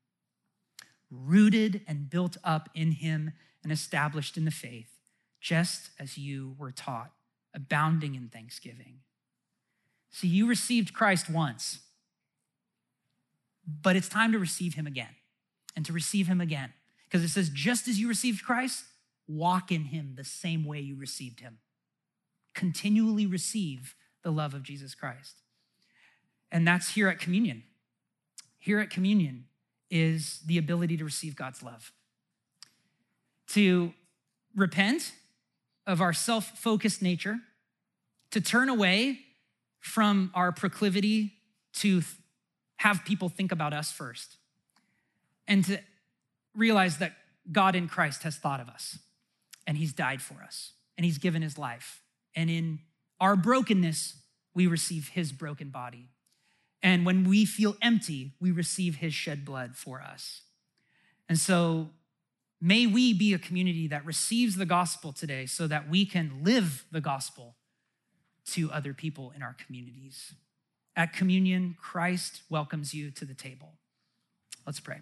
rooted 1.10 1.82
and 1.86 2.08
built 2.08 2.36
up 2.44 2.68
in 2.74 2.92
him 2.92 3.32
and 3.64 3.72
established 3.72 4.36
in 4.36 4.44
the 4.44 4.52
faith, 4.52 5.00
just 5.40 5.90
as 5.98 6.16
you 6.16 6.54
were 6.56 6.70
taught, 6.70 7.10
abounding 7.52 8.14
in 8.14 8.28
thanksgiving. 8.28 9.00
See, 10.10 10.28
you 10.28 10.46
received 10.46 10.94
Christ 10.94 11.28
once, 11.28 11.80
but 13.66 13.96
it's 13.96 14.08
time 14.08 14.30
to 14.30 14.38
receive 14.38 14.74
him 14.74 14.86
again 14.86 15.16
and 15.74 15.84
to 15.86 15.92
receive 15.92 16.28
him 16.28 16.40
again. 16.40 16.72
Because 17.04 17.24
it 17.24 17.30
says, 17.30 17.50
just 17.52 17.88
as 17.88 17.98
you 17.98 18.06
received 18.06 18.44
Christ, 18.44 18.84
walk 19.26 19.72
in 19.72 19.86
him 19.86 20.14
the 20.16 20.24
same 20.24 20.64
way 20.64 20.78
you 20.78 20.94
received 20.94 21.40
him. 21.40 21.58
Continually 22.54 23.26
receive 23.26 23.96
the 24.22 24.30
love 24.30 24.54
of 24.54 24.62
Jesus 24.62 24.94
Christ. 24.94 25.42
And 26.50 26.66
that's 26.66 26.90
here 26.90 27.08
at 27.08 27.18
communion. 27.18 27.62
Here 28.58 28.80
at 28.80 28.90
communion 28.90 29.44
is 29.90 30.40
the 30.46 30.58
ability 30.58 30.96
to 30.96 31.04
receive 31.04 31.36
God's 31.36 31.62
love, 31.62 31.92
to 33.48 33.92
repent 34.54 35.12
of 35.86 36.00
our 36.00 36.12
self 36.12 36.58
focused 36.58 37.00
nature, 37.00 37.38
to 38.30 38.40
turn 38.40 38.68
away 38.68 39.20
from 39.80 40.30
our 40.34 40.52
proclivity 40.52 41.34
to 41.72 42.02
have 42.76 43.04
people 43.04 43.28
think 43.28 43.52
about 43.52 43.72
us 43.72 43.90
first, 43.90 44.36
and 45.46 45.64
to 45.64 45.78
realize 46.54 46.98
that 46.98 47.12
God 47.50 47.74
in 47.74 47.88
Christ 47.88 48.22
has 48.24 48.36
thought 48.36 48.60
of 48.60 48.68
us 48.68 48.98
and 49.66 49.78
he's 49.78 49.92
died 49.92 50.20
for 50.20 50.42
us 50.42 50.72
and 50.96 51.04
he's 51.04 51.18
given 51.18 51.42
his 51.42 51.56
life. 51.56 52.02
And 52.34 52.50
in 52.50 52.80
our 53.20 53.36
brokenness, 53.36 54.16
we 54.54 54.66
receive 54.66 55.08
his 55.08 55.32
broken 55.32 55.70
body. 55.70 56.08
And 56.82 57.04
when 57.04 57.28
we 57.28 57.44
feel 57.44 57.76
empty, 57.82 58.32
we 58.40 58.50
receive 58.50 58.96
his 58.96 59.12
shed 59.12 59.44
blood 59.44 59.76
for 59.76 60.00
us. 60.00 60.42
And 61.28 61.38
so 61.38 61.90
may 62.60 62.86
we 62.86 63.12
be 63.12 63.34
a 63.34 63.38
community 63.38 63.88
that 63.88 64.04
receives 64.04 64.56
the 64.56 64.66
gospel 64.66 65.12
today 65.12 65.46
so 65.46 65.66
that 65.66 65.88
we 65.88 66.06
can 66.06 66.40
live 66.42 66.84
the 66.90 67.00
gospel 67.00 67.56
to 68.46 68.70
other 68.70 68.94
people 68.94 69.32
in 69.34 69.42
our 69.42 69.54
communities. 69.54 70.34
At 70.96 71.12
communion, 71.12 71.76
Christ 71.80 72.42
welcomes 72.48 72.94
you 72.94 73.10
to 73.12 73.24
the 73.24 73.34
table. 73.34 73.74
Let's 74.66 74.80
pray. 74.80 75.00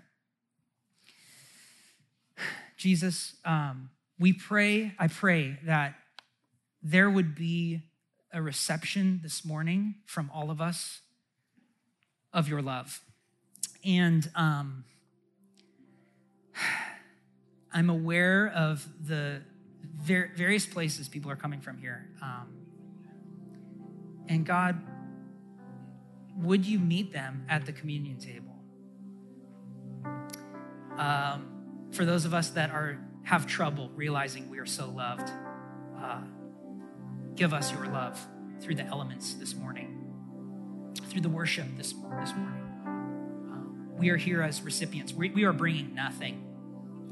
Jesus, 2.76 3.36
um, 3.44 3.90
we 4.18 4.32
pray, 4.32 4.94
I 4.98 5.08
pray 5.08 5.58
that 5.64 5.94
there 6.82 7.10
would 7.10 7.34
be 7.34 7.82
a 8.32 8.42
reception 8.42 9.20
this 9.22 9.44
morning 9.44 9.96
from 10.06 10.30
all 10.34 10.50
of 10.50 10.60
us 10.60 11.00
of 12.36 12.48
your 12.48 12.62
love. 12.62 13.00
And 13.84 14.30
um, 14.36 14.84
I'm 17.72 17.90
aware 17.90 18.52
of 18.54 18.86
the 19.04 19.42
ver- 19.96 20.30
various 20.36 20.66
places 20.66 21.08
people 21.08 21.30
are 21.30 21.36
coming 21.36 21.60
from 21.60 21.78
here. 21.78 22.08
Um, 22.22 22.48
and 24.28 24.44
God, 24.44 24.80
would 26.36 26.66
you 26.66 26.78
meet 26.78 27.12
them 27.12 27.46
at 27.48 27.64
the 27.64 27.72
communion 27.72 28.18
table? 28.18 28.52
Um, 30.98 31.88
for 31.92 32.04
those 32.04 32.24
of 32.24 32.34
us 32.34 32.50
that 32.50 32.70
are 32.70 32.98
have 33.24 33.46
trouble 33.46 33.90
realizing 33.96 34.50
we 34.50 34.58
are 34.58 34.66
so 34.66 34.88
loved, 34.88 35.30
uh, 35.98 36.20
give 37.34 37.52
us 37.52 37.72
your 37.72 37.86
love 37.86 38.18
through 38.60 38.74
the 38.74 38.84
elements 38.84 39.34
this 39.34 39.54
morning, 39.54 39.95
through 41.06 41.22
the 41.22 41.28
worship 41.28 41.66
this, 41.76 41.92
this 41.92 42.34
morning. 42.34 42.62
Um, 42.86 43.88
we 43.98 44.10
are 44.10 44.16
here 44.16 44.42
as 44.42 44.62
recipients. 44.62 45.12
We, 45.12 45.30
we 45.30 45.44
are 45.44 45.52
bringing 45.52 45.94
nothing, 45.94 46.44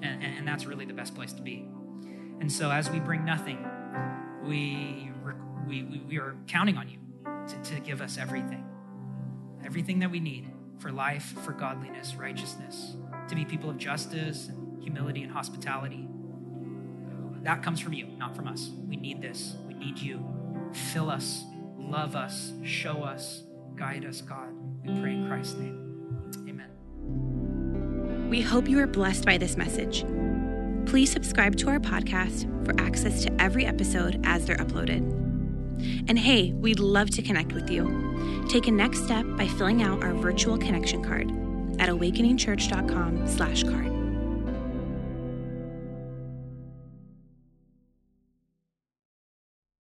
and, 0.02 0.22
and 0.22 0.46
that's 0.46 0.66
really 0.66 0.84
the 0.84 0.94
best 0.94 1.14
place 1.14 1.32
to 1.34 1.42
be. 1.42 1.66
And 2.40 2.50
so, 2.50 2.70
as 2.70 2.90
we 2.90 3.00
bring 3.00 3.24
nothing, 3.24 3.64
we, 4.44 5.10
we, 5.66 6.02
we 6.08 6.18
are 6.18 6.36
counting 6.46 6.76
on 6.76 6.88
you 6.88 6.98
to, 7.48 7.74
to 7.74 7.80
give 7.80 8.00
us 8.00 8.18
everything, 8.18 8.64
everything 9.64 10.00
that 10.00 10.10
we 10.10 10.20
need 10.20 10.50
for 10.78 10.90
life, 10.92 11.34
for 11.44 11.52
godliness, 11.52 12.14
righteousness, 12.16 12.96
to 13.28 13.34
be 13.34 13.44
people 13.44 13.70
of 13.70 13.78
justice 13.78 14.48
and 14.48 14.82
humility 14.82 15.22
and 15.22 15.32
hospitality. 15.32 16.08
That 17.42 17.62
comes 17.62 17.80
from 17.80 17.92
you, 17.92 18.06
not 18.18 18.34
from 18.34 18.48
us. 18.48 18.70
We 18.88 18.96
need 18.96 19.20
this. 19.20 19.54
We 19.68 19.74
need 19.74 19.98
you. 19.98 20.24
Fill 20.72 21.10
us, 21.10 21.44
love 21.78 22.16
us, 22.16 22.52
show 22.64 23.02
us, 23.02 23.42
guide 23.76 24.04
us, 24.04 24.20
God. 24.20 24.52
We 24.84 25.00
pray 25.00 25.14
in 25.14 25.28
Christ's 25.28 25.58
name. 25.58 25.80
Amen. 26.48 26.68
We 28.28 28.40
hope 28.40 28.68
you 28.68 28.78
are 28.80 28.86
blessed 28.86 29.24
by 29.24 29.38
this 29.38 29.56
message. 29.56 30.04
Please 30.86 31.10
subscribe 31.10 31.56
to 31.56 31.68
our 31.68 31.80
podcast 31.80 32.46
for 32.64 32.80
access 32.80 33.24
to 33.24 33.32
every 33.40 33.66
episode 33.66 34.20
as 34.24 34.46
they're 34.46 34.56
uploaded. 34.56 35.02
And 36.08 36.18
hey, 36.18 36.52
we'd 36.52 36.80
love 36.80 37.10
to 37.10 37.22
connect 37.22 37.52
with 37.52 37.70
you. 37.70 38.46
Take 38.48 38.68
a 38.68 38.70
next 38.70 39.04
step 39.04 39.26
by 39.36 39.48
filling 39.48 39.82
out 39.82 40.04
our 40.04 40.14
virtual 40.14 40.56
connection 40.58 41.02
card 41.02 41.28
at 41.80 41.88
awakeningchurch.com/card. 41.88 43.93